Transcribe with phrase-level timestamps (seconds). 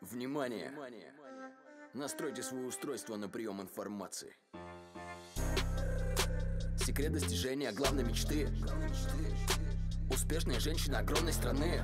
[0.00, 0.72] Внимание!
[1.92, 4.36] Настройте свое устройство на прием информации.
[6.78, 8.48] Секрет достижения главной мечты.
[10.10, 11.82] Успешная женщина огромной страны.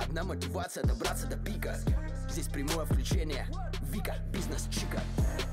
[0.00, 1.76] Одна мотивация добраться до пика.
[2.30, 3.46] Здесь прямое включение.
[3.82, 5.00] Вика, бизнес чика.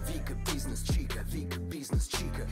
[0.07, 1.19] Вика, бизнес чика.
[1.23, 2.47] Вика, бизнес чика.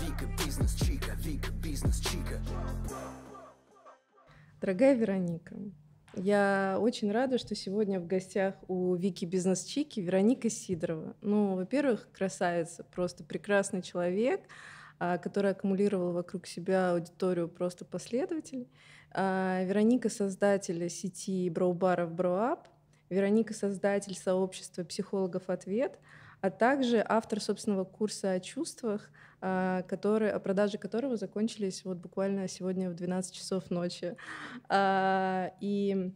[0.00, 1.12] Вика, бизнес чика.
[1.14, 2.40] Вика, бизнес чика.
[4.60, 5.56] Дорогая Вероника,
[6.16, 11.16] я очень рада, что сегодня в гостях у Вики Бизнес Чики Вероника Сидорова.
[11.20, 14.42] Ну, во-первых, красавица, просто прекрасный человек,
[14.98, 18.68] а, который аккумулировал вокруг себя аудиторию просто последователей.
[19.10, 22.68] А, Вероника— создатель сети броубаров Броуап,
[23.10, 25.98] Вероника— создатель сообщества психологов «Ответ»,
[26.44, 32.48] а также автор собственного курса о чувствах, а, который, о продаже которого закончились вот буквально
[32.48, 34.14] сегодня в 12 часов ночи.
[34.68, 36.12] А, и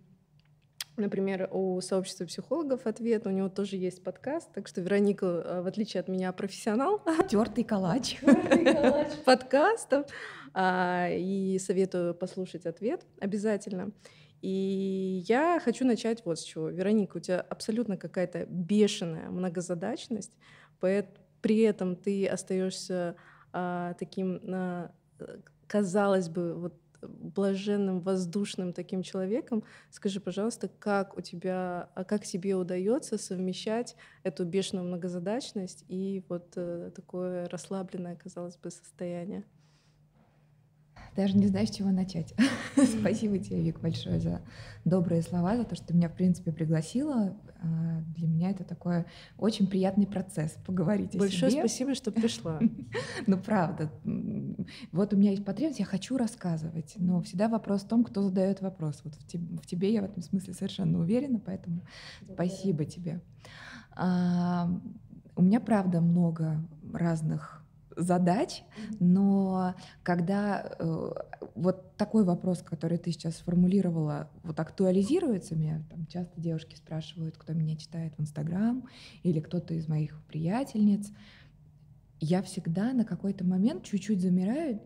[0.98, 5.66] Например, у сообщества психологов ответ, у него тоже есть подкаст, так что Вероника, а, в
[5.66, 7.00] отличие от меня, профессионал.
[7.30, 8.18] Тертый калач.
[8.20, 10.06] калач подкастов.
[10.58, 13.92] И советую послушать ответ обязательно.
[14.42, 16.68] И я хочу начать вот с чего.
[16.68, 20.32] Вероника, у тебя абсолютно какая-то бешеная многозадачность,
[20.80, 23.16] при этом ты остаешься
[23.52, 24.90] а, таким, а,
[25.66, 29.64] казалось бы, вот блаженным, воздушным таким человеком.
[29.90, 36.52] Скажи, пожалуйста, как у тебя, а как тебе удается совмещать эту бешеную многозадачность и вот
[36.56, 39.44] э, такое расслабленное, казалось бы, состояние?
[41.18, 42.32] Даже не знаю, с чего начать.
[43.00, 44.40] Спасибо тебе, Вик, большое за
[44.84, 47.36] добрые слова, за то, что ты меня, в принципе, пригласила.
[47.60, 49.04] А, для меня это такой
[49.36, 51.60] очень приятный процесс поговорить Большое о себе.
[51.62, 52.60] спасибо, что пришла.
[53.26, 53.90] Ну, правда.
[54.92, 58.60] Вот у меня есть потребность, я хочу рассказывать, но всегда вопрос в том, кто задает
[58.60, 59.00] вопрос.
[59.02, 61.82] Вот в тебе, я в этом смысле совершенно уверена, поэтому
[62.32, 63.20] спасибо тебе.
[63.96, 64.70] А,
[65.34, 67.64] у меня, правда, много разных
[67.98, 68.62] задач,
[69.00, 71.10] но когда э,
[71.54, 77.52] вот такой вопрос, который ты сейчас сформулировала, вот актуализируется, меня там часто девушки спрашивают, кто
[77.52, 78.88] меня читает в Инстаграм
[79.22, 81.10] или кто-то из моих приятельниц,
[82.20, 84.80] я всегда на какой-то момент чуть-чуть замираю,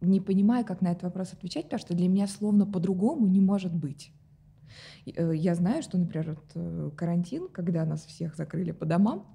[0.00, 3.74] не понимая, как на этот вопрос отвечать, потому что для меня словно по-другому не может
[3.74, 4.12] быть.
[5.06, 9.26] Э, я знаю, что, например, вот э, карантин, когда нас всех закрыли по домам,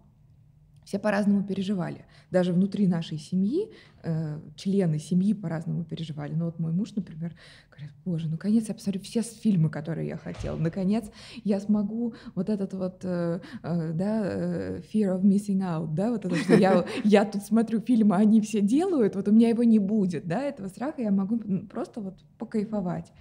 [0.85, 2.05] все по-разному переживали.
[2.31, 3.71] Даже внутри нашей семьи
[4.03, 6.33] э, члены семьи по-разному переживали.
[6.33, 7.35] Ну вот мой муж, например,
[7.71, 10.57] говорит, боже, наконец я посмотрю все фильмы, которые я хотел.
[10.57, 11.05] Наконец
[11.43, 16.25] я смогу вот этот вот, э, э, да, э, fear of missing out, да, вот
[16.25, 19.79] это, что я, я тут смотрю фильмы, они все делают, вот у меня его не
[19.79, 23.11] будет, да, этого страха я могу просто вот покайфовать.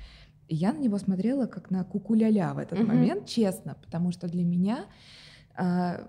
[0.49, 2.87] И я на него смотрела как на кукуляля в этот uh-huh.
[2.87, 4.85] момент, честно, потому что для меня
[5.57, 6.07] э,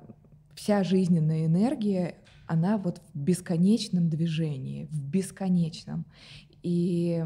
[0.56, 2.16] вся жизненная энергия,
[2.48, 6.06] она вот в бесконечном движении, в бесконечном.
[6.64, 7.24] И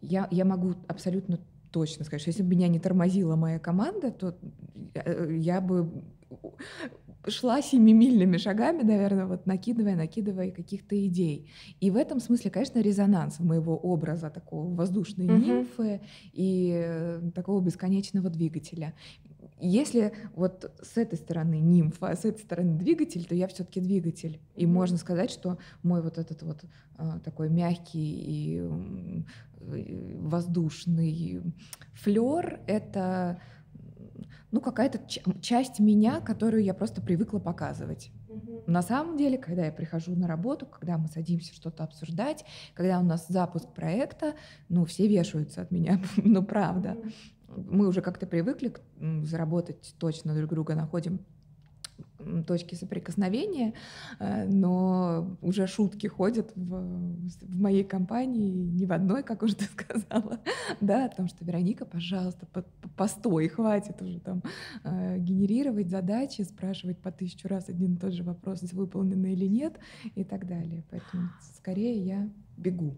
[0.00, 1.40] я, я могу абсолютно
[1.70, 4.38] точно сказать, что если бы меня не тормозила моя команда, то
[4.94, 6.04] э, я бы
[7.26, 11.50] шла семимильными шагами, наверное, вот накидывая, накидывая каких-то идей.
[11.80, 15.44] И в этом смысле, конечно, резонанс моего образа такого воздушной mm-hmm.
[15.44, 16.00] нимфы
[16.32, 18.94] и э, такого бесконечного двигателя.
[19.60, 24.40] Если вот с этой стороны нимфа, а с этой стороны двигатель, то я все-таки двигатель.
[24.56, 24.68] И mm-hmm.
[24.68, 26.64] можно сказать, что мой вот этот вот
[26.96, 29.24] а, такой мягкий и
[30.18, 31.42] воздушный
[31.94, 33.40] флер это
[34.50, 35.00] ну, какая-то
[35.40, 38.12] часть меня, которую я просто привыкла показывать.
[38.28, 38.64] Mm-hmm.
[38.70, 42.44] На самом деле, когда я прихожу на работу, когда мы садимся что-то обсуждать,
[42.74, 44.34] когда у нас запуск проекта,
[44.68, 46.90] ну, все вешаются от меня, ну, правда.
[46.90, 47.12] Mm-hmm
[47.56, 48.72] мы уже как-то привыкли
[49.22, 51.20] заработать точно друг друга, находим
[52.46, 53.74] точки соприкосновения,
[54.18, 56.80] э, но уже шутки ходят в,
[57.42, 60.40] в моей компании, не в одной, как уже ты сказала,
[60.80, 64.42] да, о том, что Вероника, пожалуйста, по, по, постой, хватит уже там
[64.84, 69.78] э, генерировать задачи, спрашивать по тысячу раз один и тот же вопрос, выполнены или нет,
[70.14, 70.84] и так далее.
[70.90, 72.96] Поэтому скорее я бегу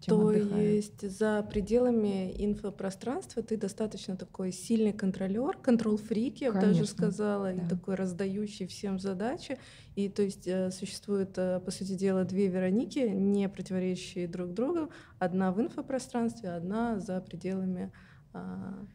[0.00, 0.74] чем То отдыхаю.
[0.74, 7.62] есть за пределами инфопространства ты достаточно такой сильный контролер, контрол-фрик, я бы даже сказала, да.
[7.62, 9.58] и такой раздающий всем задачи.
[9.96, 14.90] И то есть э, существует, э, по сути дела, две Вероники, не противоречащие друг другу.
[15.18, 17.92] Одна в инфопространстве, одна за пределами
[18.32, 18.86] а,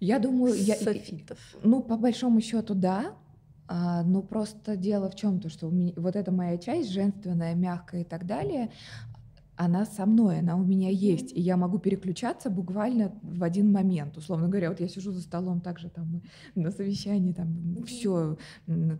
[0.00, 1.38] я думаю, софитов.
[1.54, 3.14] Я, ну, по большому счету, да.
[3.68, 7.54] А, но просто дело в чем то, что у меня, вот эта моя часть женственная,
[7.54, 8.70] мягкая и так далее,
[9.56, 14.16] она со мной, она у меня есть, и я могу переключаться буквально в один момент.
[14.16, 16.22] Условно говоря, вот я сижу за столом также там
[16.54, 18.38] на совещании, там все,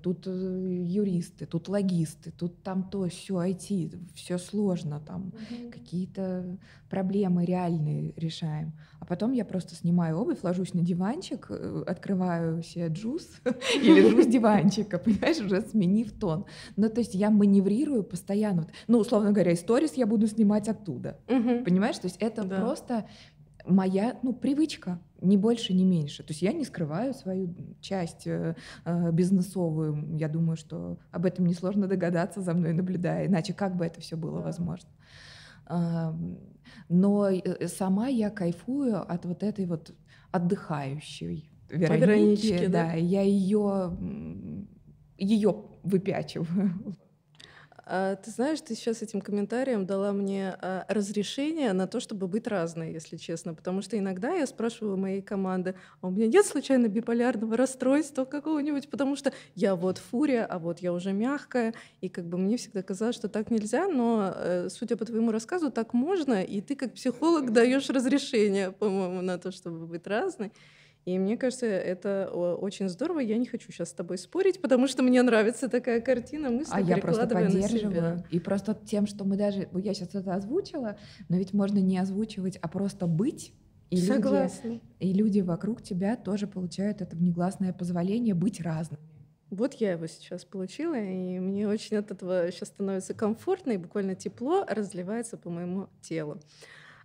[0.03, 5.33] тут э, юристы, тут логисты, тут там то, все IT, все сложно, там
[5.73, 6.59] какие-то
[6.91, 8.73] проблемы реальные решаем.
[9.01, 13.27] А потом я просто снимаю обувь, ложусь на диванчик, э, открываю себе джуз
[13.83, 16.45] и лежу с диванчика, понимаешь, уже сменив тон.
[16.77, 18.69] Ну, то есть я маневрирую постоянно.
[18.87, 21.19] Ну, условно говоря, историс я буду снимать оттуда.
[21.65, 21.99] Понимаешь?
[21.99, 22.61] То есть это да.
[22.61, 23.07] просто
[23.65, 26.23] моя, ну, привычка, ни больше, ни меньше.
[26.23, 30.17] То есть я не скрываю свою часть э, э бизнесовую.
[30.17, 34.17] Я думаю, что об этом несложно догадаться за мной наблюдая, иначе как бы это все
[34.17, 34.45] было да.
[34.45, 34.91] возможно.
[36.89, 39.95] Но э, сама я кайфую от вот этой вот
[40.31, 42.67] отдыхающей Вероники.
[42.67, 42.87] да?
[42.87, 43.97] да, я ее
[45.19, 46.97] ее выпячиваю.
[47.85, 52.47] А, ты знаешь, ты сейчас этим комментарием дала мне а, разрешение на то, чтобы быть
[52.47, 53.55] разной, если честно.
[53.55, 58.89] Потому что иногда я спрашиваю моей команды, а у меня нет случайно биполярного расстройства какого-нибудь,
[58.89, 61.75] потому что я вот фурия, а вот я уже мягкая.
[62.01, 65.71] И как бы мне всегда казалось, что так нельзя, но, э, судя по твоему рассказу,
[65.71, 70.53] так можно, и ты как психолог даешь разрешение, по-моему, на то, чтобы быть разной.
[71.05, 73.19] И мне кажется, это очень здорово.
[73.19, 76.81] Я не хочу сейчас с тобой спорить, потому что мне нравится такая картина, мысли А
[76.81, 78.25] я просто поддерживаю.
[78.31, 79.69] И просто тем, что мы даже...
[79.75, 80.97] Я сейчас это озвучила,
[81.29, 83.53] но ведь можно не озвучивать, а просто быть.
[83.91, 84.69] И Согласна.
[84.69, 89.01] Люди, и люди вокруг тебя тоже получают это внегласное позволение быть разным.
[89.51, 94.15] Вот я его сейчас получила, и мне очень от этого сейчас становится комфортно, и буквально
[94.15, 96.41] тепло разливается по моему телу.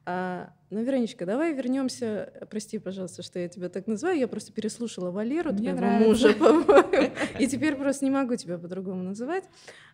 [0.09, 2.31] А, ну, Вероничка, давай вернемся.
[2.50, 4.18] Прости, пожалуйста, что я тебя так называю.
[4.18, 6.07] Я просто переслушала Валеру, Мне твоего нравится.
[6.07, 7.13] мужа, по-моему.
[7.39, 9.44] И теперь просто не могу тебя по-другому называть.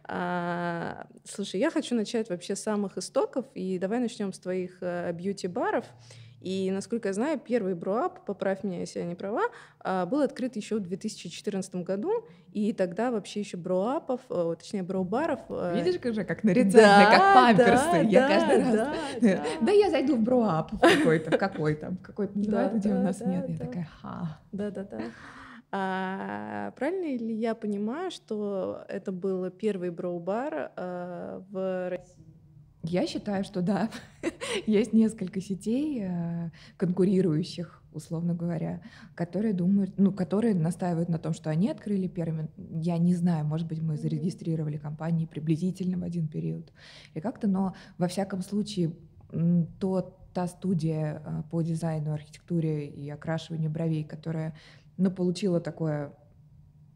[0.03, 3.47] А, слушай, я хочу начать вообще с самых истоков.
[3.55, 5.85] И давай начнем с твоих а, бьюти-баров.
[6.43, 9.43] И, насколько я знаю, первый броап, поправь меня, если я не права,
[9.79, 12.11] а, был открыт еще в 2014 году,
[12.51, 15.39] и тогда вообще еще броапов, э, точнее броубаров...
[15.49, 17.91] Э, Видишь, уже как нарицательно, да, как памперсы.
[17.91, 18.73] Да, я да, каждый раз...
[18.73, 19.43] Да, да.
[19.61, 23.47] да я зайду в броап какой-то, в какой-то, какой-то называют, где у нас нет.
[23.47, 24.39] Я такая, ха.
[24.51, 25.01] Да-да-да.
[25.71, 32.22] А, правильно ли я понимаю, что это был первый броу-бар а, в России?
[32.83, 33.89] Я считаю, что да,
[34.67, 38.81] есть несколько сетей э, конкурирующих, условно говоря,
[39.15, 42.49] которые думают, ну, которые настаивают на том, что они открыли первыми.
[42.57, 46.73] Я не знаю, может быть, мы зарегистрировали компании приблизительно в один период
[47.13, 48.91] и как-то, но во всяком случае
[49.79, 54.55] то, та студия э, по дизайну, архитектуре и окрашиванию бровей, которая
[54.97, 56.11] ну, получила такое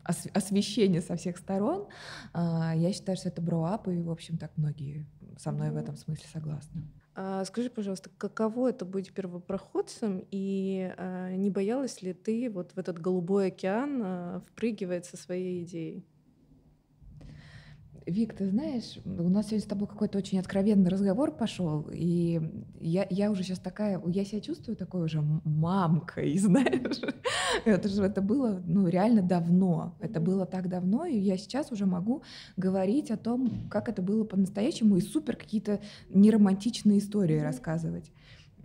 [0.03, 1.87] освещение со всех сторон,
[2.33, 5.05] а, я считаю, что это броуап, и, в общем, так многие
[5.37, 6.83] со мной в этом смысле согласны.
[7.19, 12.77] А скажи, пожалуйста, каково это быть первопроходцем, и а, не боялась ли ты вот в
[12.77, 16.05] этот голубой океан а, впрыгивать со своей идеей?
[18.07, 22.39] Вик, ты знаешь, у нас сегодня с тобой какой-то очень откровенный разговор пошел, и
[22.79, 27.01] я, я уже сейчас такая, я себя чувствую такой уже мамкой, знаешь.
[27.65, 29.95] Это же это было ну, реально давно.
[29.99, 32.23] Это было так давно, и я сейчас уже могу
[32.55, 38.11] говорить о том, как это было по-настоящему, и супер какие-то неромантичные истории рассказывать.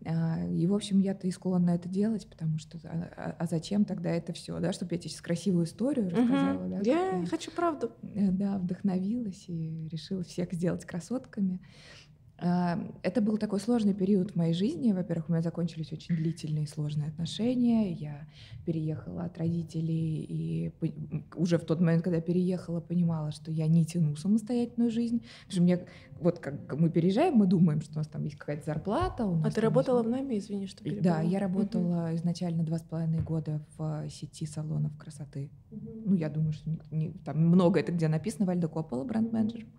[0.04, 3.84] А, и, в общем, я-то и склонна это делать, потому что а, а, а зачем
[3.84, 6.70] тогда это все, да, чтобы я тебе сейчас красивую историю рассказала, угу.
[6.70, 6.80] да?
[6.82, 7.92] Я, я хочу правду.
[8.14, 11.60] Э, да, вдохновилась и решила всех сделать красотками.
[12.44, 14.92] А, это был такой сложный период в моей жизни.
[14.92, 17.92] Во-первых, у меня закончились очень длительные и сложные отношения.
[17.92, 18.26] Я
[18.66, 20.72] переехала от родителей и
[21.36, 25.22] уже в тот момент, когда переехала, понимала, что я не тяну самостоятельную жизнь.
[25.46, 25.86] Потому что мне,
[26.20, 29.24] вот как мы переезжаем, мы думаем, что у нас там есть какая-то зарплата.
[29.44, 30.08] А ты работала есть...
[30.08, 31.02] в найме, извини, что перебила.
[31.02, 32.16] Да, я работала угу.
[32.16, 35.48] изначально два с половиной года в сети салонов красоты.
[35.70, 35.90] Угу.
[36.06, 39.60] Ну, я думаю, что не, не, там много это где написано, Вальда Коппола, бренд-менеджер.
[39.60, 39.70] Угу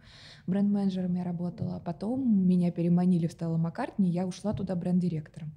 [0.48, 1.82] бренд-менеджером я работала.
[1.84, 5.52] Потом меня переманили в Стелла Маккартни, я ушла туда бренд-директором.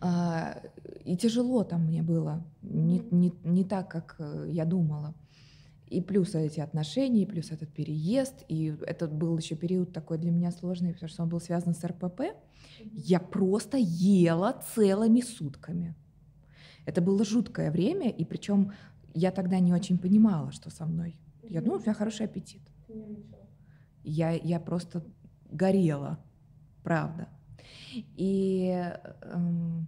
[0.00, 0.60] А,
[1.04, 5.14] и тяжело там мне было, не, не, не так, как э, я думала.
[5.88, 10.30] И плюс эти отношения, и плюс этот переезд, и это был еще период такой для
[10.30, 12.22] меня сложный, потому что он был связан с РПП.
[12.92, 15.94] Я просто ела целыми сутками.
[16.84, 18.72] Это было жуткое время, и причем
[19.14, 21.16] я тогда не очень понимала, что со мной.
[21.42, 22.62] Я думала, у меня хороший аппетит.
[24.04, 25.02] Я, я просто
[25.50, 26.18] горела,
[26.82, 27.28] правда.
[28.16, 28.68] И
[29.22, 29.86] эм,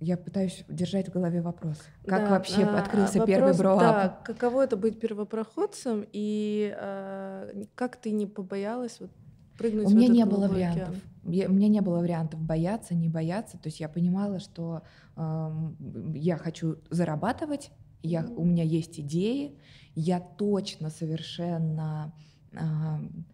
[0.00, 1.78] я пытаюсь держать в голове вопрос.
[2.06, 3.80] Как Да, вообще а, открылся вопрос, первый броап?
[3.80, 9.10] Да, каково это быть первопроходцем и а, как ты не побоялась вот
[9.56, 10.88] прыгнуть У меня не было вариантов.
[10.88, 11.00] океан?
[11.32, 13.56] Я- у меня не было вариантов бояться, не бояться.
[13.56, 14.82] То есть я понимала, что
[15.16, 17.70] эм, я хочу зарабатывать,
[18.04, 19.58] я, у меня есть идеи,
[19.94, 22.12] я точно совершенно
[22.54, 23.24] ам,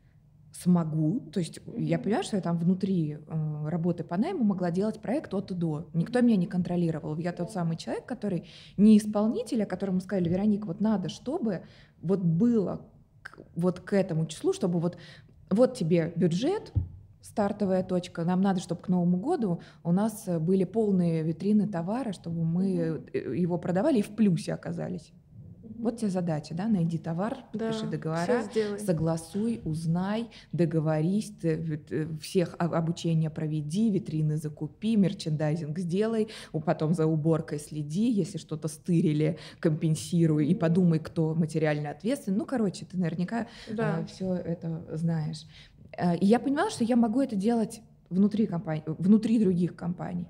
[0.53, 1.21] смогу.
[1.33, 2.05] То есть я Мгм.
[2.05, 5.89] понимаю, что я там внутри э, работы по найму могла делать проект от и до.
[5.95, 7.17] Никто меня не контролировал.
[7.19, 8.45] Я тот самый человек, который
[8.77, 11.63] не исполнитель, а которому сказали, Вероника, вот надо, чтобы
[12.03, 12.87] вот было
[13.23, 14.97] к- вот к этому числу, чтобы вот
[15.51, 16.73] вот тебе бюджет,
[17.21, 18.25] стартовая точка.
[18.25, 23.05] Нам надо, чтобы к Новому году у нас э, были полные витрины товара, чтобы мы
[23.13, 25.13] э, его продавали и в плюсе оказались.
[25.63, 28.43] Вот тебе задача, да, найди товар, Да, подпиши всё договора,
[28.79, 31.79] согласуй, узнай, договорись, э,
[32.21, 36.29] всех о- обучение проведи, витрины закупи, мерчендайзинг сделай,
[36.65, 42.39] потом за уборкой следи, если что-то стырили, компенсируй и подумай, кто материально ответственен.
[42.39, 44.05] Ну, короче, ты наверняка Да.
[44.07, 45.47] все это знаешь.
[45.97, 47.81] Э, И я понимала, что я могу это делать
[48.11, 50.27] внутри компании, внутри других компаний.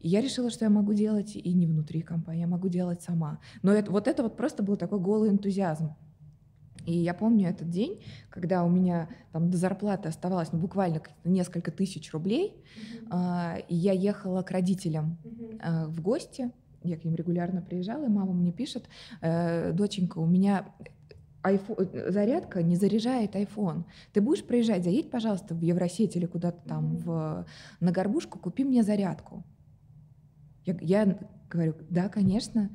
[0.00, 3.40] И я решила, что я могу делать и не внутри компании, я могу делать сама.
[3.62, 5.94] Но это, вот это вот просто был такой голый энтузиазм.
[6.86, 11.70] И я помню этот день, когда у меня там до зарплаты оставалось ну, буквально несколько
[11.70, 12.62] тысяч рублей,
[13.10, 15.16] а, и я ехала к родителям
[15.60, 16.50] а, в гости,
[16.82, 18.90] я к ним регулярно приезжала, и мама мне пишет,
[19.22, 20.66] «Э, доченька, у меня
[21.44, 23.84] айфо- э, зарядка не заряжает iPhone.
[24.12, 26.96] Ты будешь проезжать, заедь, пожалуйста, в Евросеть или куда-то там Мгм.
[26.96, 27.46] в,
[27.80, 29.44] на горбушку, купи мне зарядку.
[30.64, 31.18] Я, я
[31.50, 32.70] говорю, да, конечно.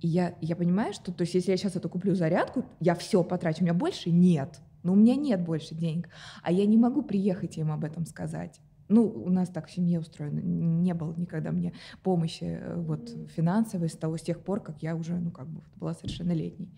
[0.00, 3.22] И я, я понимаю, что то есть, если я сейчас эту куплю зарядку, я все
[3.22, 4.60] потрачу, у меня больше нет.
[4.82, 6.08] Но у меня нет больше денег.
[6.42, 8.60] А я не могу приехать им об этом сказать.
[8.88, 10.38] Ну, у нас так в семье устроено.
[10.38, 11.72] Не было никогда мне
[12.04, 15.60] помощи э, вот, финансовой с того, с тех пор, как я уже, ну, как бы
[15.74, 16.70] была совершеннолетней.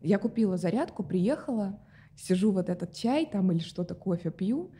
[0.00, 1.78] Я купила зарядку, приехала,
[2.16, 4.70] сижу вот этот чай там или что-то, кофе пью,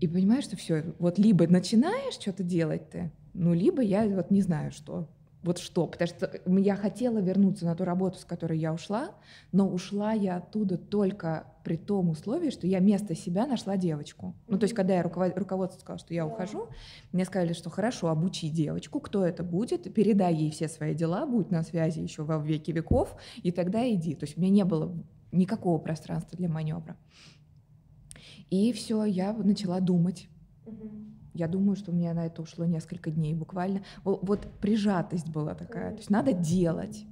[0.00, 4.42] и понимаешь, что все, вот либо начинаешь что-то делать ты, ну, либо я вот не
[4.42, 5.08] знаю что.
[5.42, 9.10] Вот что, потому что я хотела вернуться на ту работу, с которой я ушла,
[9.52, 14.34] но ушла я оттуда только при том условии, что я вместо себя нашла девочку.
[14.46, 16.68] Ну, то есть, когда я руковод- руководству сказала, что я ухожу,
[17.12, 21.50] мне сказали, что хорошо, обучи девочку, кто это будет, передай ей все свои дела, будь
[21.50, 24.14] на связи еще во веки веков, и тогда иди.
[24.14, 24.94] То есть у меня не было
[25.32, 26.96] никакого пространства для маневра.
[28.50, 30.28] И все, я начала думать.
[31.32, 33.82] Я думаю, что у меня на это ушло несколько дней буквально.
[34.04, 35.90] Во- Вот прижатость была такая.
[35.92, 37.06] То есть надо делать.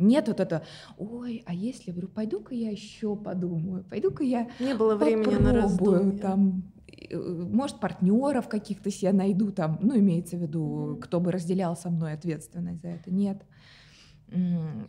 [0.00, 0.64] Нет вот это,
[0.98, 6.18] ой, а если, говорю, пойду-ка я еще подумаю, пойду-ка я Не было времени на раздумья.
[6.18, 11.76] там, э, может, партнеров каких-то себе найду там, ну, имеется в виду, кто бы разделял
[11.76, 13.12] со мной ответственность за это.
[13.12, 13.44] Нет.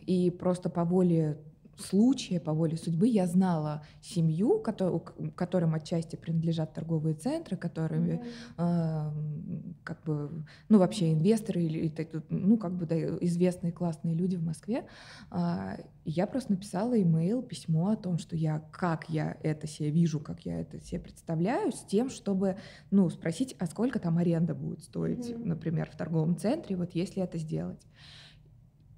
[0.06, 1.40] И просто по воле
[1.82, 8.22] случая, по воле судьбы я знала семью, кото- к- которым отчасти принадлежат торговые центры, которыми
[8.58, 11.92] ам, как бы, ну, вообще инвесторы или,
[12.30, 14.86] ну, как бы, да, известные классные люди в Москве.
[15.34, 20.20] И Я просто написала имейл, письмо о том, что я, как я это себе вижу,
[20.20, 22.58] как я это себе представляю, с тем, чтобы,
[22.90, 25.48] ну, спросить, а сколько там аренда будет стоить, Мгм.
[25.50, 27.82] например, в торговом центре, вот если это сделать.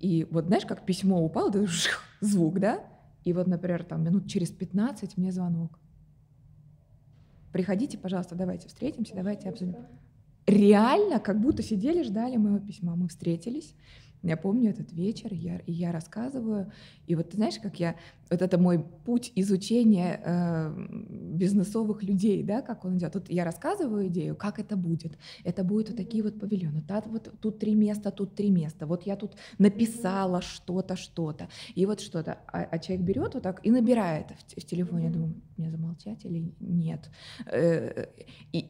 [0.03, 2.83] И вот знаешь, как письмо упало, да, жух, звук, да?
[3.23, 5.79] И вот, например, там минут через 15 мне звонок.
[7.53, 9.77] Приходите, пожалуйста, давайте встретимся, давайте обсудим.
[10.47, 12.95] Реально, как будто сидели, ждали моего письма.
[12.95, 13.75] Мы встретились.
[14.25, 16.71] Я помню этот вечер, я, и я рассказываю.
[17.07, 17.95] И вот ты знаешь, как я...
[18.29, 20.73] Вот это мой путь изучения э,
[21.35, 23.15] бизнесовых людей, да, как он идет.
[23.15, 25.17] Вот я рассказываю идею, как это будет.
[25.43, 26.81] Это будут вот такие вот павильоны.
[26.81, 28.85] Та- вот тут три места, тут три места.
[28.85, 31.49] Вот я тут написала что-то, что-то.
[31.75, 32.39] И вот что-то.
[32.47, 35.07] А, а человек берет вот так и набирает в, в телефоне.
[35.07, 37.09] Я думаю, мне замолчать или нет?
[37.45, 38.05] Э,
[38.53, 38.69] И,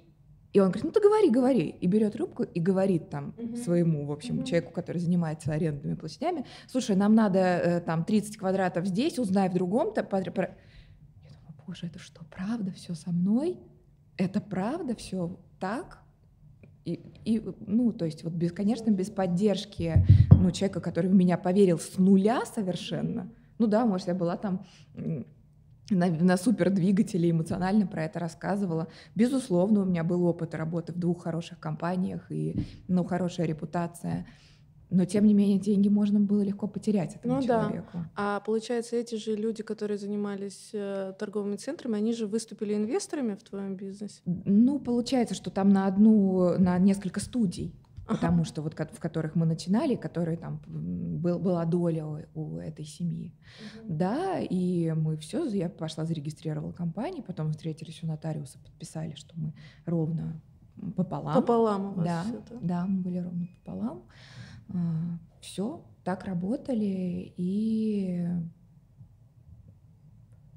[0.54, 1.76] и он говорит, ну ты говори, говори.
[1.82, 3.56] И берет трубку и говорит там Мгм.
[3.58, 4.46] своему, в общем, Мгм.
[4.46, 9.54] человеку, который занимается арендными площадями, слушай, нам надо э, там 30 квадратов здесь, узнай в
[9.54, 10.02] другом-то.
[10.02, 10.56] подр- про-».
[11.24, 13.58] Я думаю, боже, это что, правда все со мной?
[14.18, 16.00] Это правда все так?
[16.86, 16.94] И,
[17.26, 21.80] и, ну, то есть, вот, без, конечно, без поддержки ну, человека, который в меня поверил
[21.80, 23.32] с нуля совершенно.
[23.58, 24.66] Ну да, может, я была там
[25.90, 28.88] на, на супердвигателе эмоционально про это рассказывала.
[29.16, 32.56] Безусловно, у меня был опыт работы в двух хороших компаниях и
[32.88, 34.26] ну, хорошая репутация.
[34.90, 37.64] Но, тем не менее, деньги можно было легко потерять этому Ну да.
[37.64, 38.06] человеку.
[38.16, 43.42] А получается, эти же люди, которые занимались э, торговыми центрами, они же выступили инвесторами в
[43.42, 44.22] твоем бизнесе?
[44.26, 47.74] Ну, получается, что там на одну, на несколько студий.
[48.14, 52.86] Потому что вот в которых мы начинали, которые там был, была доля у, у этой
[52.86, 53.34] семьи.
[53.84, 53.94] Угу.
[53.94, 59.54] Да, и мы все, я пошла зарегистрировала компанию, потом встретились у нотариуса, подписали, что мы
[59.86, 60.42] ровно
[60.96, 61.36] пополам.
[61.36, 62.60] Пополам у вас да, все, да?
[62.62, 64.04] Да, мы были ровно пополам.
[64.70, 68.28] А, все, так работали и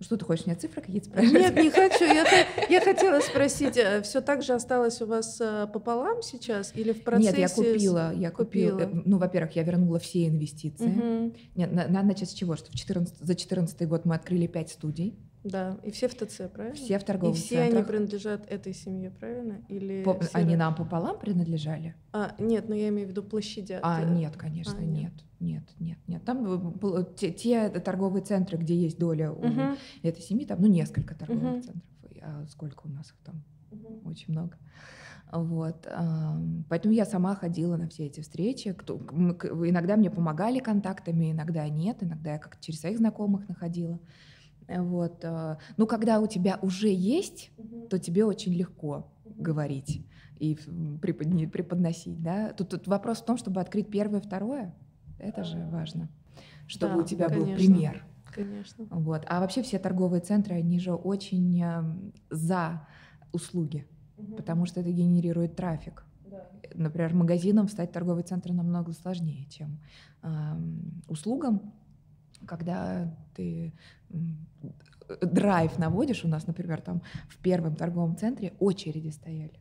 [0.00, 1.40] что ты хочешь, мне цифры какие-то спрашивать?
[1.40, 2.04] Нет, не хочу.
[2.04, 2.26] Я,
[2.68, 7.02] я хотела спросить, э, все так же осталось у вас э, пополам сейчас или в
[7.02, 7.30] процессе?
[7.30, 8.12] Нет, я купила.
[8.14, 8.78] Я купила.
[8.78, 9.02] купила.
[9.06, 10.90] Ну, во-первых, я вернула все инвестиции.
[10.90, 11.34] Угу.
[11.54, 12.56] Нет, надо начать с чего?
[12.56, 15.18] Что в 14, за 2014 год мы открыли 5 студий.
[15.46, 16.74] Да, и все в ТЦ, правильно?
[16.74, 17.74] Все в торговых И все центрах.
[17.74, 19.64] они принадлежат этой семье, правильно?
[19.68, 21.94] Или По, они нам пополам принадлежали?
[22.12, 23.78] А, нет, но я имею в виду площадя.
[23.84, 25.12] А, нет, конечно, а, нет.
[25.38, 26.74] нет, нет, нет, Там
[27.14, 29.76] те, те торговые центры, где есть доля у угу.
[30.02, 31.62] этой семьи, там, ну, несколько торговых угу.
[31.62, 31.82] центров.
[32.22, 33.44] А сколько у нас их там?
[33.70, 34.10] Угу.
[34.10, 34.58] Очень много.
[35.30, 35.86] Вот.
[36.68, 38.72] Поэтому я сама ходила на все эти встречи.
[38.72, 44.00] Кто, иногда мне помогали контактами, иногда нет, иногда я как-то через своих знакомых находила.
[44.68, 45.24] Вот.
[45.24, 47.50] Э, ну, когда у тебя уже есть,
[47.90, 50.04] то тебе очень легко говорить
[50.38, 50.58] и
[51.00, 52.22] преподни, преподносить.
[52.22, 52.52] Да?
[52.52, 54.74] Тут, тут вопрос в том, чтобы открыть первое, второе.
[55.18, 56.08] Это же важно,
[56.66, 57.46] чтобы да, у тебя конечно.
[57.46, 58.04] был пример.
[58.32, 58.86] Конечно.
[58.90, 59.24] Вот.
[59.28, 62.86] А вообще все торговые центры, они же очень эм, за
[63.32, 63.86] услуги,
[64.18, 64.36] угу.
[64.36, 66.04] потому что это генерирует трафик.
[66.26, 66.46] Да.
[66.74, 69.80] Например, магазином стать торговый центр намного сложнее, чем
[70.22, 70.28] э,
[71.08, 71.72] услугам
[72.46, 73.72] когда ты
[75.20, 79.60] драйв наводишь, у нас, например, там в первом торговом центре очереди стояли.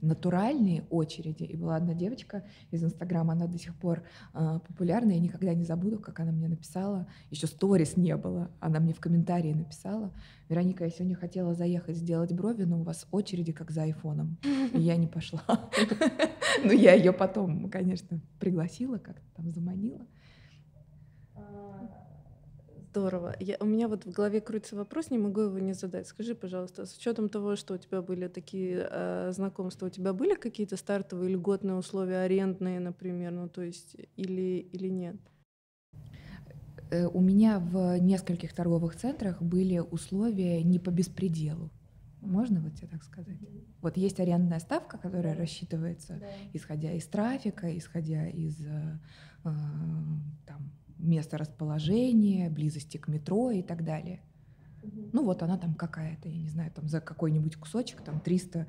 [0.00, 1.42] Натуральные очереди.
[1.42, 4.02] И была одна девочка из Инстаграма, она до сих пор
[4.32, 7.06] э, популярна, я никогда не забуду, как она мне написала.
[7.30, 8.50] Еще сторис не было.
[8.60, 10.12] Она мне в комментарии написала.
[10.48, 14.38] Вероника, я сегодня хотела заехать сделать брови, но у вас очереди как за айфоном.
[14.72, 15.42] И я не пошла.
[16.62, 20.04] Ну, я ее потом, конечно, пригласила, как-то там заманила.
[22.90, 23.36] Здорово.
[23.38, 26.08] Я, у меня вот в голове крутится вопрос, не могу его не задать.
[26.08, 30.34] Скажи, пожалуйста, с учетом того, что у тебя были такие э, знакомства, у тебя были
[30.34, 35.16] какие-то стартовые льготные условия, арендные, например, ну то есть или, или нет?
[36.90, 41.70] Э, у меня в нескольких торговых центрах были условия не по беспределу.
[42.20, 43.38] Можно вот тебе так сказать?
[43.82, 46.26] Вот есть арендная ставка, которая рассчитывается, да.
[46.52, 48.98] исходя из трафика, исходя из э,
[49.44, 49.48] э
[50.44, 54.20] там, место расположения, близости к метро и так далее.
[54.82, 55.10] Угу.
[55.12, 58.66] Ну вот она там какая-то, я не знаю, там за какой-нибудь кусочек там 300,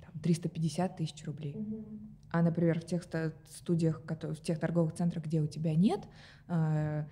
[0.00, 1.54] там 350 тысяч рублей.
[1.54, 1.84] Угу.
[2.30, 3.04] А, например, в тех
[3.50, 6.00] студиях, в тех торговых центрах, где у тебя нет,
[6.48, 7.04] э,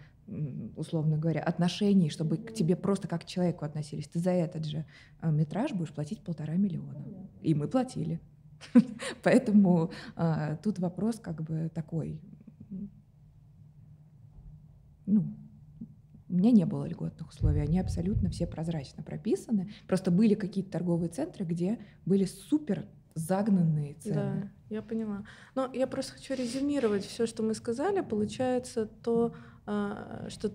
[0.76, 4.84] условно говоря, отношений, чтобы к тебе просто как к человеку относились, ты за этот же
[5.20, 7.04] э, метраж будешь платить полтора миллиона.
[7.40, 8.20] И мы платили.
[9.22, 12.20] Поэтому а, тут вопрос как бы такой,
[15.06, 15.24] ну,
[16.28, 19.70] у меня не было льготных условий, они абсолютно все прозрачно прописаны.
[19.86, 24.14] Просто были какие-то торговые центры, где были супер загнанные цены.
[24.14, 25.24] Да, я поняла.
[25.54, 28.00] Но я просто хочу резюмировать все, что мы сказали.
[28.00, 30.52] Получается то, что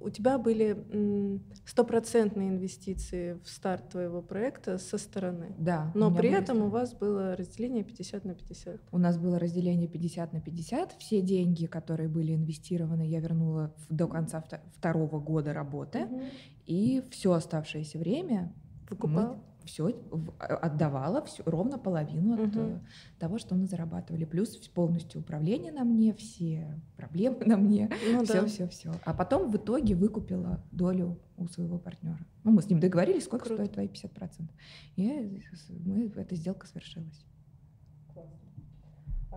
[0.00, 5.54] у тебя были стопроцентные инвестиции в старт твоего проекта со стороны.
[5.58, 5.90] Да.
[5.94, 8.80] Но при этом у вас было разделение 50 на 50.
[8.92, 10.96] У нас было разделение 50 на 50.
[10.98, 14.44] Все деньги, которые были инвестированы, я вернула до конца
[14.76, 16.04] второго года работы.
[16.04, 16.22] Угу.
[16.66, 18.52] И все оставшееся время
[18.90, 19.20] Выкупала?
[19.20, 19.94] мы все
[20.38, 22.44] а, отдавала все, ровно половину угу.
[22.44, 24.24] от того, что мы зарабатывали.
[24.24, 28.46] Плюс полностью управление на мне, все проблемы на мне, ну, все, да.
[28.46, 28.92] все, все.
[29.04, 32.24] А потом в итоге выкупила долю у своего партнера.
[32.44, 33.64] Ну, мы с ним договорились, сколько Круто.
[33.64, 34.48] стоит твои 50%.
[34.96, 35.42] И
[35.84, 37.24] мы, эта сделка совершилась.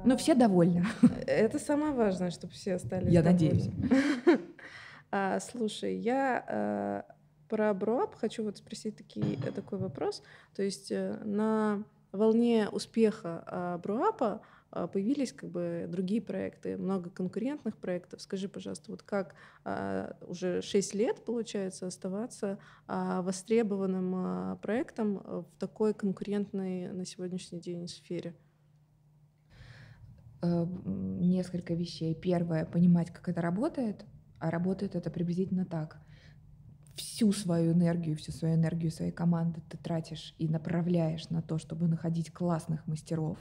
[0.05, 0.85] Ну, все довольны.
[1.25, 3.49] Это самое важное, чтобы все остались Я довольны.
[3.49, 3.69] надеюсь.
[5.09, 7.05] А, слушай, я
[7.47, 10.23] про Броап хочу вот спросить такие, э, такой вопрос.
[10.55, 17.09] То есть э, на волне успеха а, Броапа а, появились как бы другие проекты, много
[17.09, 18.21] конкурентных проектов.
[18.21, 26.91] Скажи, пожалуйста, вот как а, уже 6 лет, получается, оставаться востребованным проектом в такой конкурентной
[26.91, 28.33] на сегодняшний день сфере?
[30.41, 32.13] Э, несколько вещей.
[32.13, 34.05] Первое, понимать, как это работает.
[34.39, 35.99] А работает это приблизительно так
[36.97, 41.87] всю свою энергию, всю свою энергию своей команды ты тратишь и направляешь на то, чтобы
[41.87, 43.37] находить классных мастеров,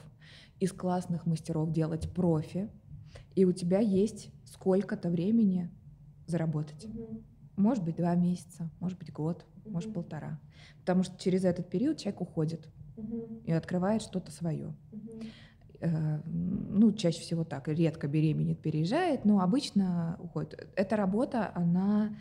[0.60, 2.70] из классных мастеров делать профи,
[3.34, 5.70] и у тебя есть сколько-то времени
[6.26, 6.84] заработать.
[6.84, 7.22] Угу.
[7.56, 9.72] Может быть, два месяца, может быть, год, угу.
[9.72, 10.38] может, полтора.
[10.80, 13.40] Потому что через этот период человек уходит угу.
[13.44, 14.74] и открывает что-то свое.
[15.80, 20.68] Э, ну, чаще всего так, редко беременеет, переезжает, но обычно уходит.
[20.76, 22.16] Эта работа, она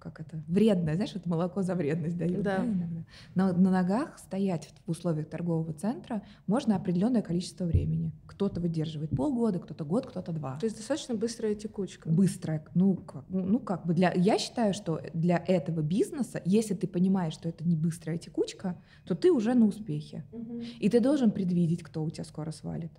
[0.00, 3.04] как это, вредная, знаешь, вот молоко за вредность дают, да, да иногда.
[3.36, 8.12] Но на ногах стоять в условиях торгового центра можно определенное количество времени.
[8.26, 10.58] Кто-то выдерживает полгода, кто-то год, кто-то два.
[10.58, 12.08] То есть достаточно быстрая текучка.
[12.08, 16.88] Быстрая, ну, как, ну как бы для, я считаю, что для этого бизнеса, если ты
[16.88, 20.24] понимаешь, что это не быстрая текучка, то ты уже на успехе.
[20.32, 20.62] Угу.
[20.80, 22.92] И ты должен предвидеть, кто у тебя скоро свалит.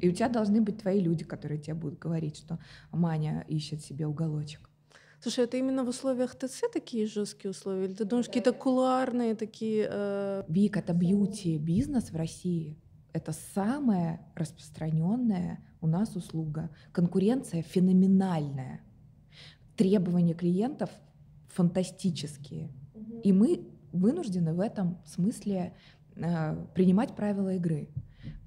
[0.00, 2.58] И у тебя должны быть твои люди, которые тебе будут говорить, что
[2.92, 4.67] Маня ищет себе уголочек.
[5.20, 7.86] Слушай, это именно в условиях ТЦ такие жесткие условия?
[7.86, 9.88] Или ты думаешь, какие-то кулуарные такие...
[9.90, 10.44] Э...
[10.48, 12.78] Вик, это бьюти-бизнес в России.
[13.12, 16.70] Это самая распространенная у нас услуга.
[16.92, 18.80] Конкуренция феноменальная.
[19.76, 20.90] Требования клиентов
[21.48, 22.70] фантастические.
[23.24, 25.74] И мы вынуждены в этом смысле
[26.14, 27.88] э, принимать правила игры.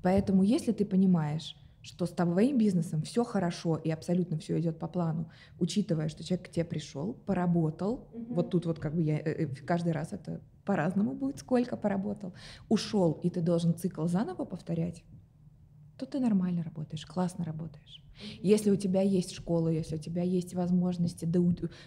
[0.02, 4.88] Поэтому, если ты понимаешь, что с твоим бизнесом все хорошо и абсолютно все идет по
[4.88, 8.36] плану, учитывая, что человек к тебе пришел, поработал, угу.
[8.36, 12.34] вот тут вот как бы я э, э, каждый раз это по-разному будет, сколько поработал,
[12.70, 15.04] ушел, и ты должен цикл заново повторять,
[16.02, 18.02] то ты нормально работаешь, классно работаешь.
[18.42, 21.30] Если у тебя есть школа, если у тебя есть возможности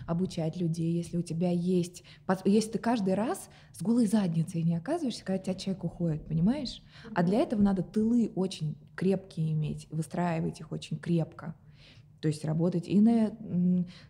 [0.07, 2.05] обучать людей, если у тебя есть...
[2.44, 6.81] Если ты каждый раз с голой задницей не оказываешься, когда тебя человек уходит, понимаешь?
[7.12, 11.57] А для этого надо тылы очень крепкие иметь, выстраивать их очень крепко.
[12.20, 13.37] То есть работать и на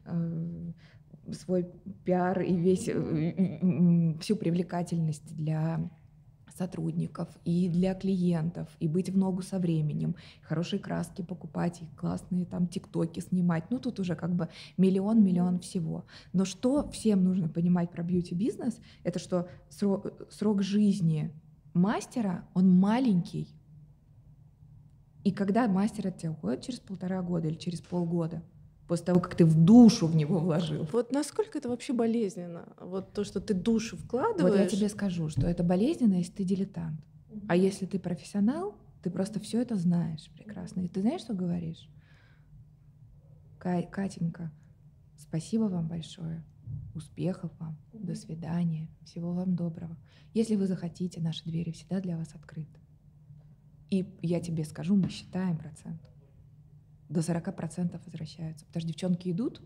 [0.05, 1.67] э, свой
[2.05, 5.91] пиар и весь, э, всю привлекательность для
[6.57, 12.47] сотрудников и для клиентов, и быть в ногу со временем, хорошие краски покупать, и классные
[12.47, 13.71] там тиктоки снимать.
[13.71, 16.05] Ну, тут уже как бы миллион-миллион всего.
[16.33, 21.33] Но что всем нужно понимать про бьюти-бизнес, это что срок, срок жизни
[21.73, 23.49] мастера, он маленький.
[25.25, 28.43] И когда мастер от тебя уходит через полтора года или через полгода—
[28.87, 30.87] после того, как ты в душу в него вложил.
[30.93, 32.69] Вот насколько это вообще болезненно?
[32.81, 34.55] Вот то, что ты душу вкладываешь.
[34.55, 37.01] Вот я тебе скажу, что это болезненно, если ты дилетант.
[37.49, 40.81] А если ты профессионал, ты просто все это знаешь прекрасно.
[40.81, 41.89] И ты знаешь, что говоришь?
[43.59, 44.53] Катенька,
[45.17, 46.45] спасибо вам большое.
[46.95, 47.79] Успехов вам.
[47.93, 48.89] До свидания.
[49.05, 49.97] Всего вам доброго.
[50.33, 52.81] Если вы захотите, наши двери всегда для вас открыты.
[53.91, 56.01] И я тебе скажу, мы считаем процент
[57.09, 58.65] до 40% возвращаются.
[58.67, 59.63] Потому что девчонки идут,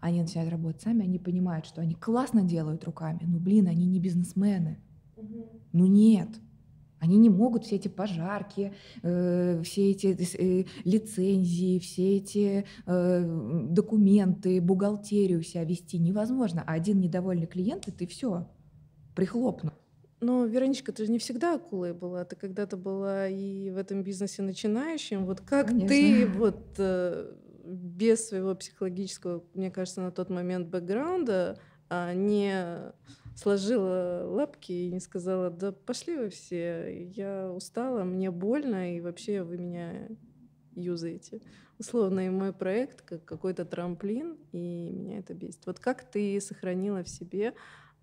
[0.00, 4.00] они начинают работать сами, они понимают, что они классно делают руками, но, блин, они не
[4.00, 4.78] бизнесмены.
[5.72, 6.28] Ну нет,
[6.98, 14.60] они не могут все эти пожарки, э, все эти э, лицензии, все эти э, документы,
[14.60, 16.62] бухгалтерию себя вести невозможно.
[16.66, 18.48] А один недовольный клиент, и ты все,
[19.14, 19.74] прихлопнул.
[20.20, 24.42] Но, Вероничка, ты же не всегда акулой была, ты когда-то была и в этом бизнесе
[24.42, 25.26] начинающим.
[25.26, 25.88] Вот как Конечно.
[25.88, 32.92] ты вот э, без своего психологического, мне кажется, на тот момент бэкграунда а, не
[33.36, 39.42] сложила лапки и не сказала, да пошли вы все, я устала, мне больно, и вообще
[39.42, 40.08] вы меня
[40.74, 41.42] юзаете.
[41.78, 45.66] Условно, и мой проект как какой-то трамплин, и меня это бесит.
[45.66, 47.52] Вот как ты сохранила в себе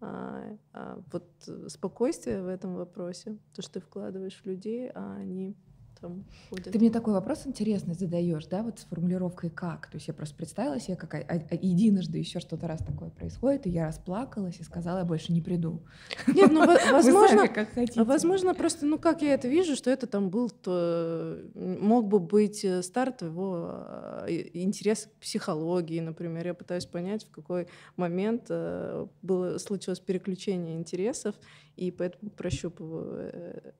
[0.03, 1.25] а, а, вот
[1.67, 5.55] спокойствие в этом вопросе, то, что ты вкладываешь в людей, а они
[6.03, 6.71] там ходят.
[6.71, 9.87] Ты мне такой вопрос интересный задаешь, да, вот с формулировкой как.
[9.87, 11.13] То есть я просто представила себе, как
[11.51, 15.81] единожды еще что-то раз такое происходит, и я расплакалась и сказала, я больше не приду.
[16.27, 18.03] Нет, ну возможно, как хотите.
[18.03, 22.65] возможно просто, ну как я это вижу, что это там был, то мог бы быть
[22.65, 26.47] э, старт его а, интерес к психологии, например.
[26.47, 31.35] Я пытаюсь понять, в какой момент э, было случилось переключение интересов,
[31.77, 33.71] и поэтому прощупываю э,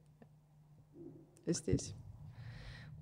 [1.48, 1.94] здесь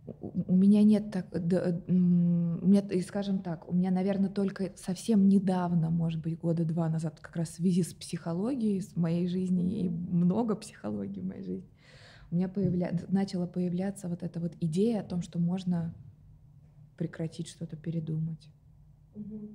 [0.05, 5.89] у меня нет так, да, у меня, скажем так, у меня, наверное, только совсем недавно,
[5.89, 9.89] может быть, года два назад, как раз в связи с психологией, с моей жизни и
[9.89, 11.69] много психологии в моей жизни,
[12.31, 12.97] у меня появля...
[13.09, 15.93] начала появляться вот эта вот идея о том, что можно
[16.97, 18.49] прекратить что-то передумать,
[19.15, 19.49] угу.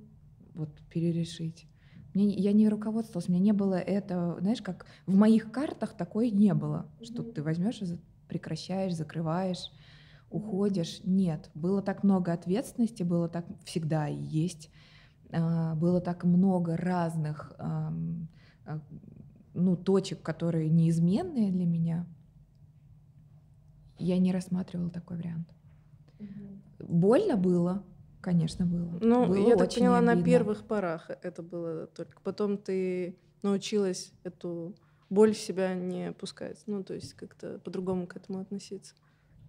[0.53, 1.67] вот перерешить.
[2.13, 6.29] Мне, я не руководствовалась, у меня не было этого, знаешь, как в моих картах такое
[6.29, 7.05] не было, угу.
[7.05, 9.71] что ты возьмешь и прекращаешь, закрываешь
[10.29, 11.01] уходишь.
[11.03, 14.69] Нет, было так много ответственности, было так всегда и есть,
[15.31, 17.93] а, было так много разных а,
[19.53, 22.05] ну, точек, которые неизменные для меня.
[23.97, 25.47] Я не рассматривала такой вариант.
[26.79, 27.83] Больно было,
[28.21, 28.99] конечно, было.
[29.01, 30.15] Ну, было я так поняла, обидно.
[30.15, 32.21] на первых порах это было только.
[32.21, 34.75] Потом ты научилась эту
[35.09, 36.61] боль в себя не пускать.
[36.67, 38.93] Ну, то есть как-то по-другому к этому относиться.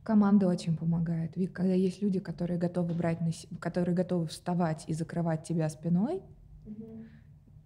[0.02, 1.36] Команда очень помогает.
[1.36, 5.68] Ведь когда есть люди, которые готовы брать на се- которые готовы вставать и закрывать тебя
[5.68, 6.22] спиной,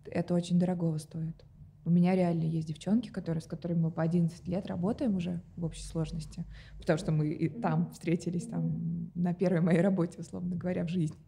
[0.06, 1.44] это очень дорогого стоит.
[1.84, 5.64] У меня реально есть девчонки, которые, с которыми мы по 11 лет работаем уже в
[5.64, 6.44] общей сложности,
[6.78, 11.18] потому что мы и там встретились, там, на первой моей работе, условно говоря, в жизни.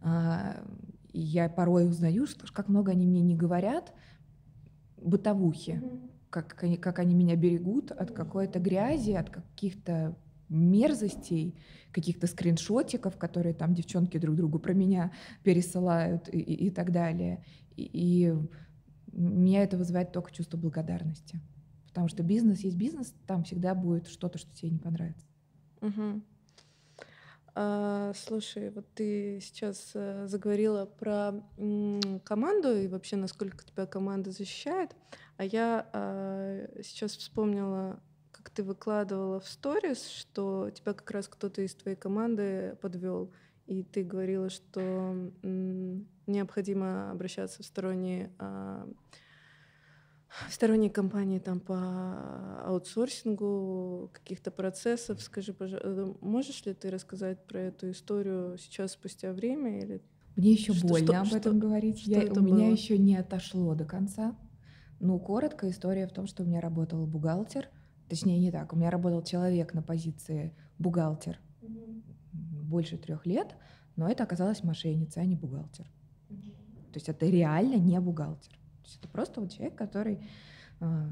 [0.00, 0.62] А,
[1.12, 3.94] И я порой узнаю, что, как много они мне не говорят,
[4.98, 5.80] бытовухи,
[6.30, 10.16] как как они меня берегут от какой-то грязи, от каких-то
[10.48, 11.58] мерзостей,
[11.92, 17.44] каких-то скриншотиков, которые там девчонки друг другу про меня пересылают и, и- и так далее.
[17.76, 18.34] И, и
[19.12, 21.40] меня это вызывает только чувство благодарности.
[21.88, 25.26] Потому что бизнес есть бизнес, там всегда будет что-то, что тебе не понравится.
[25.80, 26.24] Мгм.
[27.54, 31.42] А, слушай, вот ты сейчас э, заговорила про
[32.24, 34.94] команду и вообще насколько тебя команда защищает,
[35.38, 38.00] а я а, сейчас вспомнила,
[38.48, 43.30] как ты выкладывала в сторис, что тебя как раз кто-то из твоей команды подвел,
[43.66, 44.80] и ты говорила, что
[45.42, 48.88] м, необходимо обращаться в сторонние а,
[50.48, 51.76] в сторонние компании там по
[52.66, 55.20] аутсорсингу каких-то процессов.
[55.22, 60.00] Скажи, пожалуйста, можешь ли ты рассказать про эту историю сейчас спустя время или
[60.36, 62.00] Мне еще Что- больно что- об этом что- говорить.
[62.00, 62.72] что Я- это у меня было?
[62.72, 64.36] еще не отошло до конца.
[65.00, 67.68] Ну, коротко, история в том, что у меня работал бухгалтер.
[68.08, 68.72] Точнее, не так.
[68.72, 73.54] У меня работал человек на позиции бухгалтер м, больше трех лет,
[73.96, 75.86] но это оказалась мошенница, а не бухгалтер.
[76.92, 78.52] То есть это реально не бухгалтер.
[78.52, 80.26] То есть это просто вот человек, который
[80.80, 81.08] э,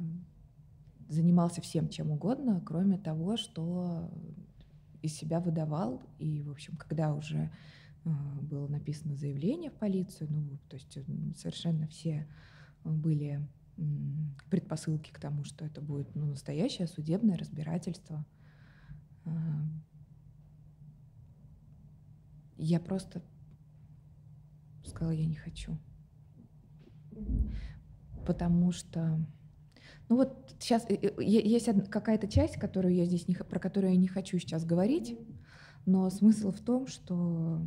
[1.08, 4.10] занимался всем чем угодно, кроме того, что
[5.02, 6.02] из себя выдавал.
[6.18, 7.50] И, в общем, когда уже
[8.04, 10.98] э, было написано заявление в полицию, ну, то есть
[11.36, 12.26] совершенно все
[12.84, 13.46] были
[14.50, 18.24] предпосылки к тому, что это будет ну, настоящее судебное разбирательство.
[19.24, 19.30] А,
[22.58, 23.22] Я просто
[24.84, 25.78] сказала, я не хочу.
[28.26, 29.20] Потому что,
[30.08, 34.08] ну вот сейчас есть одна- какая-то часть, которую я здесь не, про которую я не
[34.08, 35.18] хочу сейчас говорить,
[35.84, 37.60] но смысл в том, что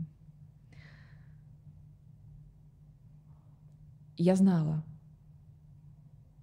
[4.17, 4.83] я знала,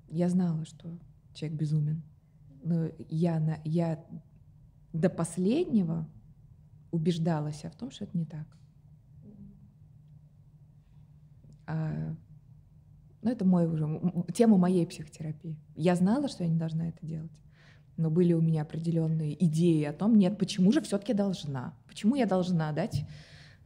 [0.09, 0.99] я знала, что
[1.35, 2.03] человек безумен.
[2.63, 4.05] Но я, на, я
[4.93, 6.09] до последнего
[6.91, 8.47] убеждалась себя в том, что это не так.
[11.67, 12.15] А,
[13.23, 13.87] ну, это мой уже,
[14.33, 15.57] тема моей психотерапии.
[15.75, 17.33] Я знала, что я не должна это делать.
[17.97, 21.75] Но были у меня определенные идеи о том, нет, почему же все-таки должна?
[21.87, 23.05] Почему я должна дать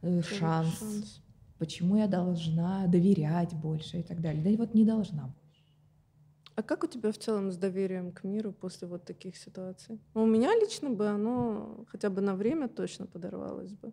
[0.01, 1.21] э, шанс?
[1.57, 4.43] Почему я должна доверять больше и так далее?
[4.43, 5.33] Да и вот не должна.
[6.61, 9.99] А как у тебя в целом с доверием к миру после вот таких ситуаций?
[10.13, 13.91] Ну, у меня лично бы оно хотя бы на время точно подорвалось бы.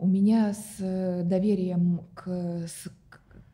[0.00, 2.26] У меня с э, доверием к...
[2.66, 2.88] с-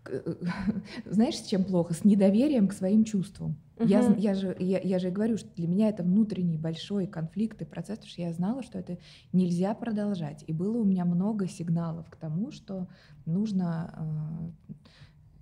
[0.02, 0.24] к-
[1.04, 1.92] знаешь, с чем плохо?
[1.92, 3.56] С недоверием к своим чувствам.
[3.78, 4.12] Я, Мгм.
[4.14, 7.60] зн- я, же, я, я же и говорю, что для меня это внутренний большой конфликт
[7.60, 8.96] и процесс, потому что я знала, что это
[9.34, 10.42] нельзя продолжать.
[10.46, 12.88] И было у меня много сигналов к тому, что
[13.26, 14.72] нужно э,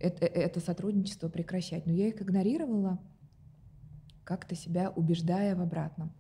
[0.00, 1.86] это, это сотрудничество прекращать.
[1.86, 2.98] Но я их игнорировала,
[4.24, 6.12] как-то себя убеждая в обратном.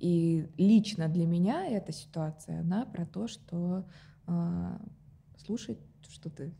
[0.00, 3.88] И лично для меня эта ситуация, она про то, что
[4.26, 4.78] э,
[5.38, 6.52] слушай, что ты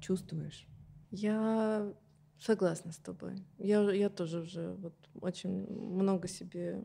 [0.00, 0.66] чувствуешь.
[1.10, 1.92] Я
[2.38, 3.44] согласна с тобой.
[3.58, 6.84] Я, я тоже уже вот очень много себе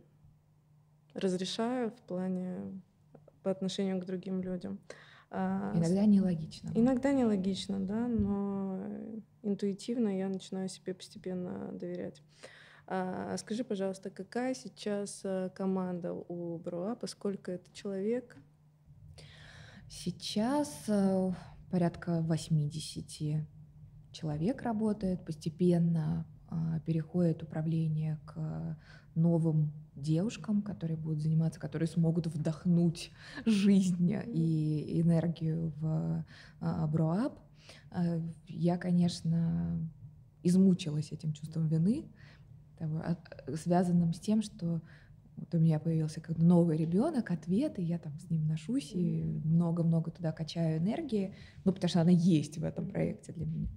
[1.14, 2.82] разрешаю в плане
[3.44, 4.80] по отношению к другим людям.
[4.88, 6.72] С- Иногда нелогично.
[6.74, 8.80] Иногда нелогично, да, но
[9.44, 12.22] интуитивно я начинаю себе постепенно доверять.
[12.90, 18.38] А, скажи, пожалуйста, какая сейчас а, команда у Бруапа, сколько это человек?
[19.90, 21.32] Сейчас э,
[21.70, 23.46] порядка 80
[24.12, 28.78] человек работает, постепенно а, переходит управление к
[29.18, 33.12] новым девушкам, которые будут заниматься, которые смогут вдохнуть
[33.46, 36.26] жизнь и энергию в
[36.60, 37.40] а, Бруап.
[37.92, 39.80] А, Я, конечно,
[40.44, 42.06] измучилась этим чувством вины,
[42.80, 43.18] а,
[43.56, 44.82] связанным с тем, что
[45.36, 49.24] вот у меня появился как новый ребенок, ответ, и я там с ним ношусь и
[49.44, 53.70] много-много туда качаю энергии, ну, потому что она есть в этом проекте для меня.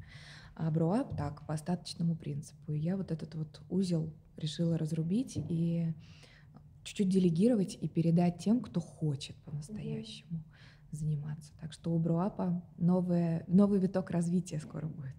[0.55, 2.72] А Бруап так, по остаточному принципу.
[2.72, 5.92] И я вот этот вот узел решила разрубить и
[6.85, 10.42] чуть-чуть делегировать и передать тем, кто хочет по-настоящему
[10.90, 11.53] заниматься.
[11.61, 15.14] Так что у Бруапа новое, новый виток развития скоро будет.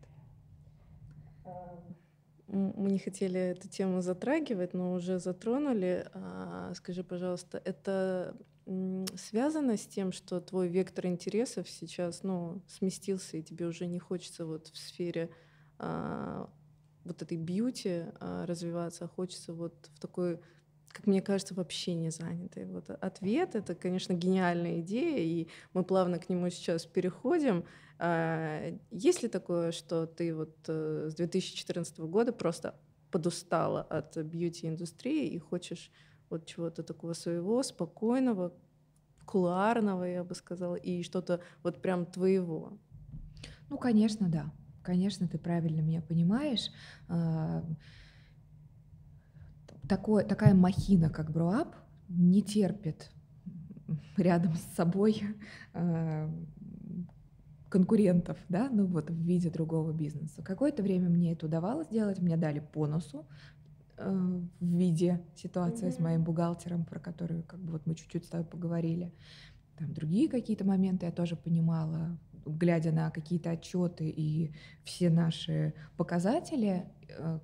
[2.47, 6.07] мы не хотели эту тему затрагивать, но уже затронули.
[6.13, 8.35] А, скажи, пожалуйста, это
[9.15, 14.45] связано с тем, что твой вектор интересов сейчас ну, сместился, и тебе уже не хочется
[14.45, 15.29] вот в сфере
[15.79, 16.49] а,
[17.03, 20.39] вот этой бьюти а, развиваться, а хочется вот в такой
[20.93, 22.65] как мне кажется, вообще не занятой.
[22.65, 27.63] Вот ответ— это, конечно, гениальная идея, и мы плавно к нему сейчас переходим.
[27.97, 32.75] А, есть ли такое, что ты вот э, с 2014 года просто
[33.09, 35.91] подустала от бьюти-индустрии и хочешь
[36.29, 38.53] вот чего-то такого своего, спокойного,
[39.25, 42.77] кулуарного, я бы сказала, и что-то вот прям твоего?
[43.69, 44.51] Ну, конечно, да.
[44.83, 46.71] Конечно, ты правильно меня понимаешь.
[47.07, 47.63] А,
[49.87, 51.75] такое, такая махина, как Бруап,
[52.09, 53.11] не терпит
[54.17, 55.21] рядом с собой
[55.73, 56.29] э,
[57.69, 60.41] конкурентов, да, ну вот в виде другого бизнеса.
[60.43, 63.25] Какое-то время мне это удавалось делать, мне дали по носу
[63.97, 65.95] э, в виде ситуации mm-hmm.
[65.95, 69.13] с моим бухгалтером, про которую как бы вот мы чуть-чуть с тобой поговорили.
[69.77, 76.85] Там другие какие-то моменты я тоже понимала, глядя на какие-то отчеты и все наши показатели,
[77.09, 77.39] э,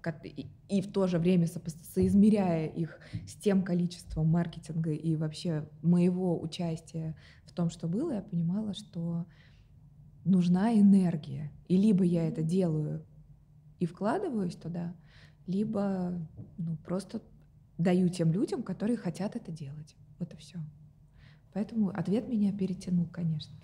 [0.70, 1.48] и в то же время
[1.94, 8.22] соизмеряя их с тем количеством маркетинга и вообще моего участия в том, что было, я
[8.22, 9.26] понимала, что
[10.26, 11.52] нужна энергия.
[11.68, 13.06] И либо я это делаю
[13.80, 14.96] и вкладываюсь туда,
[15.46, 16.14] либо
[16.58, 17.22] ну, просто
[17.78, 19.96] даю тем людям, которые хотят это делать.
[20.20, 20.60] Вот и все.
[21.54, 23.56] Поэтому ответ меня перетянул, конечно.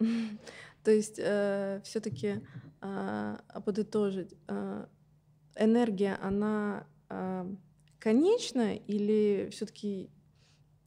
[0.84, 2.40] То есть э, все-таки э,
[2.80, 4.86] а, подытожить, э,
[5.56, 7.54] энергия, она э,
[7.98, 10.10] конечна или все-таки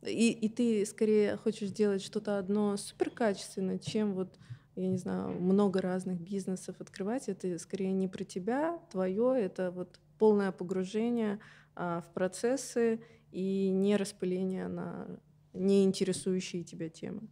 [0.06, 4.38] и, и ты скорее хочешь делать что-то одно суперкачественное, чем вот,
[4.76, 7.30] я не знаю, много разных бизнесов открывать.
[7.30, 11.40] Это скорее не про тебя, твое, это вот полное погружение
[11.76, 15.08] а, в процессы и не распыление на
[15.54, 17.28] не интересующие тебя темы.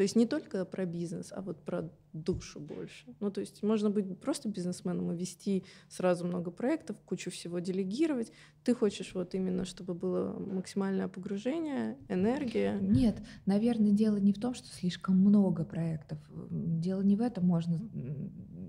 [0.00, 3.04] То есть не только про бизнес, а вот про душу больше.
[3.20, 8.32] Ну, то есть можно быть просто бизнесменом и вести сразу много проектов, кучу всего делегировать.
[8.64, 12.78] Ты хочешь вот именно, чтобы было максимальное погружение, энергия.
[12.80, 16.18] Нет, наверное, дело не в том, что слишком много проектов.
[16.48, 17.44] Дело не в этом.
[17.44, 17.78] Можно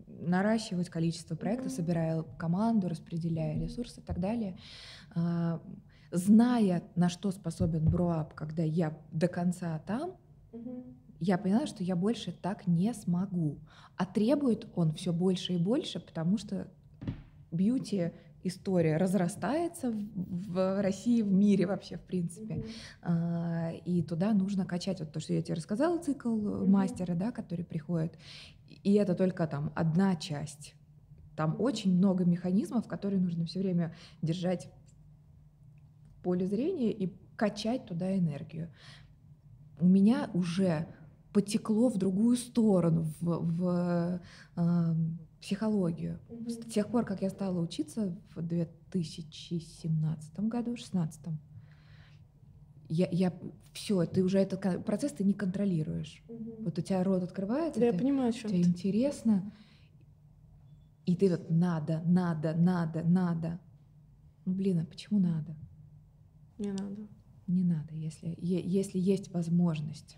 [0.07, 4.57] наращивать количество проектов, собирая команду, распределяя ресурсы и так далее
[5.15, 5.61] а,
[6.11, 10.17] зная, на что способен Бруап, когда я до конца там,
[11.21, 13.59] я поняла, что я больше так не смогу.
[13.95, 16.67] А требует он все больше и больше, потому что
[17.51, 18.11] бьюти
[18.43, 22.65] история разрастается в России, в мире вообще, в принципе.
[23.03, 23.83] Mm-hmm.
[23.85, 26.65] И туда нужно качать вот то, что я тебе рассказала, цикл mm-hmm.
[26.65, 28.17] мастера, да, который приходит.
[28.83, 30.73] И это только там одна часть.
[31.35, 34.71] Там очень много механизмов, которые нужно все время держать
[36.17, 38.71] в поле зрения и качать туда энергию.
[39.79, 40.87] У меня уже
[41.33, 44.21] потекло в другую сторону, в, в
[44.55, 44.95] э,
[45.41, 46.19] психологию.
[46.29, 46.49] Mm-hmm.
[46.49, 51.19] С тех пор, как я стала учиться в 2017 году, 16
[52.93, 53.33] я, я
[53.73, 56.21] все, ты уже этот процесс ты не контролируешь.
[56.27, 56.63] Mm-hmm.
[56.65, 58.61] Вот у тебя рот открывается, да, ты, я понимаю, тебе ты.
[58.61, 59.51] интересно,
[61.05, 63.59] и ты вот надо, надо, надо, надо.
[64.45, 65.55] Ну блин, а почему надо?
[66.57, 67.07] Не надо.
[67.47, 70.17] Не надо, если, если есть возможность.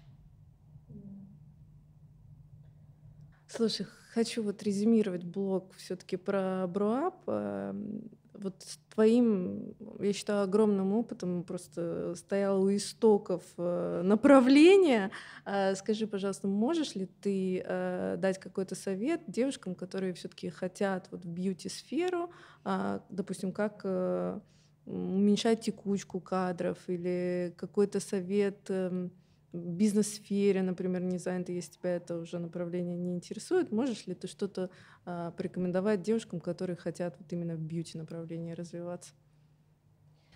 [3.56, 7.22] Слушай, хочу вот резюмировать блог все-таки про Бруап.
[7.28, 15.12] Эм, вот твоим, я считаю, огромным опытом просто стоял у истоков э, направления.
[15.46, 21.24] Э, скажи, пожалуйста, можешь ли ты э, дать какой-то совет девушкам, которые все-таки хотят вот
[21.24, 22.32] бьюти-сферу,
[22.64, 23.86] а, допустим, как
[24.86, 29.12] уменьшать текучку кадров или какой-то совет эм,
[29.54, 34.70] бизнес-сфере, например, не занято, если тебя это уже направление не интересует, можешь ли ты что-то
[35.06, 39.14] а, порекомендовать девушкам, которые хотят вот именно в бьюти-направлении развиваться?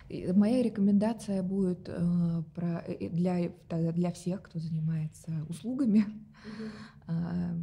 [0.08, 5.98] Моя рекомендация будет э, про, э, для, для всех, кто занимается услугами.
[5.98, 6.70] Mm-hmm.
[7.08, 7.54] Э,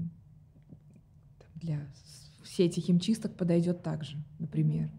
[1.55, 1.91] для
[2.43, 4.91] сети химчисток подойдет также, например.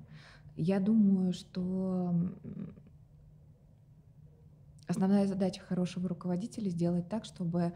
[0.57, 2.15] Я думаю, что
[4.89, 7.73] Основная задача хорошего руководителя сделать так, чтобы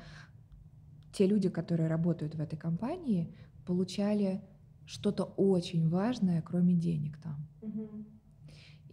[1.12, 3.34] те люди, которые работают в этой компании,
[3.66, 4.42] получали
[4.86, 7.48] что-то очень важное, кроме денег там.
[7.62, 8.04] Угу.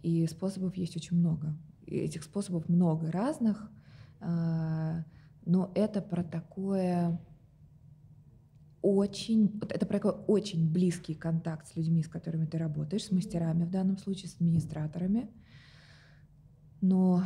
[0.02, 1.56] И способов есть очень много.
[1.86, 3.70] И этих способов много разных,
[4.20, 5.04] а,
[5.44, 7.20] но это про такое
[8.82, 13.64] очень, это про такой очень близкий контакт с людьми, с которыми ты работаешь, с мастерами
[13.64, 15.28] в данном случае, с администраторами.
[16.80, 17.24] Но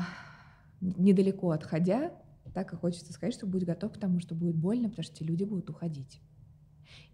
[0.82, 2.12] недалеко отходя,
[2.52, 5.22] так и хочется сказать, что будь готов к тому, что будет больно, потому что эти
[5.22, 6.20] люди будут уходить.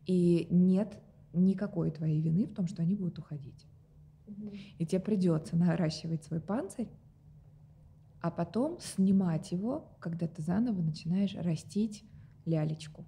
[0.06, 0.98] И нет
[1.32, 3.66] никакой твоей вины в том, что они будут уходить.
[4.78, 6.88] И тебе придется наращивать свой панцирь,
[8.20, 12.04] а потом снимать его, когда ты заново начинаешь растить
[12.44, 13.04] лялечку.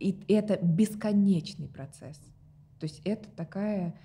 [0.00, 2.18] И это бесконечный процесс.
[2.80, 3.98] То есть это такая,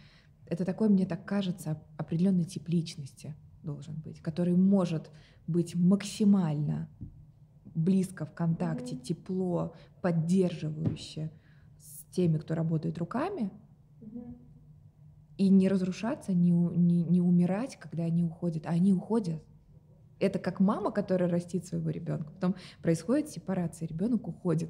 [0.46, 5.10] это такой, мне так кажется, определенный тип личности должен быть, который может
[5.48, 6.90] быть максимально
[7.76, 11.32] близко в контакте, тепло, поддерживающе
[11.78, 13.52] с теми, кто работает руками,
[15.38, 18.66] и не разрушаться, не, не, не умирать, когда они уходят.
[18.68, 19.44] А они уходят.
[20.20, 22.32] Это как мама, которая растит своего ребенка.
[22.32, 24.70] Потом происходит сепарация, ребенок уходит.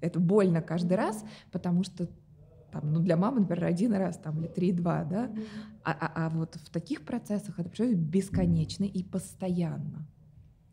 [0.00, 2.08] Это больно каждый раз, потому что
[2.74, 5.32] там, ну, для мамы, например, один раз там, или три-два, да,
[5.84, 10.08] а, а, а вот в таких процессах это происходит бесконечно и постоянно.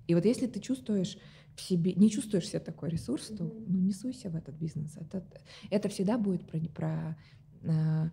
[0.08, 1.18] И вот если ты чувствуешь
[1.56, 4.98] в себе, не чувствуешь себя такой ресурс, то ну, не суйся в этот бизнес.
[4.98, 5.24] Это,
[5.70, 7.18] это всегда будет про, про
[7.62, 8.10] э,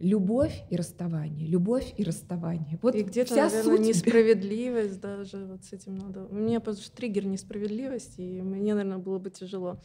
[0.00, 2.78] любовь и расставание, любовь и расставание.
[2.82, 3.86] Вот и где-то, вся наверное, суть...
[3.86, 6.24] несправедливость даже вот с этим надо.
[6.24, 9.80] У меня потому что триггер несправедливости, и мне, наверное, было бы тяжело.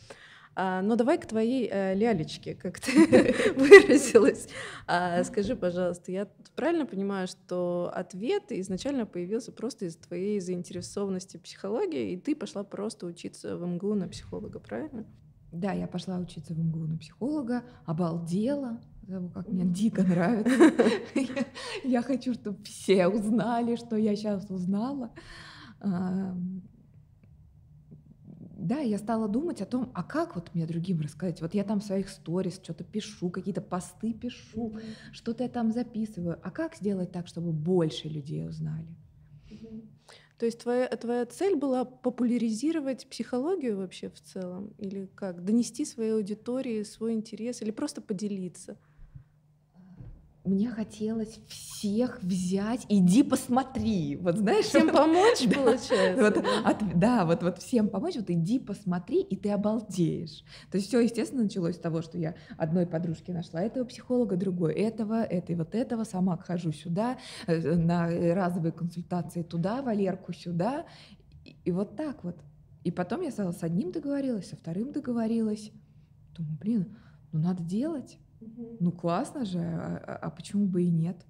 [0.56, 2.94] А, но давай к твоей э, лялечке, как ты
[3.56, 4.48] выразилась.
[4.88, 12.14] А, скажи, пожалуйста, я правильно понимаю, что ответ изначально появился просто из твоей заинтересованности психологии,
[12.14, 15.06] и ты пошла просто учиться в МГУ на психолога, правильно?
[15.52, 20.72] Да, я пошла учиться в МГУ на психолога, обалдела, того, как мне дико нравится.
[21.84, 25.12] Я хочу, чтобы все узнали, что я сейчас узнала
[28.66, 31.42] да, я стала думать о том, а как вот мне другим рассказать?
[31.42, 35.14] Вот я там в своих сторис что-то пишу, какие-то посты пишу, mm-hmm.
[35.14, 36.40] что-то я там записываю.
[36.44, 38.96] А как сделать так, чтобы больше людей узнали?
[39.50, 39.88] Mm-hmm.
[40.38, 44.74] То есть твоя, твоя цель была популяризировать психологию вообще в целом?
[44.78, 45.46] Или как?
[45.46, 48.78] Донести своей аудитории свой интерес или просто поделиться?
[50.46, 56.24] Мне хотелось всех взять, иди посмотри, вот знаешь, всем помочь получается.
[56.24, 60.44] Вот, от, да, вот вот всем помочь, вот иди посмотри, и ты обалдеешь.
[60.72, 64.74] То есть все, естественно, началось с того, что я одной подружке нашла этого психолога, другой
[64.74, 67.18] этого, этой вот этого, сама хожу сюда
[67.48, 70.86] э, на разовые консультации туда, Валерку сюда,
[71.44, 72.38] и, и вот так вот.
[72.84, 75.72] И потом я с одним договорилась, со вторым договорилась.
[76.38, 76.98] Думаю, блин,
[77.32, 78.20] ну надо делать.
[78.80, 81.26] Ну классно же, а, а, а почему бы и нет?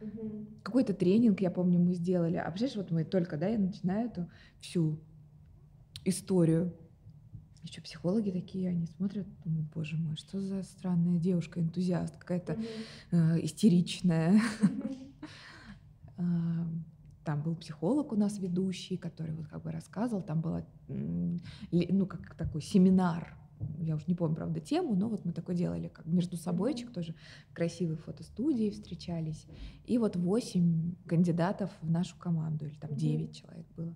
[0.00, 0.46] Угу.
[0.62, 2.36] Какой-то тренинг, я помню, мы сделали.
[2.36, 4.28] А представляешь, вот мы только, да, я начинаю эту
[4.60, 4.98] всю
[6.04, 6.74] историю.
[7.62, 12.62] Еще психологи такие, они смотрят, думают, боже мой, что за странная девушка, энтузиаст, какая-то угу.
[13.12, 14.40] э, истеричная.
[16.16, 22.36] Там был психолог у нас ведущий, который вот как бы рассказывал, там был, ну, как
[22.36, 23.36] такой семинар
[23.78, 27.14] я уже не помню, правда, тему, но вот мы такое делали, как между собойчик тоже
[27.52, 29.46] красивые фотостудии встречались.
[29.86, 33.94] И вот восемь кандидатов в нашу команду, или там девять человек было.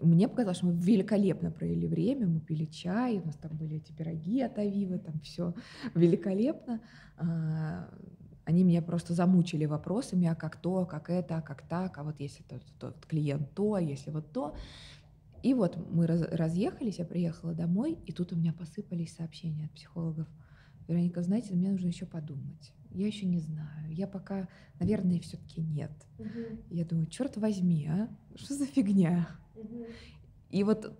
[0.00, 3.92] Мне показалось, что мы великолепно провели время, мы пили чай, у нас там были эти
[3.92, 5.52] пироги от Авивы, там все
[5.94, 6.80] великолепно.
[7.18, 7.92] А,
[8.44, 12.02] они меня просто замучили вопросами, а как то, а как это, а как так, а
[12.02, 14.54] вот если тот, тот клиент то, а если вот то.
[15.42, 19.72] И вот мы раз, разъехались, я приехала домой, и тут у меня посыпались сообщения от
[19.72, 20.28] психологов.
[20.86, 22.72] Вероника, знаете, мне нужно еще подумать.
[22.90, 23.92] Я еще не знаю.
[23.92, 25.92] Я пока, наверное, все-таки нет.
[26.18, 26.28] Угу.
[26.70, 28.08] Я думаю, черт возьми, а?
[28.34, 29.28] Что за фигня?
[29.54, 29.86] Угу.
[30.50, 30.92] И вот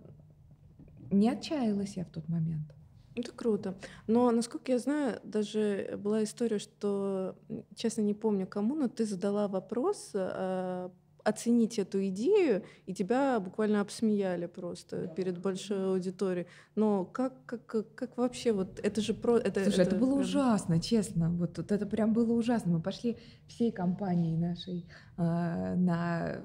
[1.11, 2.73] не отчаялась я в тот момент.
[3.13, 3.77] Это круто.
[4.07, 7.35] Но, насколько я знаю, даже была история, что,
[7.75, 10.91] честно, не помню кому, но ты задала вопрос а,
[11.23, 16.47] оценить эту идею, и тебя буквально обсмеяли просто перед большой аудиторией.
[16.75, 19.37] Но как, как, как вообще вот это же про...
[19.37, 20.21] Это, Слушай, это, это было прям...
[20.21, 21.29] ужасно, честно.
[21.29, 22.73] Вот, вот это прям было ужасно.
[22.73, 23.17] Мы пошли
[23.47, 24.85] всей компанией нашей
[25.17, 26.41] э, на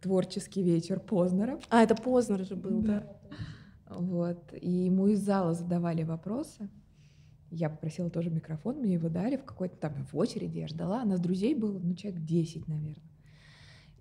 [0.00, 1.58] творческий вечер Познера.
[1.68, 3.00] А, это Познер же был, да.
[3.00, 3.96] да.
[3.96, 4.52] Вот.
[4.60, 6.68] И ему из зала задавали вопросы.
[7.50, 11.04] Я попросила тоже микрофон, мне его дали в какой-то там в очереди, я ждала.
[11.04, 13.09] Нас друзей было, ну, человек 10, наверное.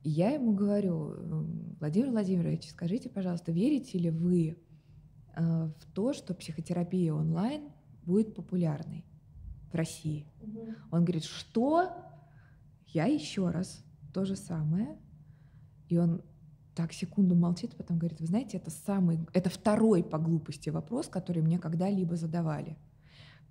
[0.03, 1.15] И я ему говорю,
[1.79, 4.57] Владимир Владимирович, скажите, пожалуйста, верите ли вы
[5.35, 7.69] э, в то, что психотерапия онлайн
[8.03, 9.05] будет популярной
[9.71, 10.25] в России?
[10.41, 10.65] Угу.
[10.91, 11.91] Он говорит, что?
[12.87, 13.83] Я еще раз
[14.13, 14.97] то же самое.
[15.89, 16.21] И он
[16.75, 21.41] так секунду молчит, потом говорит, вы знаете, это самый, это второй по глупости вопрос, который
[21.41, 22.77] мне когда-либо задавали.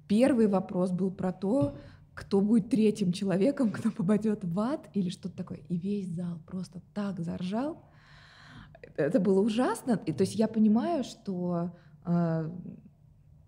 [0.07, 1.77] Первый вопрос был про то,
[2.19, 5.61] кто будет третьим человеком, кто попадет в ад или что-то такое.
[5.69, 7.85] И весь зал просто так заржал.
[8.97, 10.01] Это было ужасно.
[10.07, 11.71] И, то есть я понимаю, что...
[12.05, 12.51] Э,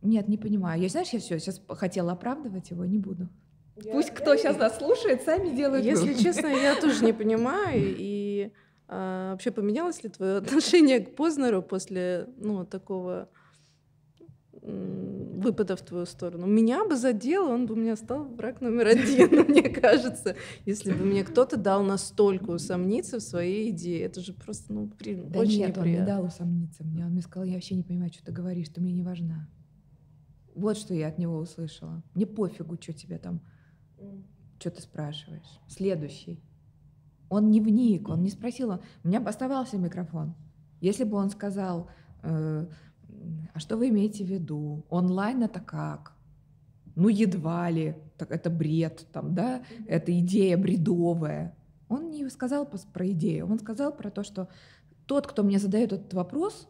[0.03, 0.81] нет, не понимаю.
[0.81, 3.29] Я, знаешь, я все, сейчас хотела оправдывать его, не буду.
[3.77, 6.23] Я, Пусть кто сейчас нас слушает, сами делают Если вывод.
[6.23, 7.95] честно, я тоже не понимаю.
[7.99, 8.53] И
[8.89, 13.29] а, вообще поменялось ли твое отношение к Познеру после ну, такого
[14.63, 16.47] выпада в твою сторону.
[16.47, 20.37] Меня бы задел, он бы у меня стал враг номер один, мне кажется,
[20.67, 24.03] если бы мне кто-то дал настолько усомниться в своей идее.
[24.03, 25.15] Это же просто, ну, при...
[25.15, 25.83] да очень нет, неприятно.
[25.83, 27.05] он не дал усомниться мне.
[27.07, 29.49] Он мне сказал, я вообще не понимаю, что ты говоришь, ты мне не важна.
[30.55, 32.03] Вот что я от него услышала.
[32.15, 33.41] Мне пофигу, что тебе там,
[34.59, 35.61] что ты спрашиваешь.
[35.69, 36.43] Следующий.
[37.31, 38.81] Он не вник, он не спросил.
[39.05, 40.35] У меня бы оставался микрофон.
[40.81, 41.89] Если бы он сказал,
[42.23, 42.67] э,
[43.61, 44.87] а что вы имеете в виду?
[44.89, 46.15] Онлайн это как?
[46.97, 51.55] Ну, едва ли, так это бред, там, да, это идея бредовая.
[51.91, 54.49] Он не сказал про идею, он сказал про то, что
[55.05, 56.69] тот, кто мне задает этот вопрос,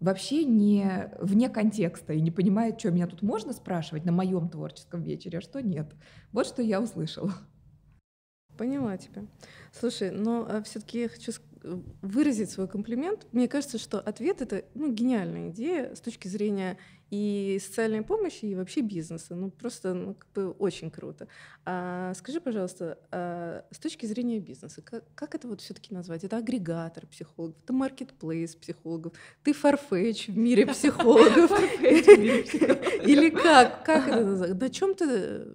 [0.00, 5.02] вообще не вне контекста и не понимает, что меня тут можно спрашивать на моем творческом
[5.02, 5.92] вечере, а что нет.
[6.32, 7.34] Вот что я услышала.
[8.56, 9.26] Поняла тебя.
[9.72, 11.32] Слушай, но а все-таки я хочу
[11.62, 13.26] выразить свой комплимент.
[13.32, 16.78] Мне кажется, что ответ это ну, гениальная идея с точки зрения
[17.10, 19.34] и социальной помощи, и вообще бизнеса.
[19.34, 21.26] Ну, просто ну, как бы очень круто.
[21.64, 26.24] А, скажи, пожалуйста, а, с точки зрения бизнеса, как, как это вот все-таки назвать?
[26.24, 31.50] Это агрегатор психологов, это маркетплейс психологов, ты фарфетч в мире психологов.
[31.80, 33.84] Или как?
[33.84, 34.60] Как это назвать?
[34.60, 35.48] На чем ты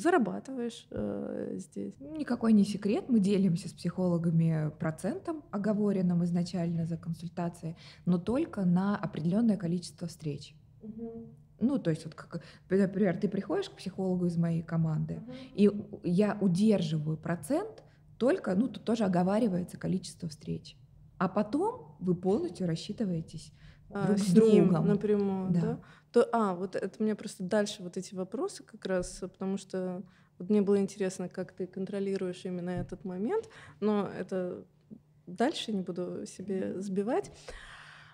[0.00, 1.94] зарабатываешь э, здесь?
[2.00, 3.06] Никакой не секрет.
[3.08, 10.54] Мы делимся с психологами процентом, оговоренным изначально за консультации, но только на определенное количество встреч.
[10.82, 11.26] Угу.
[11.60, 15.32] Ну, то есть, вот как, например, ты приходишь к психологу из моей команды, угу.
[15.54, 15.70] и
[16.04, 17.82] я удерживаю процент
[18.18, 20.76] только, ну, тут тоже оговаривается количество встреч.
[21.18, 23.52] А потом вы полностью рассчитываетесь
[23.90, 24.88] а, друг с, с ним другом.
[24.88, 25.60] напрямую, да.
[25.60, 25.80] да?
[26.16, 30.02] То, а, вот это мне просто дальше вот эти вопросы как раз, потому что
[30.38, 33.50] вот мне было интересно, как ты контролируешь именно этот момент,
[33.80, 34.64] но это
[35.26, 37.30] дальше не буду себе сбивать.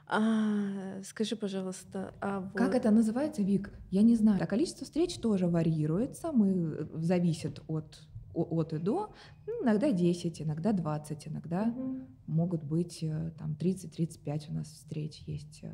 [0.08, 2.54] А, скажи, пожалуйста, а вот...
[2.54, 3.70] как это называется, Вик?
[3.92, 4.42] Я не знаю.
[4.42, 8.00] А количество встреч тоже варьируется, мы э, зависит от
[8.34, 9.14] от и до,
[9.46, 12.00] ну, иногда 10, иногда 20, иногда угу.
[12.26, 15.60] могут быть э, там 30-35 у нас встреч есть.
[15.62, 15.72] Э,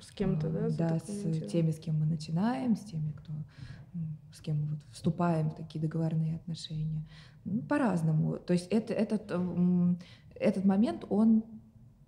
[0.00, 0.68] с кем-то, да?
[0.70, 3.32] Да, с теми, с кем мы начинаем, с теми, кто
[4.32, 7.02] с кем мы вот вступаем в такие договорные отношения.
[7.44, 8.36] Ну, по-разному.
[8.38, 9.32] То есть это, этот,
[10.34, 11.44] этот момент, он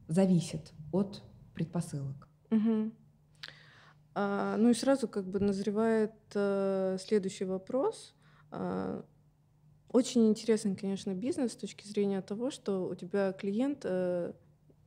[0.09, 1.23] зависит от
[1.55, 2.29] предпосылок.
[2.51, 2.91] Угу.
[4.15, 8.15] А, ну и сразу как бы назревает э, следующий вопрос.
[8.51, 9.05] А,
[9.91, 14.33] очень интересный, конечно, бизнес с точки зрения того, что у тебя клиент, э,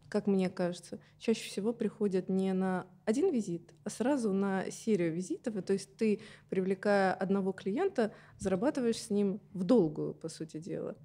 [0.09, 5.55] как мне кажется, чаще всего приходит не на один визит, а сразу на серию визитов.
[5.55, 10.95] И то есть ты, привлекая одного клиента, зарабатываешь с ним в долгую, по сути дела.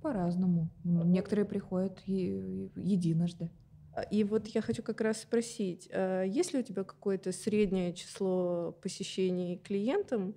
[0.00, 0.68] По-разному.
[0.84, 3.50] Некоторые приходят единожды.
[3.94, 7.92] А, и вот я хочу как раз спросить, э, есть ли у тебя какое-то среднее
[7.92, 10.34] число посещений клиентам,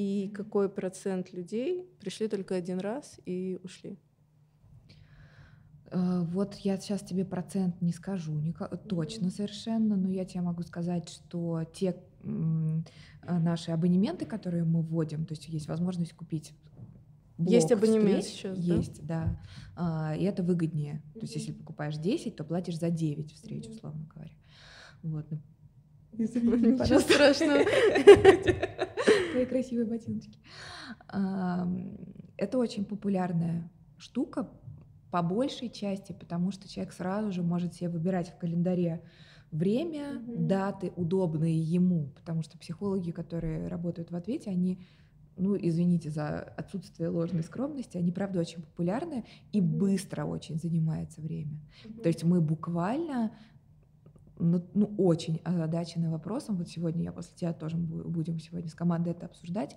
[0.00, 3.98] и какой процент людей пришли только один раз и ушли?
[5.90, 8.54] Э, вот я сейчас тебе процент не скажу не,
[8.88, 12.80] точно совершенно, но я тебе могу сказать, что те э,
[13.24, 16.54] наши абонементы, которые мы вводим, то есть есть возможность купить
[17.36, 19.38] блок есть абонемент встреч, сейчас, есть, да,
[19.76, 20.14] да.
[20.14, 21.02] и это выгоднее.
[21.12, 24.32] То есть если покупаешь 10, то платишь за 9 встреч, условно говоря.
[25.02, 25.26] Вот.
[26.12, 27.64] Извини, Ничего страшного.
[29.32, 30.38] Твои красивые ботиночки.
[32.36, 34.48] Это очень популярная штука
[35.10, 39.02] по большей части, потому что человек сразу же может себе выбирать в календаре
[39.50, 44.80] время, mm даты, удобные ему, потому что психологи, которые работают в ответе, они
[45.36, 51.58] ну, извините за отсутствие ложной скромности, они, правда, очень популярны и быстро очень занимается время.
[52.02, 53.32] То есть мы буквально
[54.40, 56.56] ну, ну, очень озадачены вопросом.
[56.56, 59.76] Вот сегодня я после тебя тоже будем сегодня с командой это обсуждать.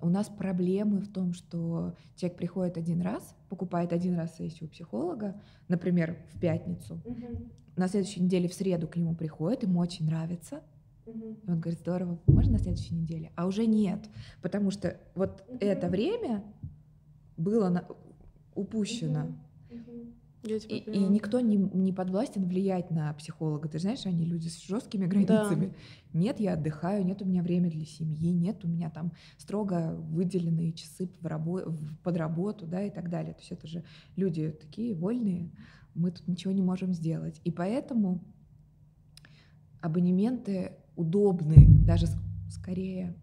[0.00, 4.70] У нас проблемы в том, что человек приходит один раз, покупает один раз сессию у
[4.70, 7.00] психолога, например, в пятницу.
[7.04, 7.48] Угу.
[7.76, 10.62] На следующей неделе в среду к нему приходит, ему очень нравится.
[11.06, 13.32] И он говорит, здорово, можно на следующей неделе?
[13.34, 14.08] А уже нет,
[14.42, 15.58] потому что вот угу.
[15.60, 16.44] это время
[17.36, 17.84] было на...
[18.54, 19.24] упущено.
[19.24, 19.34] Угу.
[20.48, 23.68] Я тебя И, и никто не, не подвластен влиять на психолога.
[23.68, 25.74] Ты знаешь, они люди с жесткими границами.
[26.12, 30.72] Нет, я отдыхаю, нет у меня времени для семьи, нет у меня там строго выделенные
[30.72, 33.34] часы в рабо- в- под работу, да, и так далее.
[33.34, 33.84] То есть это же
[34.16, 35.50] люди такие вольные,
[35.94, 37.40] мы тут ничего не можем сделать.
[37.44, 38.24] И поэтому
[39.80, 42.06] абонементы удобны, даже
[42.50, 43.14] скорее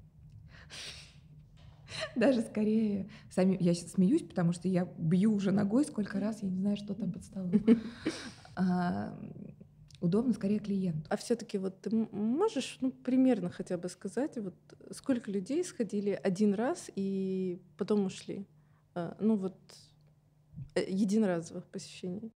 [2.16, 6.50] даже скорее, сами, я сейчас смеюсь, потому что я бью уже ногой сколько раз, я
[6.50, 7.52] не знаю, что там под столом.
[8.58, 9.14] А,
[10.00, 11.08] Удобно скорее клиенту.
[11.10, 14.56] А все-таки вот ты можешь, ну, примерно хотя бы сказать, вот
[14.92, 18.46] сколько людей сходили один раз и потом ушли?
[18.94, 19.58] А, Ну вот
[20.76, 22.32] э, единоразовых посещений.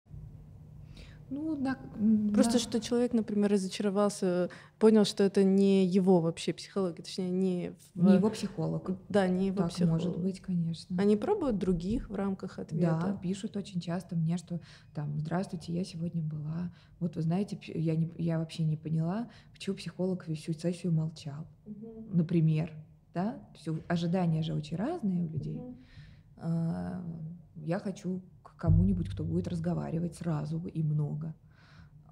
[1.29, 1.57] Ну,
[1.97, 4.49] м, Просто на- что человек, например, разочаровался,
[4.79, 8.93] понял, что это не его вообще психология, точнее не в- не его психолог.
[9.09, 9.93] да, не его Так психолог.
[10.05, 10.95] может быть, конечно.
[11.03, 13.19] Они пробуют других в рамках Да, ответа.
[13.23, 14.61] пишут очень часто мне, что
[14.95, 16.73] там, здравствуйте, я сегодня была.
[17.01, 21.47] Вот вы знаете, я, не, я вообще не поняла, почему психолог всю сессию молчал.
[22.13, 22.73] Например,
[23.15, 25.61] да, все ожидания же очень разные у людей.
[26.37, 27.03] А,
[27.57, 28.21] Я хочу
[28.57, 31.35] к кому-нибудь, кто будет разговаривать сразу и много.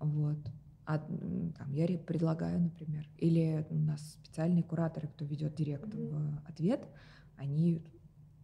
[0.01, 0.39] Вот.
[0.87, 6.43] А там, я ре- предлагаю, например, или у нас специальные кураторы, кто ведет директ в
[6.47, 6.87] ответ,
[7.37, 7.83] они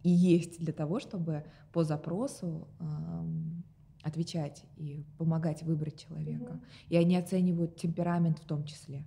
[0.03, 3.63] и есть для того, чтобы по запросу ам,
[4.03, 6.55] отвечать и помогать выбрать человека.
[6.89, 9.05] И они оценивают темперамент в том числе.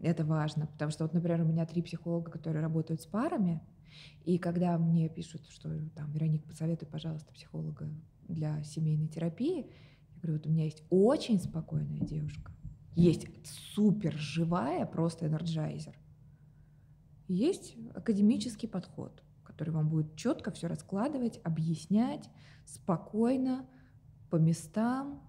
[0.00, 3.60] Это важно, потому что вот, например, у меня три психолога, которые работают с парами,
[4.24, 7.88] и когда мне пишут, что там, Вероника, посоветуй, пожалуйста, психолога
[8.28, 9.66] для семейной терапии,
[10.14, 12.52] я говорю, вот у меня есть очень спокойная девушка,
[12.94, 15.96] есть супер живая, просто energizer,
[17.28, 22.28] есть академический подход, который вам будет четко все раскладывать, объяснять
[22.64, 23.66] спокойно,
[24.30, 25.20] по местам.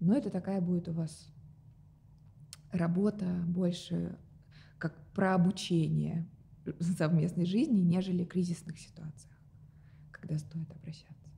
[0.00, 1.32] Но это такая будет у вас
[2.72, 4.18] работа больше
[4.78, 6.28] как про обучение
[6.80, 9.34] совместной жизни, нежели кризисных ситуациях,
[10.10, 11.28] когда стоит обращаться.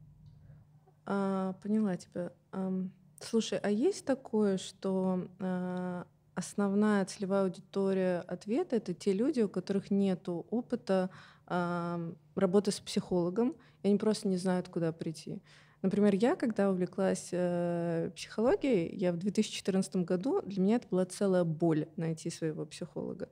[1.04, 2.32] А, поняла тебя.
[2.52, 9.48] Ам, слушай, а есть такое, что а, основная целевая аудитория ответа это те люди, у
[9.48, 11.10] которых нет опыта
[11.46, 15.40] ам, работы с психологом, и они просто не знают, куда прийти.
[15.82, 21.44] Например, я, когда увлеклась э, психологией, я в 2014 году, для меня это была целая
[21.44, 23.28] боль найти своего психолога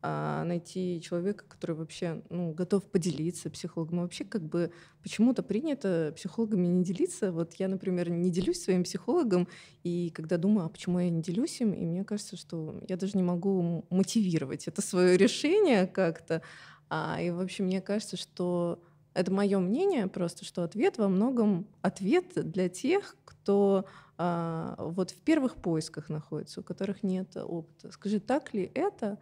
[0.00, 4.00] а, найти человека, который вообще ну, готов поделиться психологом.
[4.02, 4.70] Вообще как бы
[5.02, 7.32] почему-то принято психологами не делиться.
[7.32, 9.48] Вот я, например, не делюсь своим психологом,
[9.82, 13.16] и когда думаю, а почему я не делюсь им, и мне кажется, что я даже
[13.16, 16.42] не могу мотивировать это свое решение как-то.
[16.88, 18.80] А, и вообще мне кажется, что
[19.14, 23.84] это мое мнение просто, что ответ во многом ответ для тех, кто
[24.16, 27.90] а, вот в первых поисках находится, у которых нет опыта.
[27.90, 29.18] Скажи, так ли это?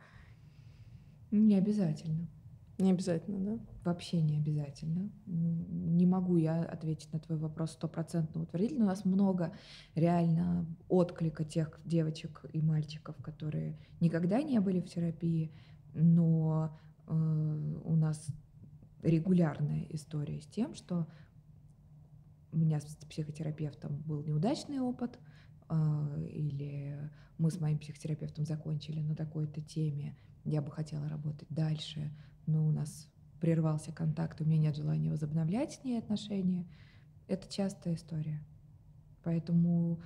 [1.30, 2.28] Не обязательно.
[2.78, 3.58] Не обязательно, да?
[3.84, 5.10] Вообще не обязательно.
[5.26, 8.84] Не могу я ответить на твой вопрос стопроцентно утвердительно.
[8.84, 9.52] У нас много
[9.94, 15.52] реально отклика тех девочек и мальчиков, которые никогда не были в терапии,
[15.94, 18.26] но э, у нас
[19.02, 21.06] регулярная история с тем, что
[22.52, 25.18] у меня с психотерапевтом был неудачный опыт,
[25.70, 30.14] э, или мы с моим психотерапевтом закончили на такой-то теме,
[30.46, 32.10] я бы хотела работать дальше,
[32.46, 33.08] но у нас
[33.40, 36.66] прервался контакт, у меня нет желания возобновлять с ней отношения.
[37.28, 38.40] Это частая история.
[39.22, 40.00] Поэтому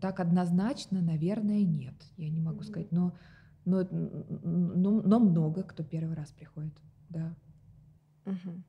[0.00, 1.94] так однозначно, наверное, нет.
[2.16, 3.16] Я не могу сказать, но,
[3.64, 6.78] но, но, но много кто первый раз приходит,
[7.08, 7.34] да.
[8.26, 8.64] Мгм.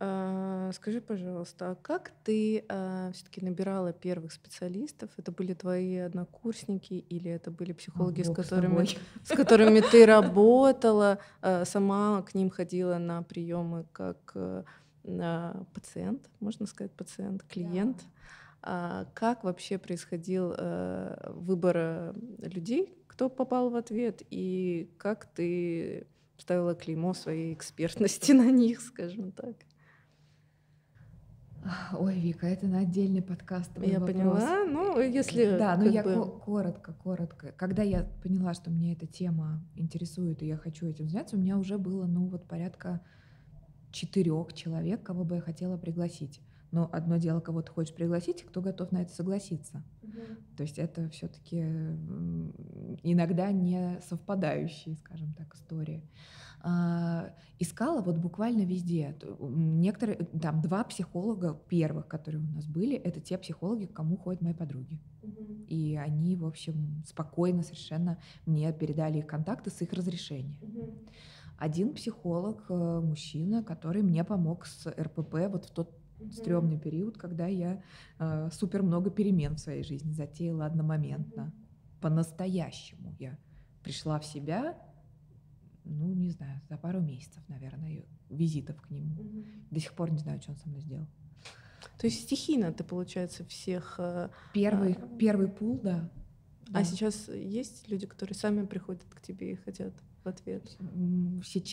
[0.00, 2.64] А, Скажи, пожалуйста, а как ты
[3.12, 5.10] все-таки набирала первых специалистов?
[5.16, 8.86] Это были твои однокурсники или это были психологи, с Бог с которыми,
[9.24, 14.64] с которыми ты работала, а, сама к ним ходила на приемы как э,
[15.72, 18.04] пациент, можно сказать, пациент, клиент?
[18.60, 26.06] А Как вообще происходил э, выбор э, людей, кто попал в ответ, и как ты
[26.38, 29.56] ставила клеймо своей экспертности на них, скажем так?
[31.98, 33.70] Ой, Вика, это на отдельный подкаст.
[33.76, 34.10] Я вопрос.
[34.16, 34.64] поняла.
[34.64, 37.52] Ну, если Да, но как я бы- ко- коротко, коротко.
[37.52, 41.58] Когда я поняла, что мне эта тема интересует, и я хочу этим заняться, у меня
[41.58, 43.00] уже было, ну, вот порядка
[43.90, 46.40] четырех человек, кого бы я хотела пригласить.
[46.70, 49.82] Но одно дело, кого ты хочешь пригласить, и кто готов на это согласиться.
[50.56, 51.60] То есть это все-таки
[53.02, 56.02] иногда не совпадающие, скажем так, истории.
[56.60, 59.16] А, искала вот буквально везде.
[59.40, 64.42] Некоторые, там два психолога первых, которые у нас были, это те психологи, к кому ходят
[64.42, 65.00] мои подруги.
[65.22, 65.64] Угу.
[65.68, 70.58] И они, в общем, спокойно совершенно мне передали их контакты с их разрешения.
[70.62, 70.94] Угу.
[71.58, 76.30] Один психолог, э, мужчина, который мне помог с РПП вот в тот угу.
[76.30, 77.82] стрёмный период, когда я
[78.18, 81.44] э, супер много перемен в своей жизни затеяла одномоментно.
[81.44, 81.52] Угу.
[82.00, 83.38] По-настоящему я
[83.82, 84.76] пришла в себя,
[85.88, 89.20] ну, не знаю, за пару месяцев, наверное, визитов к нему.
[89.20, 89.44] Угу.
[89.70, 91.06] До сих пор не знаю, что он со мной сделал.
[91.98, 93.96] То есть стихийно ты, получается, всех...
[93.98, 95.16] Э, первый, а...
[95.18, 96.10] первый пул, да.
[96.68, 96.84] А да.
[96.84, 100.76] сейчас есть люди, которые сами приходят к тебе и хотят в ответ?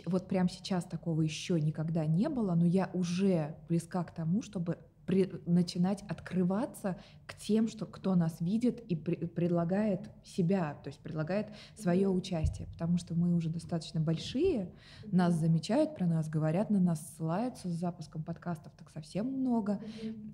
[0.06, 4.78] Вот прямо сейчас такого еще никогда не было, но я уже близка к тому, чтобы
[5.06, 11.00] при, начинать открываться к тем, что кто нас видит и при, прпредлагает себя, то есть
[11.00, 14.72] предлагает свое участие, потому что мы уже достаточно большие,
[15.12, 19.80] нас замечают про нас, говорят на нас, ссылаются с запуском подкастов, так совсем много.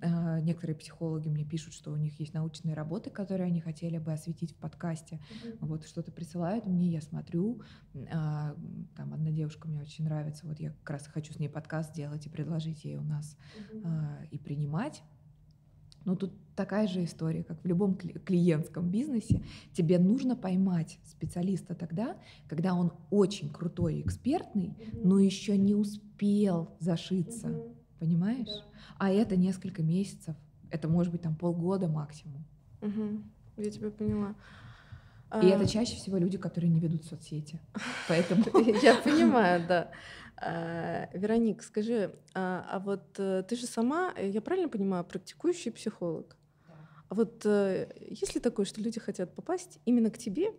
[0.00, 4.12] А, некоторые психологи мне пишут, что у них есть научные работы, которые они хотели бы
[4.12, 5.20] осветить в подкасте.
[5.60, 7.60] Вот что-то присылают мне, я смотрю.
[8.10, 8.54] А,
[8.96, 12.26] там одна девушка мне очень нравится, вот я как раз хочу с ней подкаст сделать
[12.26, 13.36] и предложить ей у нас
[13.84, 15.02] а, и принять принимать.
[16.04, 19.42] Но тут такая же история, как в любом клиентском бизнесе.
[19.72, 22.16] Тебе нужно поймать специалиста тогда,
[22.48, 25.00] когда он очень крутой и экспертный, mm-hmm.
[25.04, 27.48] но еще не успел зашиться.
[27.48, 27.74] Mm-hmm.
[28.00, 28.64] Понимаешь?
[28.98, 30.34] А это несколько месяцев.
[30.70, 32.44] Это может быть там полгода максимум.
[32.80, 33.22] Угу.
[33.58, 34.34] Я тебя поняла.
[35.40, 35.54] И а...
[35.54, 37.60] это чаще всего люди, которые не ведут соцсети.
[38.08, 38.44] Поэтому...
[38.82, 39.90] Я понимаю, да.
[40.44, 45.70] А, Вероник, скажи, а, а вот э, ты же сама, э, я правильно понимаю, практикующий
[45.70, 46.36] психолог?
[47.08, 50.52] А вот э, есть ли такое, что люди хотят попасть именно к тебе,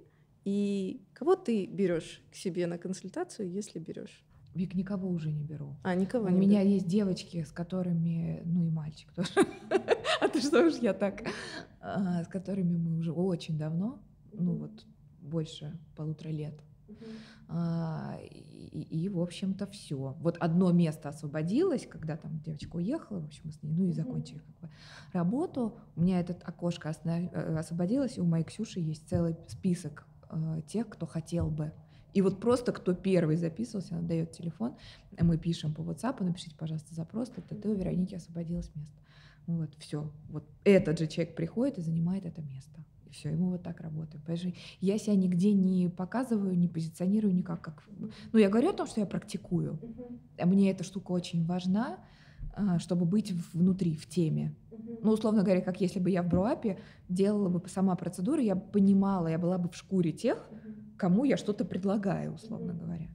[0.45, 4.23] и кого ты берешь к себе на консультацию, если берешь?
[4.55, 5.75] Вик, никого уже не беру.
[5.83, 6.75] А, никого У не меня беру.
[6.75, 9.31] есть девочки, с которыми, ну и мальчик тоже.
[10.21, 11.23] А ты что уж я так?
[11.81, 14.85] С которыми мы уже очень давно, ну вот
[15.19, 16.53] больше полутора лет.
[17.47, 20.15] А, и, и, в общем-то, все.
[20.19, 23.91] Вот одно место освободилось, когда там девочка уехала, в общем, мы с ней, ну и
[23.91, 24.69] закончили как бы
[25.11, 25.77] работу.
[25.95, 30.89] У меня этот окошко э, освободилось, и у моей Ксюши есть целый список э, тех,
[30.89, 31.73] кто хотел бы.
[32.13, 34.75] И вот просто кто первый записывался, она дает телефон,
[35.19, 38.95] мы пишем по WhatsApp, напишите, пожалуйста, запрос, это ты у Вероники освободилось место.
[39.47, 40.11] Вот, все.
[40.29, 42.83] Вот этот же человек приходит и занимает это место
[43.13, 44.21] все, и мы вот так работаем.
[44.25, 47.61] Поэтому я себя нигде не показываю, не позиционирую никак.
[47.61, 47.83] Как...
[48.31, 49.79] Ну, я говорю о том, что я практикую.
[50.43, 51.99] Мне эта штука очень важна,
[52.55, 54.55] а, чтобы быть внутри, в теме.
[55.01, 59.27] Ну, условно говоря, как если бы я в Бруапе делала бы сама процедуру, я понимала,
[59.27, 60.49] я была бы в шкуре тех,
[60.97, 63.09] кому я что-то предлагаю, условно говоря.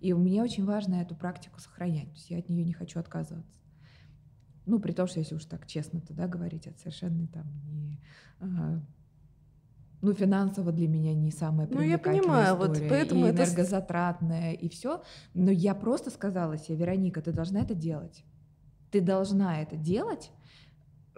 [0.00, 2.08] И мне очень важно эту практику сохранять.
[2.10, 3.58] То есть я от нее не хочу отказываться.
[4.66, 8.00] Ну, при том, что если уж так честно тогда говорить, это совершенно там не
[8.40, 8.80] а,
[10.04, 13.44] ну, финансово для меня не самая привлекательная ну, я понимаю, история, вот поэтому и это...
[13.44, 15.02] энергозатратная, и все.
[15.32, 18.24] Но я просто сказала себе, Вероника, ты должна это делать.
[18.90, 20.30] Ты должна это делать,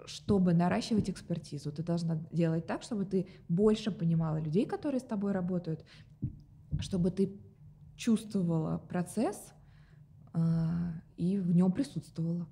[0.05, 1.71] чтобы наращивать экспертизу.
[1.71, 5.83] Ты должна делать так, чтобы ты больше понимала людей, которые с тобой работают,
[6.79, 7.39] чтобы ты
[7.97, 9.53] чувствовала процесс
[10.33, 10.39] э,
[11.17, 12.47] и в нем присутствовала.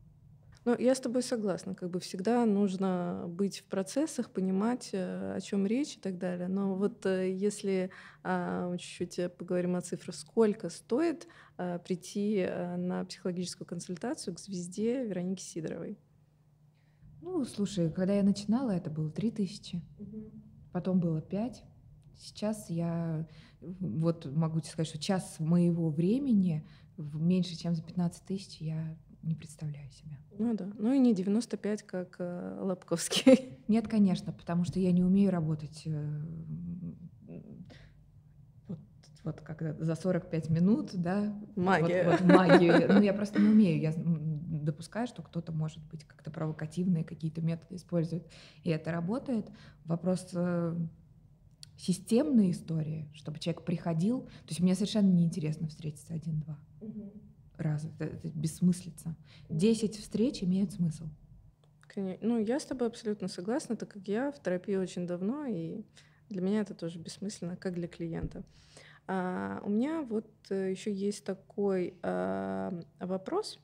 [0.66, 1.76] Ну, я с тобой согласна.
[1.76, 6.48] Как бы всегда нужно быть в процессах, понимать, э, о чем речь и так далее.
[6.48, 7.92] Но вот э, если
[8.24, 12.46] а, чуть-чуть э, поговорим о цифрах, сколько стоит прийти
[12.78, 15.98] на психологическую консультацию к звезде Веронике Сидоровой?
[17.22, 20.32] Ну, слушай, когда я начинала, это было 3 тысячи, угу.
[20.74, 21.64] потом было 5.
[22.18, 23.26] Сейчас я
[23.62, 29.36] вот могу тебе сказать, что час моего времени меньше, чем за 15 тысяч я не
[29.36, 30.18] представляю себя.
[30.38, 30.70] Ну да.
[30.78, 33.58] Ну и не 95, как э, Лобковский.
[33.68, 36.22] Нет, конечно, потому что я не умею работать э,
[38.68, 38.80] вот,
[39.24, 41.36] вот когда за 45 минут, да.
[41.56, 42.10] Магия.
[42.10, 42.94] Вот, вот магию.
[42.94, 43.82] Ну, я просто не умею.
[43.82, 48.28] Я допускаю, что кто-то может быть как-то провокативные какие-то методы использует,
[48.64, 49.50] и это работает.
[49.86, 50.78] Вопрос э,
[51.78, 54.22] системной истории, чтобы человек приходил.
[54.22, 56.60] То есть мне совершенно неинтересно встретиться один-два.
[56.82, 57.25] Угу
[58.00, 59.16] Это, это бессмыслица.
[59.50, 61.06] Десять встреч имеют смысл.
[61.96, 65.86] Ну, я с тобой абсолютно согласна, так как я в терапии очень давно, и
[66.30, 68.44] для меня это тоже бессмысленно, как для клиента.
[69.08, 73.60] А, у меня вот э, еще есть такой а, вопрос.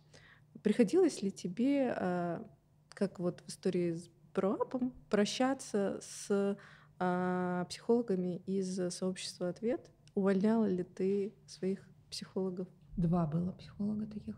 [0.64, 2.48] Приходилось ли тебе, а,
[2.90, 6.58] как вот в истории с Проапом, прощаться с
[7.00, 9.90] а, психологами из сообщества «Ответ»?
[10.16, 12.68] Увольняла ли ты своих психологов?
[12.98, 14.36] Два было психолога таких,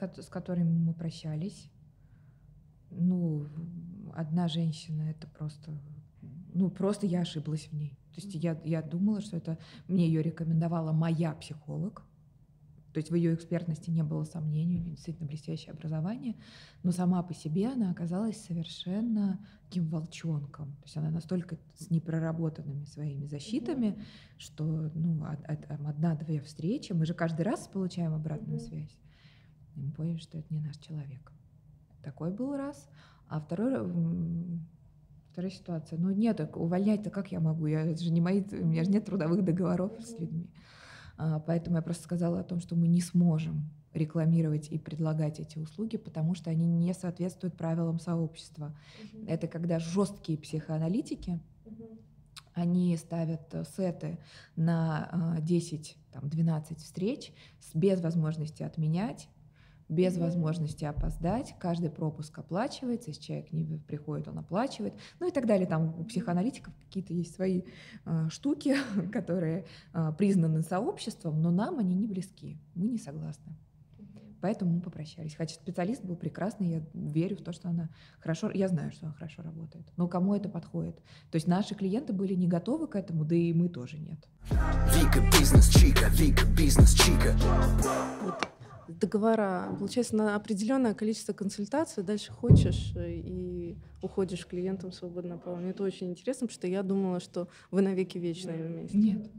[0.00, 1.70] с которыми мы прощались.
[2.90, 3.46] Ну,
[4.14, 5.72] одна женщина, это просто,
[6.52, 7.98] ну, просто я ошиблась в ней.
[8.14, 12.02] То есть я, я думала, что это мне ее рекомендовала моя психолог.
[12.92, 16.34] То есть в ее экспертности не было сомнений, у нее действительно блестящее образование,
[16.82, 20.72] но сама по себе она оказалась совершенно таким волчонком.
[20.72, 24.02] То есть она настолько с непроработанными своими защитами,
[24.38, 28.98] что ну, одна-две встречи, мы же каждый раз получаем обратную связь,
[29.76, 31.32] и мы поняли, что это не наш человек.
[32.02, 32.88] Такой был раз.
[33.28, 33.88] А второй,
[35.30, 35.98] вторая ситуация.
[35.98, 37.66] Ну нет, увольнять-то как я могу?
[37.66, 40.50] Я, это же не мои, у меня же нет трудовых договоров с людьми.
[41.22, 45.58] А, поэтому я просто сказала о том, что мы не сможем рекламировать и предлагать эти
[45.58, 48.74] услуги, потому что они не соответствуют правилам сообщества.
[49.12, 49.26] Угу.
[49.26, 51.98] Это когда жесткие психоаналитики, угу.
[52.54, 54.18] они ставят э, сеты
[54.56, 57.34] на 10-12 э, встреч
[57.74, 59.28] без возможности отменять,
[59.90, 65.46] без возможности опоздать, каждый пропуск оплачивается, если человек не приходит, он оплачивает, ну и так
[65.46, 65.66] далее.
[65.66, 67.62] Там у психоаналитиков какие-то есть свои
[68.06, 68.76] э, штуки,
[69.12, 73.52] которые э, признаны сообществом, но нам они не близки, мы не согласны.
[74.40, 75.34] Поэтому мы попрощались.
[75.34, 79.14] Хотя специалист был прекрасный, я верю в то, что она хорошо, я знаю, что она
[79.14, 79.84] хорошо работает.
[79.98, 80.96] Но кому это подходит?
[81.30, 84.26] То есть наши клиенты были не готовы к этому, да и мы тоже нет.
[84.94, 87.36] Вика бизнес чика, Вика бизнес чика
[88.98, 95.56] договора, получается, на определенное количество консультаций, дальше хочешь э, и уходишь клиентам свободно право.
[95.56, 98.98] Мне это очень интересно, потому что я думала, что вы навеки вечные вместе.
[98.98, 99.30] Нет.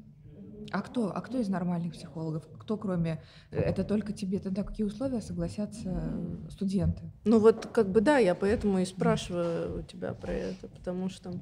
[0.72, 2.44] А кто, а кто из нормальных психологов?
[2.60, 3.22] Кто кроме...
[3.50, 6.14] Э, это только тебе тогда какие условия согласятся
[6.50, 7.12] студенты?
[7.26, 11.34] Ну вот как бы да, я поэтому и спрашиваю у тебя про это, потому что...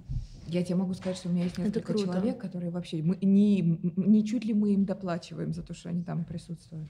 [0.49, 3.01] Я тебе могу сказать, что у меня есть несколько человек, которые вообще...
[3.01, 6.89] Мы, не, не чуть ли мы им доплачиваем за то, что они там присутствуют.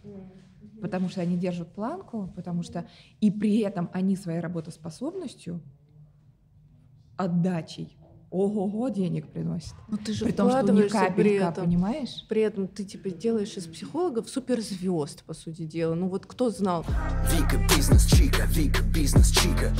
[0.82, 2.88] Потому что они держат планку, потому что...
[3.20, 5.62] И при этом они своей работоспособностью,
[7.18, 7.99] отдачей
[8.32, 9.74] ого-го денег приносит.
[9.88, 12.26] Но ты же при том, что не капелька, при этом, понимаешь?
[12.30, 15.95] При этом ты типа делаешь из психологов суперзвезд, по сути дела.
[15.95, 16.86] Ну вот кто знал?
[17.32, 19.74] Вика бизнес чика, Вика бизнес чика.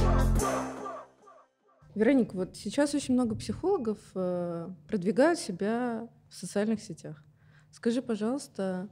[1.96, 7.24] Вероника, вот сейчас очень много психологов э, продвигают себя в социальных сетях.
[7.72, 8.90] Скажи, пожалуйста,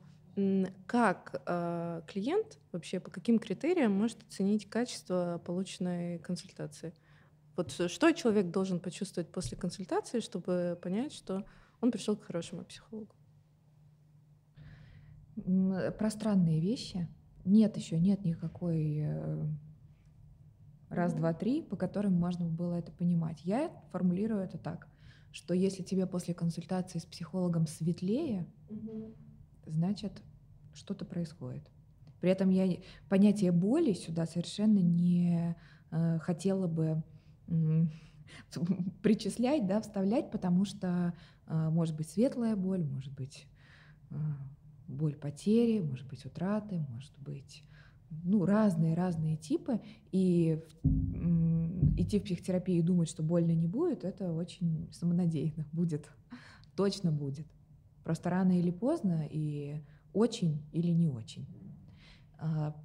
[0.86, 6.93] как э, клиент вообще по каким критериям может оценить качество полученной консультации?
[7.56, 11.43] Вот что человек должен почувствовать после консультации, чтобы понять, что
[11.82, 13.16] он пришел к хорошему психологу?
[15.98, 17.08] Пространные вещи.
[17.45, 19.48] Нет еще, нет никакой э,
[20.90, 23.42] раз, два, три, по которым можно было это понимать.
[23.44, 24.88] Я формулирую это так,
[25.32, 29.14] что если тебе после консультации с психологом светлее, угу.
[29.66, 30.22] значит
[30.74, 31.70] что-то происходит.
[32.22, 32.68] При этом я
[33.10, 35.56] понятие боли сюда совершенно не
[35.92, 37.04] э, хотела бы
[39.04, 41.14] причислять, да, вставлять, потому что
[41.46, 43.48] а, может быть светлая боль, может быть
[44.10, 44.16] а,
[44.88, 47.64] боль потери, может быть утраты, может быть
[48.10, 49.82] ну, разные-разные типы,
[50.12, 50.60] и
[51.97, 56.10] идти в психотерапию и думать, что больно не будет, это очень самонадеянно будет,
[56.76, 57.47] точно будет.
[58.03, 59.82] Просто рано или поздно, и
[60.14, 61.45] очень или не очень.
[62.39, 62.76] А,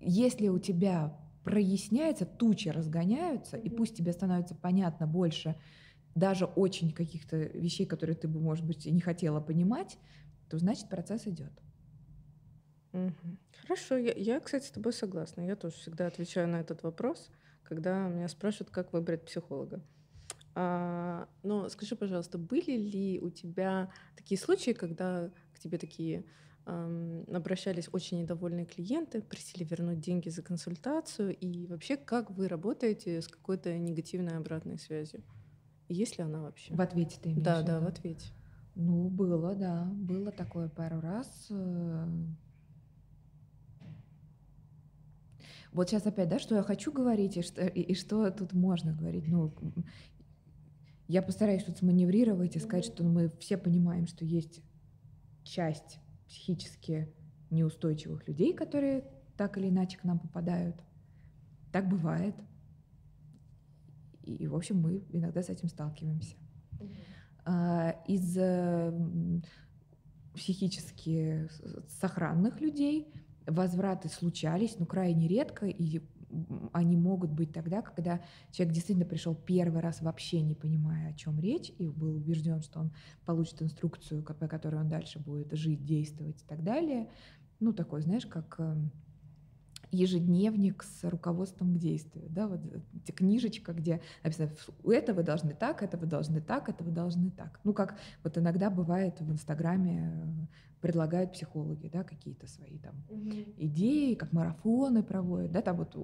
[0.00, 5.56] если у тебя проясняется, тучи разгоняются, и пусть тебе становится понятно больше
[6.14, 9.98] даже очень каких-то вещей, которые ты бы, может быть, и не хотела понимать,
[10.48, 11.52] то значит процесс идет.
[12.92, 13.12] Угу.
[13.62, 15.42] Хорошо, я, я, кстати, с тобой согласна.
[15.42, 17.30] Я тоже всегда отвечаю на этот вопрос,
[17.62, 19.80] когда меня спрашивают, как выбрать психолога.
[20.54, 26.24] А, но скажи, пожалуйста, были ли у тебя такие случаи, когда к тебе такие
[26.66, 31.34] обращались очень недовольные клиенты, просили вернуть деньги за консультацию.
[31.36, 35.22] И вообще, как вы работаете с какой-то негативной обратной связью?
[35.88, 36.72] Есть ли она вообще?
[36.74, 38.26] В ответе ты имеешь Да, да, в ответе.
[38.76, 39.84] Ну, было, да.
[39.92, 41.48] Было такое пару раз.
[41.50, 42.06] Э.
[45.72, 48.92] Вот сейчас опять, да, что я хочу говорить и что, и, и что тут можно
[48.92, 49.28] говорить.
[49.28, 49.54] Ну,
[51.06, 54.62] я постараюсь тут сманеврировать и сказать, что мы все понимаем, что есть
[55.44, 57.12] часть психически
[57.50, 59.04] неустойчивых людей, которые
[59.36, 60.76] так или иначе к нам попадают.
[61.72, 62.34] Так бывает.
[64.22, 66.36] И, в общем, мы иногда с этим сталкиваемся.
[67.44, 68.92] А, из э,
[70.34, 71.48] психически
[71.88, 73.12] сохранных людей
[73.46, 76.00] возвраты случались, но крайне редко, и
[76.72, 78.20] они могут быть тогда, когда
[78.52, 82.80] человек действительно пришел первый раз вообще не понимая, о чем речь, и был убежден, что
[82.80, 82.92] он
[83.24, 87.10] получит инструкцию, по которой он дальше будет жить, действовать и так далее.
[87.58, 88.92] Ну, такой, знаешь, как эм,
[89.90, 94.50] ежедневник с руководством к действию, да, вот эта книжечка, где написано,
[94.82, 97.60] у этого вы должны так, это вы должны так, это вы должны так.
[97.64, 100.46] Ну, как вот иногда бывает в Инстаграме э,
[100.80, 103.30] предлагают психологи, да, какие-то свои там угу.
[103.56, 105.94] идеи, как марафоны проводят, да, там вот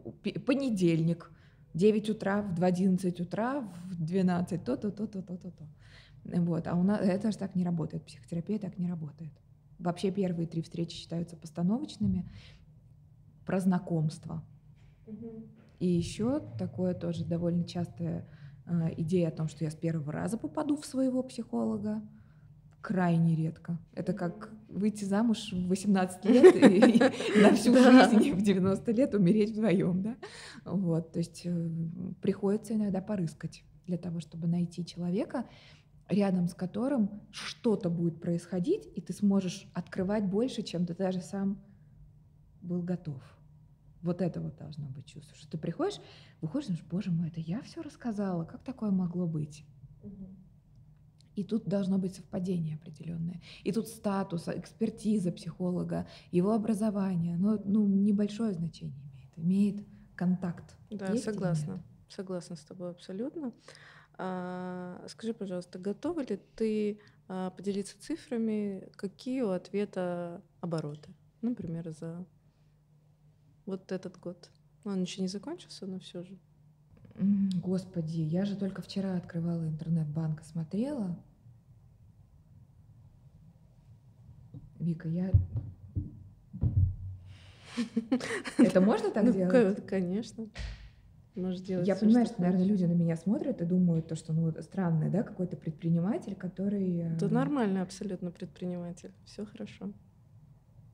[0.45, 1.31] понедельник,
[1.75, 5.69] 9 утра, в 11 утра, в 12, то-то, то-то, то-то, то.
[6.25, 9.33] Вот, а у нас это же так не работает, психотерапия так не работает.
[9.79, 12.29] Вообще первые три встречи считаются постановочными,
[13.47, 14.43] про знакомство.
[15.79, 18.27] И еще такое тоже довольно частая
[18.67, 22.03] э, идея о том, что я с первого раза попаду в своего психолога.
[22.81, 23.79] Крайне редко.
[23.95, 26.99] Это как выйти замуж в 18 лет и
[27.43, 30.17] на всю жизнь в 90 лет умереть вдвоем, да?
[30.65, 31.71] Вот, то есть э,
[32.23, 35.47] приходится иногда порыскать для того, чтобы найти человека,
[36.09, 41.59] рядом с которым что-то будет происходить, и ты сможешь открывать больше, чем ты даже сам
[42.63, 43.21] был готов.
[44.07, 46.01] Вот это вот должно быть чувство, что ты приходишь,
[46.41, 49.65] выходишь, думаешь, боже мой, это я все рассказала, как такое могло быть?
[51.35, 53.43] И тут должно быть совпадение определенное.
[53.63, 59.03] И тут статус, экспертиза психолога, его образование, ну, ну небольшое значение
[59.37, 59.37] имеет.
[59.37, 59.87] Имеет
[60.17, 60.77] контакт.
[60.91, 61.83] Да, Есть согласна.
[62.09, 63.53] Согласна с тобой абсолютно.
[64.19, 71.11] А, скажи, пожалуйста, готова ли ты а, поделиться цифрами, какие у ответа обороты,
[71.43, 72.25] например, за
[73.67, 74.51] вот этот год?
[74.85, 76.39] Он еще не закончился, но все же.
[77.63, 81.17] Господи, я же только вчера открывала интернет-банк и смотрела.
[84.79, 85.31] Вика, я...
[88.59, 89.87] Это можно так ну, делать?
[89.87, 90.49] Конечно.
[91.35, 94.51] Можешь делать я понимаю, что, наверное, люди на меня смотрят и думают, то, что ну
[94.63, 96.99] странный, да, какой-то предприниматель, который...
[97.15, 99.13] Это нормальный абсолютно предприниматель.
[99.25, 99.93] Все хорошо.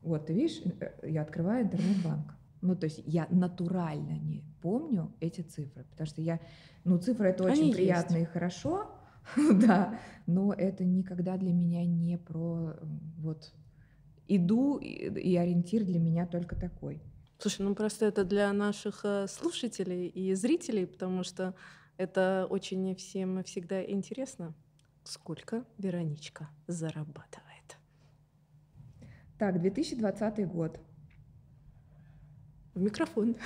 [0.02, 2.34] Вот, ты видишь, э, я открываю интернет-банк.
[2.62, 6.40] Ну, то есть я натурально не помню эти цифры, потому что я,
[6.84, 8.28] ну, цифры это очень Они приятно есть.
[8.30, 8.88] и хорошо,
[9.36, 12.76] да, но это никогда для меня не про
[13.18, 13.52] вот
[14.28, 17.02] иду и, ориентир для меня только такой.
[17.38, 21.54] Слушай, ну просто это для наших э, слушателей и зрителей, потому что
[21.96, 24.54] это очень всем всегда интересно.
[25.02, 27.76] Сколько Вероничка зарабатывает?
[29.38, 30.78] Так, 2020 год.
[32.74, 33.36] В микрофон.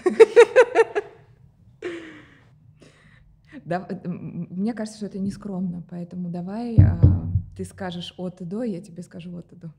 [3.65, 7.01] Да, э, мне кажется, что это не скромно, поэтому давай а,
[7.57, 9.73] ты скажешь от и до, я тебе скажу от и до.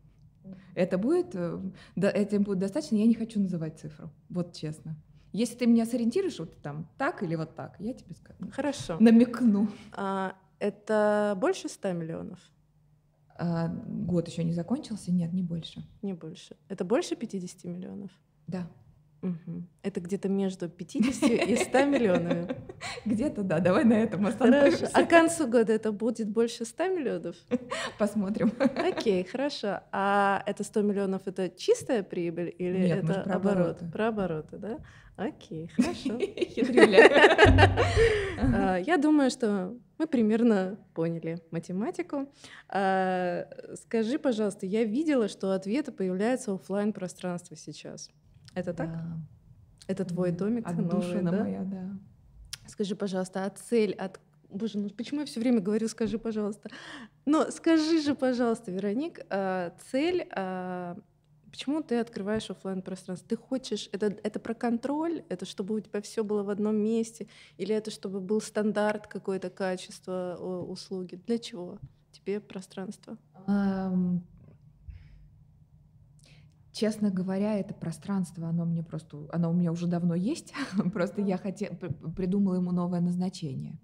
[0.76, 1.60] Это будет, э,
[1.96, 4.96] да, этим будет достаточно, я не хочу называть цифру, вот честно.
[5.32, 8.52] Если ты меня сориентируешь вот там так или вот так, я тебе скажу.
[8.52, 8.98] Хорошо.
[9.00, 9.70] Намекну.
[9.94, 12.40] А, это больше 100 миллионов?
[13.38, 15.84] А, год еще не закончился, нет, не больше.
[16.02, 16.56] Не больше.
[16.70, 18.12] Это больше 50 миллионов?
[18.48, 18.68] Да.
[19.22, 19.64] Угу.
[19.84, 22.56] Это где-то между 50 и 100 миллионами.
[23.06, 24.86] Где-то, да, давай на этом остановимся.
[24.86, 24.94] Хорошо.
[24.94, 27.36] А к концу года это будет больше 100 миллионов?
[27.98, 28.52] Посмотрим.
[28.60, 29.80] Окей, хорошо.
[29.92, 33.58] А это 100 миллионов— это чистая прибыль или Нет, это про оборот?
[33.58, 33.86] обороты.
[33.92, 34.78] Про обороты, да?
[35.18, 36.20] Окей, хорошо.
[38.40, 42.32] А, я думаю, что мы примерно поняли математику.
[42.70, 43.48] А,
[43.82, 48.12] скажи, пожалуйста, я видела, что ответы появляются в офлайн пространстве сейчас.
[48.58, 48.92] Это так?
[48.92, 49.18] Да.
[49.88, 51.44] Это твой домик новый, да?
[51.44, 51.90] моя, да.
[52.68, 56.70] Скажи, пожалуйста, а цель от Боже, ну почему я все время говорю, скажи, пожалуйста.
[57.26, 60.98] Но скажи же, пожалуйста, Вероник, а, цель, а,
[61.52, 63.28] почему ты открываешь офлайн пространство?
[63.28, 67.28] Ты хочешь, это, это про контроль, это чтобы у тебя все было в одном месте,
[67.58, 71.20] или это чтобы был стандарт какое-то качество услуги?
[71.28, 71.80] Для чего
[72.12, 73.18] тебе пространство?
[76.78, 80.54] Честно говоря, это пространство, оно мне просто, оно у меня уже давно есть,
[80.94, 83.80] просто я хотела, придумала ему новое назначение.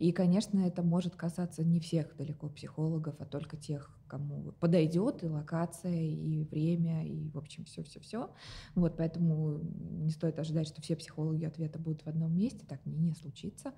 [0.00, 5.28] И, конечно, это может касаться не всех далеко психологов, а только тех, кому подойдет и
[5.28, 8.28] локация, и время, и, в общем, все-все-все.
[8.74, 12.96] Вот, поэтому не стоит ожидать, что все психологи ответа будут в одном месте, так не,
[12.96, 13.72] не случится.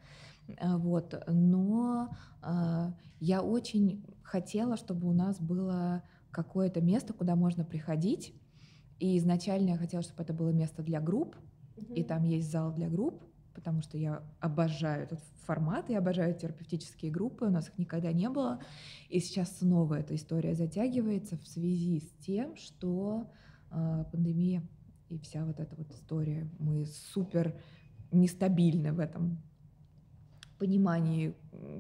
[0.58, 6.02] А, вот, но э, я очень хотела, чтобы у нас было
[6.38, 8.32] какое-то место, куда можно приходить.
[9.00, 11.94] И изначально я хотела, чтобы это было место для групп, mm-hmm.
[11.94, 13.24] и там есть зал для групп,
[13.54, 18.28] потому что я обожаю этот формат, я обожаю терапевтические группы, у нас их никогда не
[18.28, 18.60] было.
[19.08, 23.32] И сейчас снова эта история затягивается в связи с тем, что
[23.72, 24.62] э, пандемия
[25.08, 26.48] и вся вот эта вот история.
[26.60, 27.60] Мы супер
[28.12, 29.42] нестабильны в этом
[30.58, 31.34] понимании,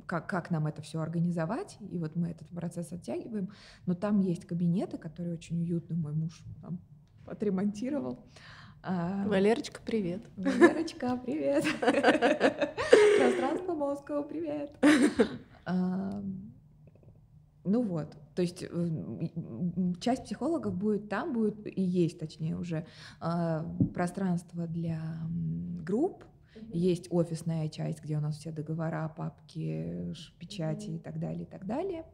[0.06, 3.50] как, как нам это все организовать, и вот мы этот процесс оттягиваем,
[3.86, 6.80] но там есть кабинеты, которые очень уютно мой муж там
[7.26, 8.24] отремонтировал.
[8.82, 10.22] А, Валерочка, привет.
[10.36, 11.64] Валерочка, привет.
[13.18, 14.76] Пространство Москва, привет.
[17.64, 18.64] Ну вот, то есть
[20.00, 22.86] часть психологов будет там, будет и есть, точнее, уже
[23.20, 25.02] а, пространство для
[25.84, 26.24] групп,
[26.72, 31.66] есть офисная часть, где у нас все договора, папки, печати и так далее, и так
[31.66, 32.04] далее.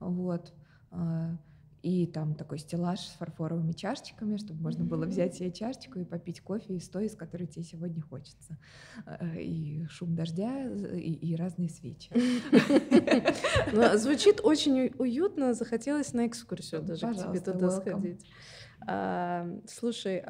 [0.00, 0.52] Вот.
[0.90, 1.36] А,
[1.82, 6.40] и там такой стеллаж с фарфоровыми чашечками, чтобы можно было взять себе чашечку и попить
[6.40, 8.58] кофе из той, из которой тебе сегодня хочется.
[9.06, 12.10] А, и шум дождя, и, и разные свечи.
[13.72, 18.24] Ну, звучит очень уютно, захотелось на экскурсию даже к тебе туда сходить.
[19.70, 20.24] Слушай,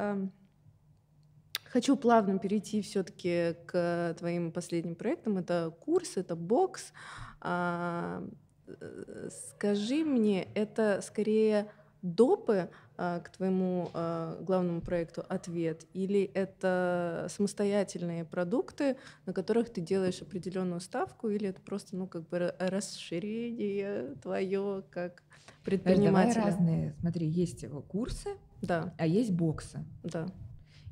[1.70, 5.38] Хочу плавно перейти все-таки к твоим последним проектам.
[5.38, 6.92] Это курс, это бокс.
[7.40, 8.24] А,
[8.66, 11.70] э, скажи мне, это скорее
[12.02, 18.96] допы а, к твоему а, главному проекту «Ответ» или это самостоятельные продукты,
[19.26, 25.22] на которых ты делаешь определенную ставку, или это просто, ну, как бы расширение твое как
[25.64, 26.34] предпринимателя?
[26.34, 26.96] Давай разные.
[27.00, 28.30] Смотри, есть курсы,
[28.62, 28.94] да.
[28.96, 29.84] а есть боксы.
[30.02, 30.26] Да.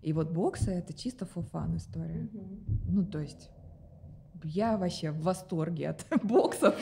[0.07, 2.31] И вот боксы это чисто fun история.
[2.33, 2.49] Угу.
[2.93, 3.51] Ну, то есть
[4.45, 6.74] я вообще в восторге от боксов.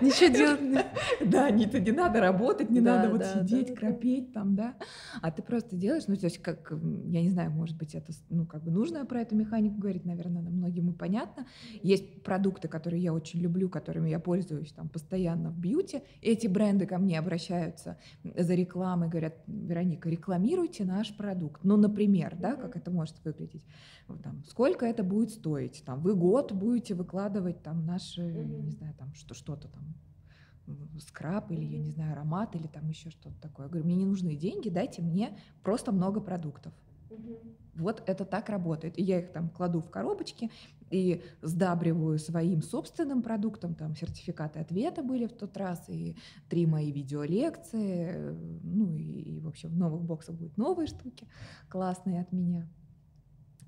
[0.00, 0.86] Ничего делать.
[1.24, 4.74] Да, не, не надо работать, не надо вот сидеть, кропеть там, да.
[5.20, 6.72] А ты просто делаешь, ну, то есть, как,
[7.06, 10.42] я не знаю, может быть, это, ну, как бы нужно про эту механику говорить, наверное,
[10.42, 11.46] многим и понятно.
[11.82, 16.02] Есть продукты, которые я очень люблю, которыми я пользуюсь там постоянно в бьюти.
[16.20, 21.64] Эти бренды ко мне обращаются за рекламой, говорят, Вероника, рекламируйте наш продукт.
[21.64, 23.64] Ну, например, да, как это может выглядеть.
[24.22, 25.82] Там, сколько это будет стоить?
[25.86, 28.62] Там, вы год будете выкладывать там наши, mm-hmm.
[28.62, 29.94] не знаю, там что, что-то там,
[31.00, 33.66] скраб или, я не знаю, аромат или там еще что-то такое.
[33.66, 36.72] Я говорю, мне не нужны деньги, дайте мне просто много продуктов.
[37.74, 38.98] Вот это так работает.
[38.98, 40.50] И я их там кладу в коробочки
[40.90, 43.74] и сдабриваю своим собственным продуктом.
[43.74, 46.16] Там сертификаты ответа были в тот раз, и
[46.48, 48.36] три мои видеолекции.
[48.62, 51.26] Ну и, и в общем, в новых боксах будут новые штуки
[51.68, 52.68] классные от меня.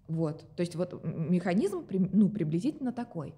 [0.08, 0.44] Вот.
[0.56, 3.34] То есть вот механизм ну, приблизительно такой.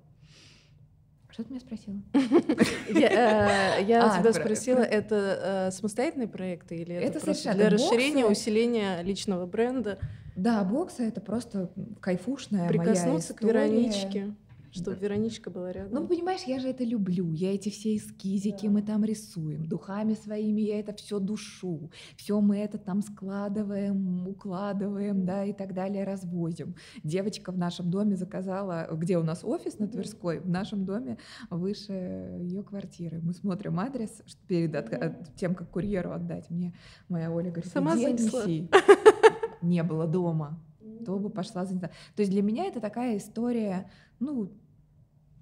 [1.30, 1.96] Что ты меня спросила?
[2.88, 7.20] Я, э, а, тебя спросила, это э, самостоятельные проекты или это,
[7.52, 9.98] для расширения, усиления личного бренда?
[10.34, 14.34] Да, боксы это просто кайфушная Прикоснуться к Вероничке.
[14.70, 15.92] Чтобы Вероничка была рядом.
[15.92, 17.32] Ну, понимаешь, я же это люблю.
[17.32, 18.72] Я эти все эскизики да.
[18.72, 19.66] мы там рисуем.
[19.66, 21.90] Духами своими я это все душу.
[22.16, 26.74] Все мы это там складываем, укладываем, да, и так далее, развозим.
[27.02, 31.18] Девочка в нашем доме заказала, где у нас офис на Тверской, в нашем доме
[31.50, 31.92] выше
[32.40, 33.20] ее квартиры.
[33.22, 36.50] Мы смотрим адрес перед от, тем, как курьеру отдать.
[36.50, 36.74] Мне
[37.08, 38.44] моя Оля говорит, Сама занесла.
[39.62, 40.60] Не было дома
[41.04, 41.90] то бы пошла занята.
[42.16, 43.88] То есть для меня это такая история,
[44.20, 44.52] ну,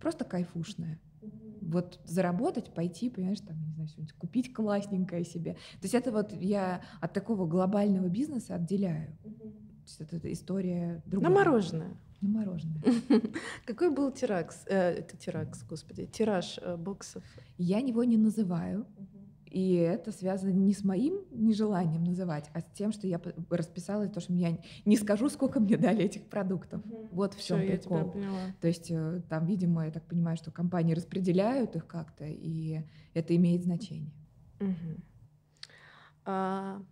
[0.00, 1.00] просто кайфушная.
[1.62, 5.54] Вот заработать, пойти, понимаешь, там, не знаю, что-нибудь купить классненькое себе.
[5.54, 9.16] То есть это вот я от такого глобального бизнеса отделяю.
[9.22, 9.30] То
[9.86, 11.30] есть это история другая.
[11.30, 11.96] На мороженое.
[12.20, 12.82] На мороженое.
[13.66, 17.22] Какой был тиракс, э, это тиракс, господи, тираж э, боксов?
[17.56, 18.86] Я его не называю.
[19.55, 24.18] И это связано не с моим нежеланием называть, а с тем, что я расписала то,
[24.18, 26.84] что я не скажу, сколько мне дали этих продуктов.
[26.84, 27.09] Угу.
[27.12, 28.12] Вот в чем прикол.
[28.61, 32.82] То есть э, там, видимо, я так понимаю, что компании распределяют их как-то, и
[33.14, 34.11] это имеет значение.
[34.59, 35.00] Угу.
[36.24, 36.82] А,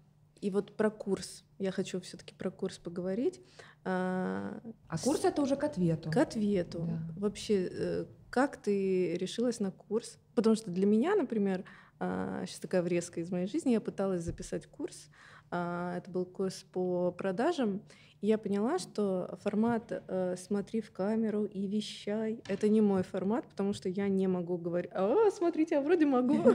[0.40, 1.44] и вот про курс.
[1.58, 3.40] Я хочу все-таки про курс поговорить.
[3.84, 6.12] А, а курс это уже к ответу.
[6.12, 6.86] К ответу.
[6.86, 7.20] Да.
[7.20, 10.20] Вообще, э, как ты решилась на курс?
[10.36, 11.64] Потому что для меня, например,
[12.02, 15.08] сейчас а, такая врезка из моей жизни, я пыталась записать курс,
[15.50, 17.82] а, это был курс по продажам,
[18.22, 23.72] я поняла, что формат э, «смотри в камеру и вещай»— это не мой формат, потому
[23.72, 26.38] что я не могу говорить «А, смотрите, я вроде могу».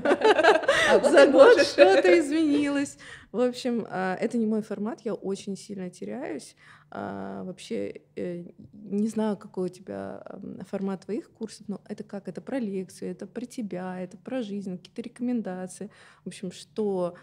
[0.90, 2.98] А За год что-то изменилось.
[3.34, 6.56] В общем, а, это не мой формат, я очень сильно теряюсь.
[6.90, 10.24] Вообще э, не знаю, какой у тебя
[10.70, 12.30] формат твоих курсов, но это как?
[12.30, 15.92] Это про лекцию, это про тебя, это про жизнь, какие-то рекомендации.
[16.24, 17.16] В общем, что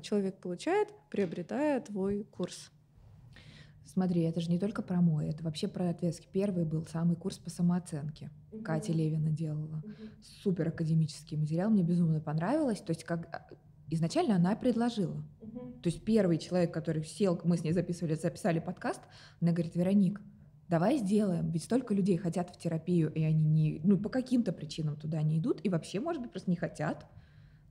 [0.00, 2.72] человек получает, приобретая твой курс.
[3.86, 6.28] Смотри, это же не только про мой, это вообще про ответский.
[6.32, 8.30] Первый был самый курс по самооценке.
[8.52, 8.62] Угу.
[8.62, 9.82] Катя Левина делала.
[9.84, 9.92] Угу.
[10.42, 12.80] Супер академический материал, мне безумно понравилось.
[12.80, 13.46] То есть как а,
[13.90, 15.22] изначально она предложила.
[15.40, 15.60] Угу.
[15.82, 19.00] То есть первый человек, который сел, мы с ней записывали, записали подкаст,
[19.40, 20.20] она говорит, Вероник,
[20.68, 24.96] давай сделаем, ведь столько людей хотят в терапию, и они не, ну, по каким-то причинам
[24.96, 27.06] туда не идут, и вообще, может быть, просто не хотят,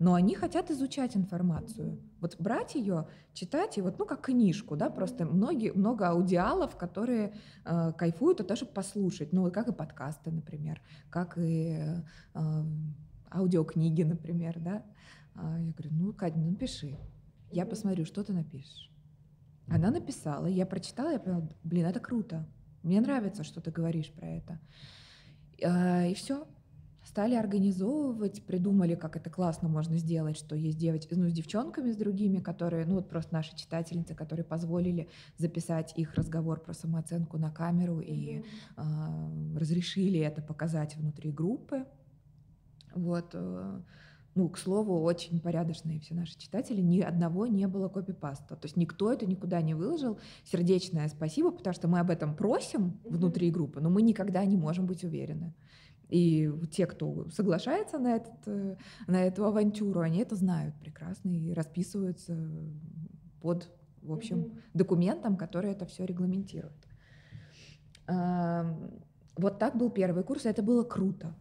[0.04, 1.98] но они хотят изучать информацию.
[2.20, 7.34] Вот брать ее, читать, и вот, ну, как книжку, да, просто многие, много аудиалов, которые
[7.64, 11.78] э, кайфуют от того, послушать, ну, как и подкасты, например, как и
[12.34, 12.64] э,
[13.32, 14.84] аудиокниги, например, да.
[15.36, 16.98] А я говорю, ну, Катя, ну, напиши,
[17.50, 18.92] я посмотрю, что ты напишешь.
[19.70, 22.46] Она написала, я прочитала, я поняла, блин, это круто,
[22.82, 24.60] мне нравится, что ты говоришь про это.
[25.64, 26.46] А, и все,
[27.14, 31.96] стали организовывать, придумали, как это классно можно сделать, что есть девочки, ну, с девчонками, с
[31.96, 35.08] другими, которые, ну, вот просто наши читательницы, которые позволили
[35.38, 39.54] записать их разговор про самооценку на камеру и mm-hmm.
[39.56, 41.86] э, разрешили это показать внутри группы.
[42.96, 43.30] Вот.
[43.34, 43.82] Э,
[44.34, 48.56] ну, к слову, очень порядочные все наши читатели, ни одного не было копипаста.
[48.56, 50.18] То есть никто это никуда не выложил.
[50.52, 54.88] Сердечное спасибо, потому что мы об этом просим внутри группы, но мы никогда не можем
[54.88, 55.54] быть уверены.
[56.14, 58.76] И те, кто соглашается на, этот, э,
[59.08, 62.38] на эту авантюру, они это знают прекрасно и расписываются
[63.42, 63.68] под,
[64.04, 66.88] в общем, документом, который это все регламентирует.
[68.06, 71.34] Вот так был первый курс, это было круто.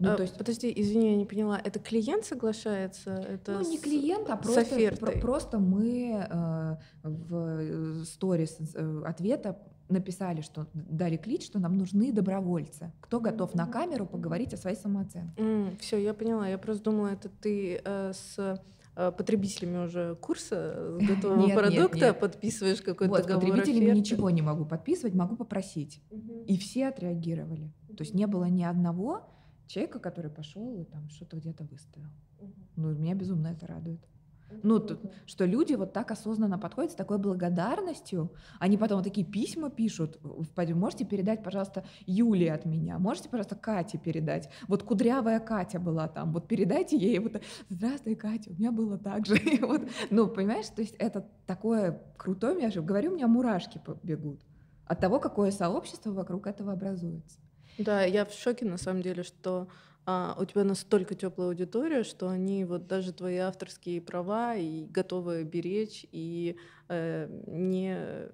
[0.00, 0.36] Ну, а, то есть...
[0.36, 1.60] Подожди, извини, я не поняла.
[1.62, 3.12] Это клиент соглашается?
[3.12, 9.56] Это ну, не клиент, а просто, про- просто мы э, в сторис э, ответа
[9.88, 12.92] написали, что дали клич, что нам нужны добровольцы.
[13.00, 15.40] Кто готов на камеру поговорить о своей самооценке?
[15.40, 16.48] Mm, все, я поняла.
[16.48, 18.60] Я просто думала, это ты э, с
[18.96, 22.20] э, потребителями уже курса готового нет, продукта нет, нет.
[22.20, 24.00] подписываешь какой-то вот, договор потребителями оферты.
[24.00, 26.02] ничего не могу подписывать, могу попросить.
[26.10, 26.44] Угу.
[26.46, 27.72] И все отреагировали.
[27.96, 29.28] То есть не было ни одного
[29.66, 32.08] человека, который пошел и там что-то где-то выставил.
[32.38, 32.52] Угу.
[32.76, 34.00] Ну, меня безумно это радует.
[34.62, 39.26] Ну, тут, что люди вот так осознанно подходят с такой благодарностью, они потом вот такие
[39.26, 40.18] письма пишут,
[40.56, 44.48] можете передать, пожалуйста, Юле от меня, можете, пожалуйста, Кате передать.
[44.68, 49.26] Вот кудрявая Катя была там, вот передайте ей вот, здравствуй, Катя, у меня было так
[49.26, 49.36] же.
[49.62, 54.40] вот, ну, понимаешь, то есть это такое крутое, я же говорю, у меня мурашки бегут
[54.86, 57.40] от того, какое сообщество вокруг этого образуется.
[57.78, 59.68] Да, я в шоке на самом деле, что
[60.06, 65.42] а, у тебя настолько теплая аудитория, что они вот даже твои авторские права и готовы
[65.42, 66.56] беречь и
[66.88, 68.28] э, не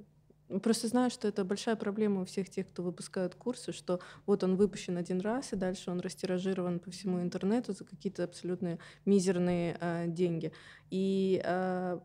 [0.52, 4.44] ну, Просто знаю, что это большая проблема у всех тех, кто выпускают курсы, что вот
[4.44, 9.78] он выпущен один раз, и дальше он растиражирован по всему интернету за какие-то абсолютно мизерные
[9.80, 10.52] э, деньги.
[10.90, 11.98] И э,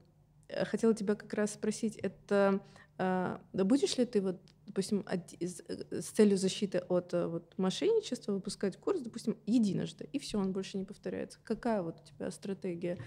[0.64, 2.62] хотела тебя как раз спросить, это
[2.98, 8.78] э, будешь ли ты вот допустим, э, с целью защиты от э, вот, мошенничества выпускать
[8.78, 11.40] курс, допустим, единожды, и все, он больше не повторяется.
[11.44, 13.00] Какая вот у тебя стратегия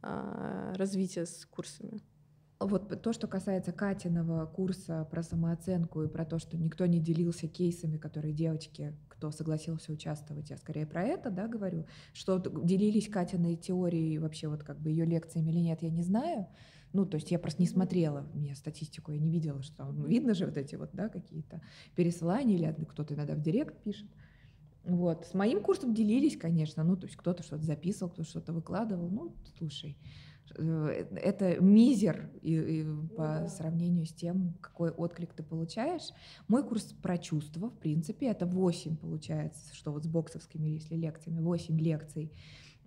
[0.00, 2.00] а, развития с курсами?
[2.60, 7.46] Вот то, что касается Катиного курса про самооценку и про то, что никто не делился
[7.46, 13.54] кейсами, которые девочки, кто согласился участвовать, я скорее про это, да, говорю, что делились Катиной
[13.54, 16.48] теорией, вообще вот как бы ее лекциями или нет, я не знаю,
[16.92, 20.34] ну, то есть я просто не смотрела, мне статистику, я не видела, что там, видно
[20.34, 21.60] же вот эти вот, да, какие-то
[21.94, 24.08] пересылания, или кто-то иногда в директ пишет.
[24.84, 25.26] Вот.
[25.26, 29.10] С моим курсом делились, конечно, ну, то есть кто-то что-то записывал, кто-то что-то выкладывал.
[29.10, 29.98] Ну, слушай,
[30.56, 36.08] э, это мизер и, и по сравнению с тем, какой отклик ты получаешь.
[36.48, 41.40] Мой курс про чувства, в принципе, это 8 получается, что вот с боксовскими, если лекциями,
[41.40, 42.32] 8 лекций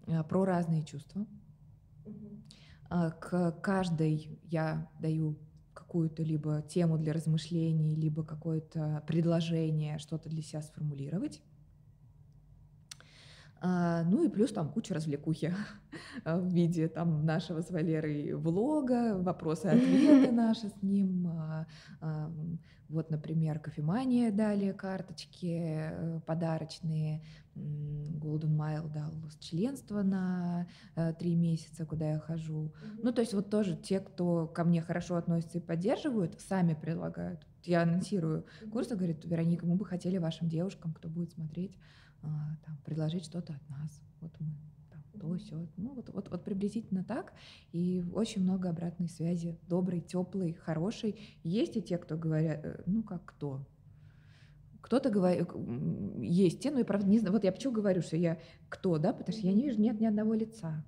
[0.07, 1.27] э, про разные чувства.
[2.05, 2.09] А,
[3.19, 5.39] к каждой я даю
[5.73, 11.41] какую-то либо тему для размышлений, либо какое-то предложение, что-то для себя сформулировать.
[13.63, 15.53] А, ну и плюс там куча развлекухи
[16.25, 21.67] в виде там нашего с Валерой влога, вопросы-ответы наши с ним, а,
[22.91, 27.23] вот, например, кофемания дали карточки э, подарочные,
[27.55, 32.73] Golden Mile дал членство на э, три месяца, куда я хожу.
[33.01, 37.47] Ну, то есть вот тоже те, кто ко мне хорошо относятся и поддерживают, сами предлагают.
[37.63, 41.77] Я анонсирую курсы, говорит, Вероника, мы бы хотели вашим девушкам, кто будет смотреть,
[42.21, 44.01] там, предложить что-то от нас.
[44.21, 44.53] Вот мы
[45.21, 45.67] то, все.
[45.77, 47.33] Ну, вот, вот, вот приблизительно так.
[47.71, 51.19] И очень много обратной связи, доброй, теплой, хорошей.
[51.43, 53.67] Есть и те, кто говорят, э, ну, как кто?
[54.81, 55.47] Кто-то говорит,
[56.17, 59.13] есть те, ну и правда не знаю, вот я почему говорю, что я кто, да,
[59.13, 60.83] потому что я не вижу, нет ни одного лица.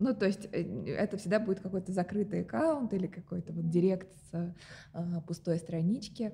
[0.00, 4.54] Ну, то есть э, это всегда будет какой-то закрытый аккаунт или какой-то вот директ с
[4.92, 6.32] а, пустой странички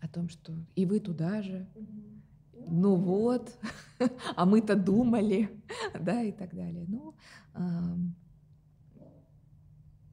[0.00, 1.66] о том, что и вы туда же
[2.66, 3.56] ну вот,
[4.36, 5.50] а мы-то думали,
[6.00, 6.84] да, и так далее.
[6.88, 7.14] Ну,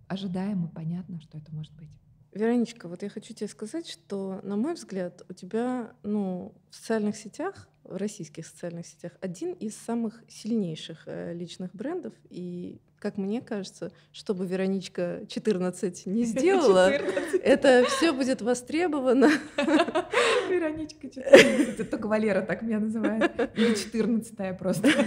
[0.07, 1.89] ожидаемо, понятно, что это может быть.
[2.33, 7.15] Вероничка, вот я хочу тебе сказать, что, на мой взгляд, у тебя ну, в социальных
[7.15, 12.13] сетях, в российских социальных сетях, один из самых сильнейших э, личных брендов.
[12.29, 17.41] И, как мне кажется, чтобы Вероничка 14 не сделала, 14.
[17.43, 19.29] это все будет востребовано.
[20.49, 21.79] Вероничка 14.
[21.79, 23.29] Это только Валера так меня называет.
[23.55, 24.87] Или 14 просто.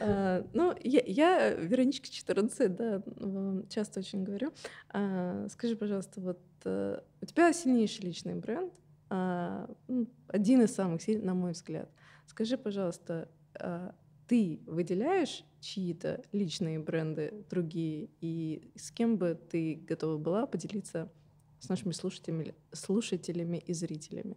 [0.00, 3.02] А, ну, я, я Вероничка 14, да,
[3.68, 4.52] часто очень говорю.
[4.90, 8.72] А, скажи, пожалуйста, вот э, у тебя сильнейший личный бренд,
[9.10, 11.90] а, ну, один из самых сильных, на мой взгляд.
[12.26, 13.28] Скажи, пожалуйста,
[14.28, 21.10] ты выделяешь чьи-то личные бренды другие, и с кем бы ты готова была поделиться
[21.60, 24.36] с нашими слушателями, слушателями и зрителями?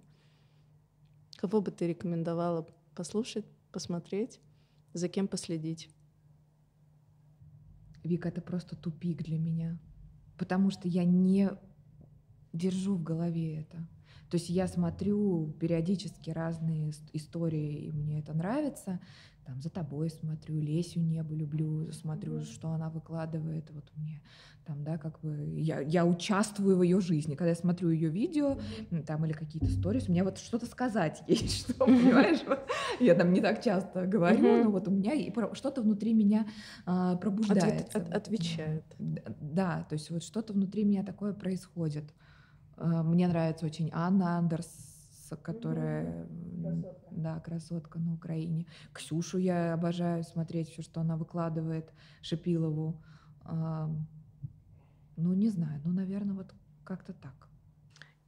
[1.35, 4.39] Кого бы ты рекомендовала послушать, посмотреть?
[4.93, 5.89] за кем последить.
[8.03, 9.79] Вика, это просто тупик для меня,
[10.37, 11.51] потому что я не
[12.51, 13.87] держу в голове это.
[14.31, 19.01] То есть я смотрю периодически разные истории, и мне это нравится,
[19.45, 22.53] там за тобой смотрю, Лесю Небу люблю, смотрю, mm-hmm.
[22.53, 24.21] что она выкладывает, вот мне
[24.65, 28.57] там, да, как бы я, я участвую в ее жизни, когда я смотрю ее видео,
[28.91, 29.03] mm-hmm.
[29.03, 32.39] там или какие-то сторис, у меня вот что-то сказать есть, что, понимаешь,
[33.01, 34.63] я там не так часто говорю, mm-hmm.
[34.63, 35.13] но вот у меня
[35.55, 36.47] что-то внутри меня
[36.85, 37.85] а, пробуждается.
[37.85, 38.85] Ответ, от, отвечает.
[38.97, 42.05] Да, то есть вот что-то внутри меня такое происходит.
[42.81, 44.67] А, мне нравится очень Анна Андерс,
[45.43, 46.27] которая,
[46.61, 47.07] красотка.
[47.11, 48.65] да, красотка на Украине.
[48.91, 53.01] Ксюшу я обожаю смотреть все, что она выкладывает, Шипилову.
[53.45, 56.53] Ну, не знаю, ну, наверное, вот
[56.83, 57.47] как-то так.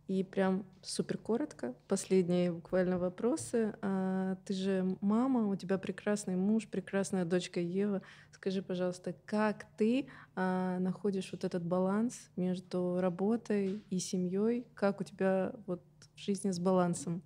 [0.07, 3.73] И прям супер коротко, последние буквально вопросы.
[3.81, 8.01] А, ты же мама, у тебя прекрасный муж, прекрасная дочка Ева.
[8.31, 14.67] Скажи, пожалуйста, как ты а, находишь вот этот баланс между работой и семьей?
[14.73, 15.81] Как у тебя вот
[16.15, 17.21] в жизни с балансом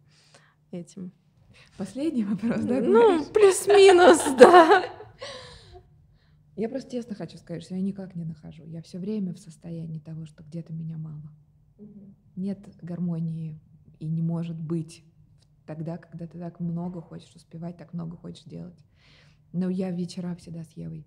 [0.69, 1.11] этим?
[1.77, 2.79] Последний вопрос, да?
[2.79, 4.85] Ну, плюс-минус, да.
[6.55, 8.63] Я просто честно хочу сказать, что я никак не нахожу.
[8.65, 11.31] Я все время в состоянии того, что где-то меня мало.
[12.37, 13.59] Нет гармонии
[13.99, 15.03] и не может быть
[15.65, 18.79] тогда, когда ты так много хочешь успевать, так много хочешь делать.
[19.51, 21.05] Но я вечера всегда с Евой.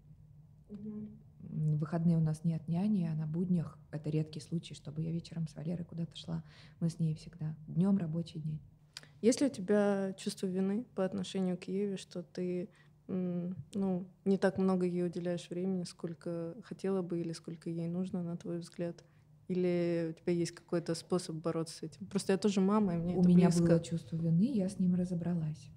[0.69, 5.49] В выходные у нас нет няни, а на буднях это редкий случай, чтобы я вечером
[5.49, 6.45] с Валерой куда-то шла.
[6.79, 7.57] Мы с ней всегда.
[7.67, 8.61] Днем рабочий день.
[9.23, 12.69] Есть ли у тебя чувство вины по отношению к Еве, что ты
[13.07, 18.37] ну, не так много ей уделяешь времени, сколько хотела бы или сколько ей нужно, на
[18.37, 19.05] твой взгляд?
[19.51, 22.07] Или у тебя есть какой-то способ бороться с этим?
[22.07, 23.65] Просто я тоже мама, и мне У это меня близко.
[23.65, 25.71] было чувство вины, я с ним разобралась.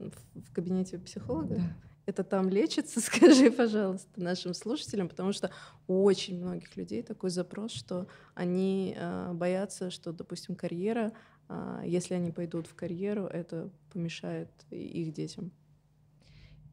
[0.00, 1.54] В, в кабинете психолога?
[1.54, 1.76] Да.
[2.06, 5.52] Это там лечится, скажи, пожалуйста, нашим слушателям, потому что
[5.86, 11.12] у очень многих людей такой запрос, что они э, боятся, что, допустим, карьера,
[11.48, 15.52] э, если они пойдут в карьеру, это помешает их детям.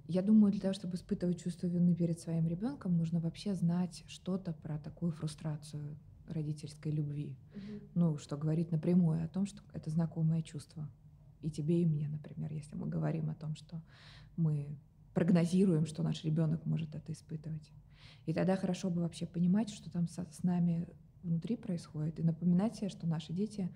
[0.08, 4.54] Я думаю, для того, чтобы испытывать чувство вины перед своим ребенком, нужно вообще знать что-то
[4.54, 5.98] про такую фрустрацию
[6.28, 7.36] родительской любви.
[7.56, 7.64] Угу.
[7.96, 10.90] Ну, что говорит напрямую о том, что это знакомое чувство.
[11.42, 13.82] И тебе, и мне, например, если мы говорим о том, что
[14.38, 14.78] мы
[15.14, 17.72] прогнозируем, что наш ребенок может это испытывать.
[18.26, 20.88] И тогда хорошо бы вообще понимать, что там со, с нами
[21.24, 23.70] внутри происходит, и напоминать себе, что наши дети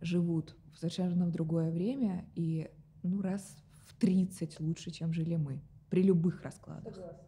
[0.00, 2.70] живут в совершенно в другое время, и
[3.02, 3.56] ну, раз
[3.94, 5.60] в 30 лучше, чем жили мы
[5.90, 6.94] при любых раскладах.
[6.94, 7.24] Согласна.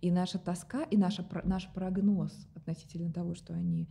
[0.00, 3.88] И наша тоска, и наша, наш прогноз относительно того, что они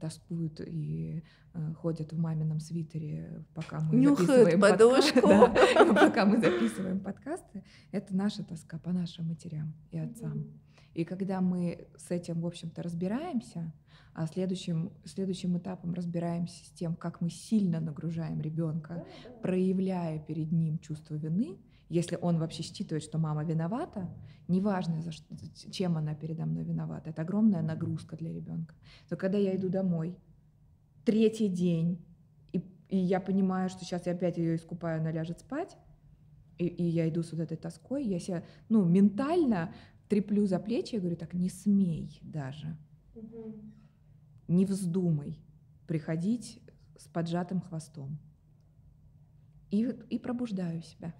[0.00, 5.20] тоскуют и э, ходят в мамином свитере, пока мы Нюхают записываем подушку.
[5.20, 10.46] Подкасты, да, пока мы записываем подкасты, это наша тоска по нашим матерям и отцам.
[10.94, 13.72] И когда мы с этим, в общем-то, разбираемся,
[14.14, 19.06] а следующим, следующим этапом разбираемся с тем, как мы сильно нагружаем ребенка,
[19.40, 21.58] проявляя перед ним чувство вины,
[21.88, 24.08] если он вообще считывает, что мама виновата,
[24.48, 25.34] неважно, за что,
[25.70, 28.74] чем она передо мной виновата, это огромная нагрузка для ребенка.
[29.08, 30.16] То когда я иду домой,
[31.04, 32.02] третий день,
[32.52, 35.76] и, и я понимаю, что сейчас я опять ее искупаю, она ляжет спать,
[36.58, 39.72] и, и я иду с вот этой тоской, я себя, ну, ментально
[40.12, 42.76] треплю за плечи и говорю, так, не смей даже.
[43.14, 43.72] Угу
[44.52, 45.38] не вздумай
[45.86, 46.60] приходить
[46.96, 48.18] с поджатым хвостом.
[49.70, 51.14] И, и пробуждаю себя.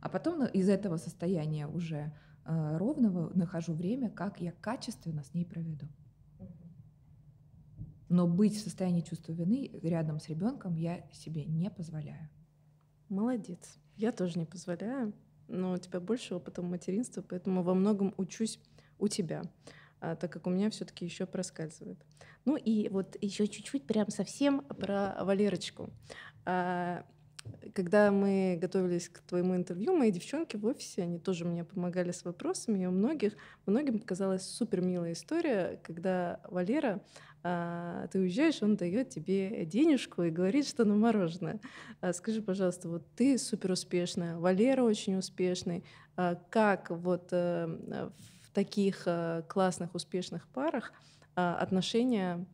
[0.00, 2.14] А потом из этого состояния уже
[2.44, 5.86] э, ровного нахожу время, как я качественно с ней проведу.
[8.10, 12.28] Но быть в состоянии чувства вины рядом с ребенком я себе не позволяю.
[13.08, 13.78] Молодец.
[13.96, 15.14] Я тоже не позволяю,
[15.48, 18.58] но у тебя больше опыта материнства, поэтому во многом учусь
[18.98, 19.42] у тебя.
[20.00, 21.98] а, так как у меня все-таки еще проскальзывает.
[22.44, 25.90] Ну и вот еще чуть-чуть прям совсем про Валерочку.
[26.44, 27.04] А,
[27.74, 32.24] когда мы готовились к твоему интервью, мои девчонки в офисе, они тоже мне помогали с
[32.24, 33.34] вопросами, и у многих,
[33.66, 37.02] многим показалась супер милая история, когда Валера,
[37.42, 41.60] а, ты уезжаешь, он дает тебе денежку и говорит, что на мороженое.
[42.00, 45.84] А, скажи, пожалуйста, вот ты супер успешная, Валера очень успешный,
[46.16, 48.12] а, как вот а,
[48.42, 50.92] в таких а, классных, успешных парах
[51.34, 52.46] а, отношения,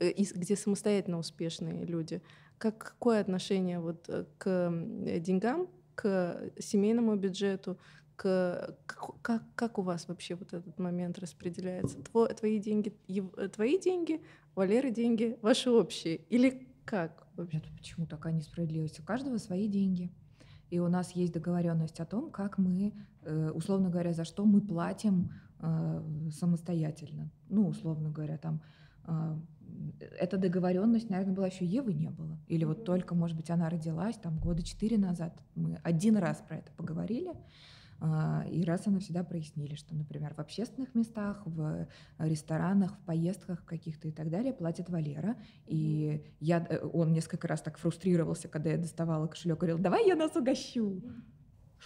[0.00, 2.20] э, где самостоятельно успешные люди—
[2.64, 4.72] как, какое отношение вот э, к
[5.20, 7.78] деньгам, к семейному бюджету,
[8.16, 11.98] к, как, как у вас вообще вот этот момент распределяется?
[12.02, 12.96] Тво, твои деньги,
[13.36, 14.22] э, твои деньги,
[14.54, 16.16] Валеры деньги, ваши общие?
[16.30, 17.58] Или как вообще?
[17.58, 18.98] Это почему такая несправедливость?
[18.98, 20.10] У каждого свои деньги.
[20.70, 24.62] И у нас есть договоренность о том, как мы, э, условно говоря, за что мы
[24.62, 25.30] платим
[26.30, 27.30] самостоятельно.
[27.48, 28.60] Ну, условно говоря, там
[30.18, 32.38] эта договоренность, наверное, была еще Евы не было.
[32.48, 35.36] Или вот только, может быть, она родилась там года четыре назад.
[35.54, 37.32] Мы один раз про это поговорили.
[38.00, 41.88] А, и раз она всегда прояснили, что, например, в общественных местах, в
[42.18, 45.36] ресторанах, в поездках каких-то и так далее платит Валера.
[45.66, 50.16] И я, э, он несколько раз так фрустрировался, когда я доставала кошелек, говорил, давай я
[50.16, 51.02] нас угощу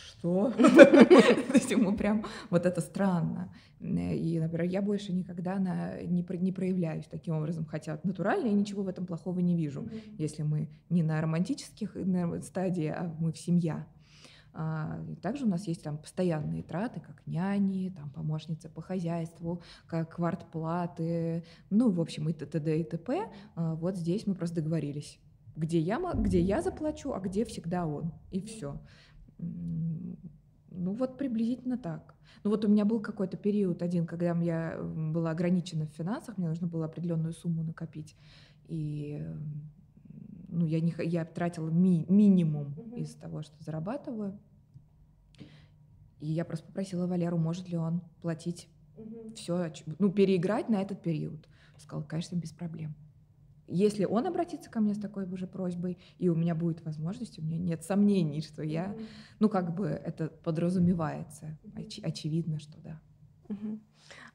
[0.06, 0.50] что?
[0.56, 3.52] То есть ему прям вот это странно.
[3.80, 8.82] И, например, я больше никогда на, не, не проявляюсь таким образом, хотя натурально я ничего
[8.82, 9.88] в этом плохого не вижу,
[10.18, 13.86] если мы не на романтических на стадии, а мы в семья.
[14.60, 20.16] А, также у нас есть там постоянные траты, как няни, там помощницы по хозяйству, как
[20.16, 22.80] квартплаты, ну, в общем, и т.д.
[22.80, 23.30] и т.п.
[23.54, 25.20] А, вот здесь мы просто договорились,
[25.54, 28.80] где я, где я заплачу, а где всегда он, и все.
[29.38, 32.14] Ну вот приблизительно так.
[32.44, 36.48] Ну вот у меня был какой-то период один, когда я была ограничена в финансах, мне
[36.48, 38.16] нужно было определенную сумму накопить.
[38.68, 39.24] И
[40.48, 43.00] ну, я, не, я тратила ми, минимум mm-hmm.
[43.00, 44.38] из того, что зарабатываю.
[46.20, 49.34] И я просто попросила Валеру, может ли он платить mm-hmm.
[49.34, 51.48] все, ну, переиграть на этот период.
[51.76, 52.94] Сказал, конечно, без проблем.
[53.68, 57.42] Если он обратится ко мне с такой же просьбой, и у меня будет возможность, у
[57.42, 58.96] меня нет сомнений, что я,
[59.38, 61.58] ну, как бы это подразумевается.
[61.74, 63.00] Оч- очевидно, что да.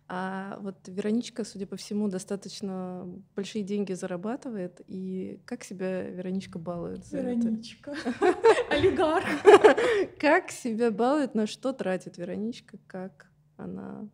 [0.09, 4.81] А вот Вероничка, судя по всему, достаточно большие деньги зарабатывает.
[4.87, 7.95] И как себя Вероничка балует за Вероничка.
[8.69, 9.25] Олигарх.
[10.19, 14.09] Как себя балует, на что тратит Вероничка, как она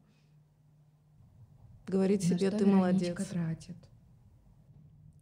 [1.88, 3.16] говорит себе, ты молодец.
[3.28, 3.76] тратит.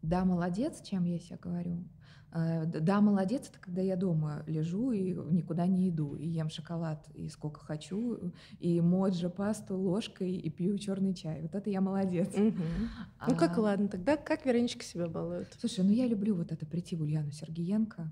[0.01, 1.83] Да, молодец, чем я себе говорю.
[2.31, 7.07] Э, да, молодец, это когда я дома лежу и никуда не иду, и ем шоколад,
[7.13, 11.41] и сколько хочу, и моджа пасту ложкой, и пью черный чай.
[11.41, 12.33] Вот это я молодец.
[12.33, 12.53] Угу.
[13.19, 13.29] А...
[13.31, 15.47] Ну как, ладно, тогда как Вероничка себя балует?
[15.59, 18.11] Слушай, ну я люблю вот это прийти в Ульяну Сергеенко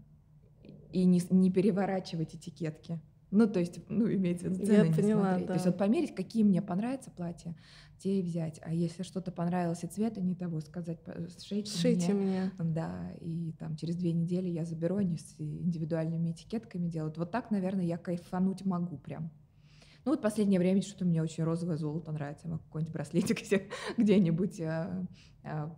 [0.92, 3.00] и не, не переворачивать этикетки.
[3.36, 5.42] Ну, то есть, ну, имеется в виду цены Я поняла, смотреть.
[5.42, 5.48] Да.
[5.48, 7.54] То есть вот померить, какие мне понравятся платья,
[8.00, 8.62] те и взять.
[8.64, 11.00] А если что-то понравилось и цвета не того, сказать,
[11.40, 12.52] сшейте, сшейте мне.
[12.58, 12.74] мне.
[12.74, 17.18] Да, и там через две недели я заберу, они с индивидуальными этикетками делают.
[17.18, 19.32] Вот так, наверное, я кайфануть могу прям.
[20.06, 22.48] Ну вот последнее время что-то мне очень розовое золото нравится.
[22.48, 23.40] Могу какой-нибудь браслетик
[23.98, 25.06] где-нибудь а,
[25.44, 25.76] а,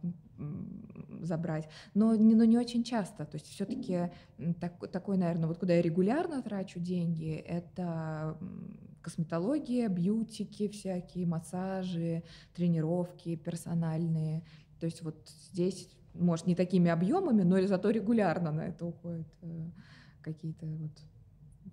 [1.21, 1.67] забрать.
[1.93, 3.25] Но не, но не очень часто.
[3.25, 4.11] То есть все-таки
[4.59, 8.37] так, такой, наверное, вот куда я регулярно трачу деньги, это
[9.01, 12.23] косметология, бьютики всякие, массажи,
[12.53, 14.43] тренировки персональные.
[14.79, 19.69] То есть вот здесь, может, не такими объемами, но зато регулярно на это уходят э,
[20.21, 20.91] какие-то вот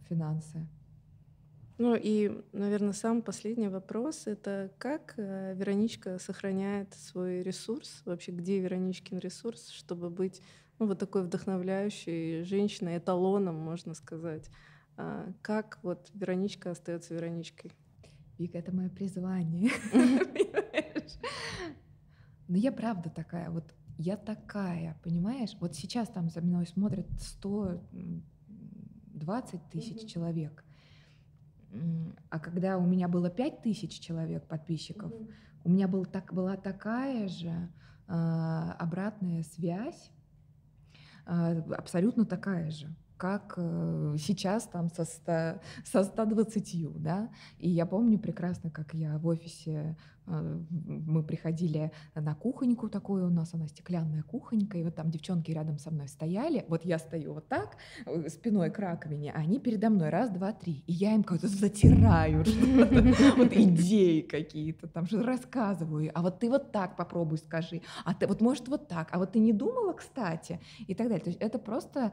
[0.08, 0.66] финансы.
[1.76, 8.60] Ну и, наверное, самый последний вопрос— это как э, Вероничка сохраняет свой ресурс, вообще где
[8.60, 10.40] Вероничкин ресурс, чтобы быть
[10.78, 14.48] ну, вот такой вдохновляющей женщиной, эталоном, можно сказать.
[14.96, 17.72] А как вот Вероничка остается Вероничкой?
[18.38, 19.72] Вика, это мое призвание.
[22.48, 23.64] Но я правда такая, вот
[23.98, 25.54] я такая, понимаешь?
[25.60, 30.63] Вот сейчас там за мной смотрят 120 тысяч человек.
[32.30, 35.34] А когда у меня было 5 тысяч человек подписчиков, mm-hmm.
[35.64, 37.68] у меня был так, была такая же
[38.08, 38.12] э,
[38.78, 40.10] обратная связь,
[41.26, 42.94] э, абсолютно такая же.
[43.24, 49.16] Как э, сейчас там со, 100, со 120, да, и я помню прекрасно, как я
[49.16, 49.96] в офисе,
[50.26, 55.52] э, мы приходили на кухоньку такую, у нас она стеклянная кухонька, и вот там девчонки
[55.52, 59.58] рядом со мной стояли, вот я стою вот так, э, спиной к раковине, а они
[59.58, 62.44] передо мной раз, два, три, и я им как-то затираю
[63.38, 68.26] вот идеи какие-то, там что рассказываю, а вот ты вот так попробуй скажи, а ты
[68.26, 71.24] вот может вот так, а вот ты не думала, кстати, и так далее.
[71.24, 72.12] То есть это просто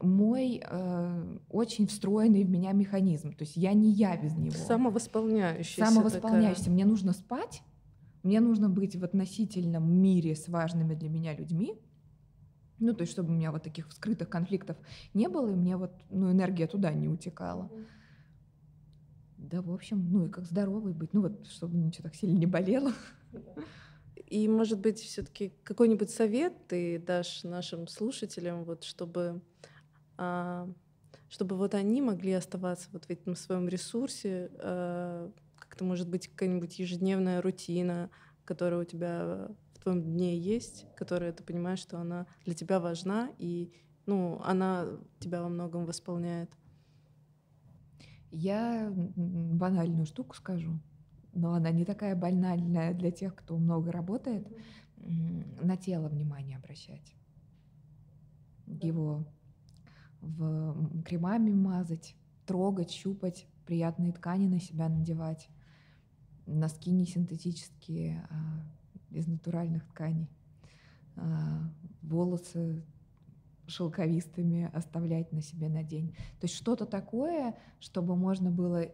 [0.00, 3.32] мой э, очень встроенный в меня механизм.
[3.32, 4.54] То есть я не я без него.
[4.54, 5.86] Самовосполняющийся.
[5.86, 6.64] Самовосполняющийся.
[6.64, 6.74] Такая.
[6.74, 7.62] Мне нужно спать,
[8.22, 11.74] мне нужно быть в относительном мире с важными для меня людьми.
[12.78, 14.76] Ну, то есть, чтобы у меня вот таких скрытых конфликтов
[15.14, 17.70] не было, и мне вот, ну, энергия туда не утекала.
[19.38, 22.46] Да, в общем, ну и как здоровый быть, ну вот, чтобы ничего так сильно не
[22.46, 22.92] болело.
[24.26, 29.40] И, может быть, все-таки какой-нибудь совет ты дашь нашим слушателям, вот, чтобы
[31.28, 36.78] чтобы вот они могли оставаться вот в этом своем ресурсе, а, как-то, может быть, какая-нибудь
[36.78, 38.10] ежедневная рутина,
[38.44, 43.30] которая у тебя в твоем дне есть, которая ты понимаешь, что она для тебя важна,
[43.38, 43.72] и
[44.06, 44.86] ну, она
[45.18, 46.50] тебя во многом восполняет.
[48.30, 50.78] Я банальную штуку скажу,
[51.32, 54.46] но она не такая банальная для тех, кто много работает.
[54.96, 57.14] На тело внимание обращать.
[58.66, 59.24] Его
[60.20, 62.14] в кремами мазать,
[62.46, 65.48] трогать, щупать, приятные ткани на себя надевать,
[66.46, 68.62] носки не синтетические, а
[69.10, 70.28] из натуральных тканей,
[71.16, 71.70] а,
[72.02, 72.84] волосы
[73.66, 76.12] шелковистыми оставлять на себе на день.
[76.40, 78.86] То есть что-то такое, чтобы можно было,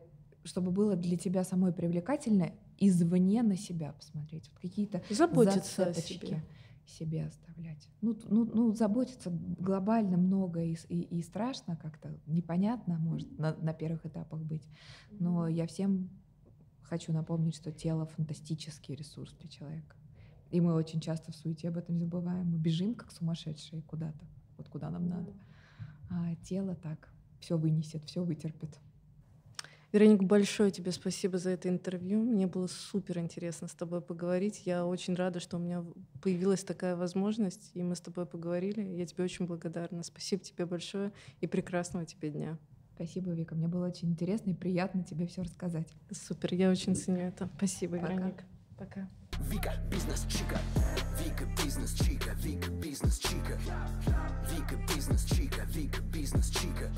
[0.45, 4.49] чтобы было для тебя самой привлекательно извне на себя посмотреть.
[4.51, 6.43] Вот какие-то заботиться о себе
[6.87, 7.89] себе оставлять.
[8.01, 13.73] Ну, ну, ну заботиться глобально много и, и, и страшно как-то, непонятно, может, на, на
[13.73, 14.67] первых этапах быть.
[15.11, 16.11] Но я всем
[16.83, 19.97] хочу напомнить, что тело— фантастический ресурс для человека.
[20.51, 22.49] И мы очень часто в суете об этом забываем.
[22.49, 24.27] Мы бежим, как сумасшедшие, куда-то,
[24.59, 25.33] вот куда нам надо.
[26.11, 27.09] А тело так
[27.41, 28.79] все вынесет, все вытерпит.
[29.93, 32.23] Вероник, большое тебе спасибо за это интервью.
[32.23, 34.63] Мне было супер интересно с тобой поговорить.
[34.65, 35.85] Я очень рада, что у меня
[36.23, 38.81] появилась такая возможность, и мы с тобой поговорили.
[38.81, 40.03] Я тебе очень благодарна.
[40.03, 41.13] Спасибо тебе большое
[41.43, 42.59] и прекрасного тебе дня.
[42.95, 43.55] Спасибо, Вика.
[43.55, 45.89] Мне было очень интересно и приятно тебе все рассказать.
[46.11, 47.51] Супер, я очень ценю это.
[47.59, 48.13] Спасибо, Пока.
[48.13, 48.45] Вероника.
[48.79, 49.11] Пока.
[49.51, 50.59] Вика, бизнес чика.
[51.23, 52.33] Вика, бизнес чика.
[52.43, 53.59] Вика, бизнес чика.
[54.51, 55.65] Вика, бизнес чика.
[55.65, 56.91] Вика, бизнес чика.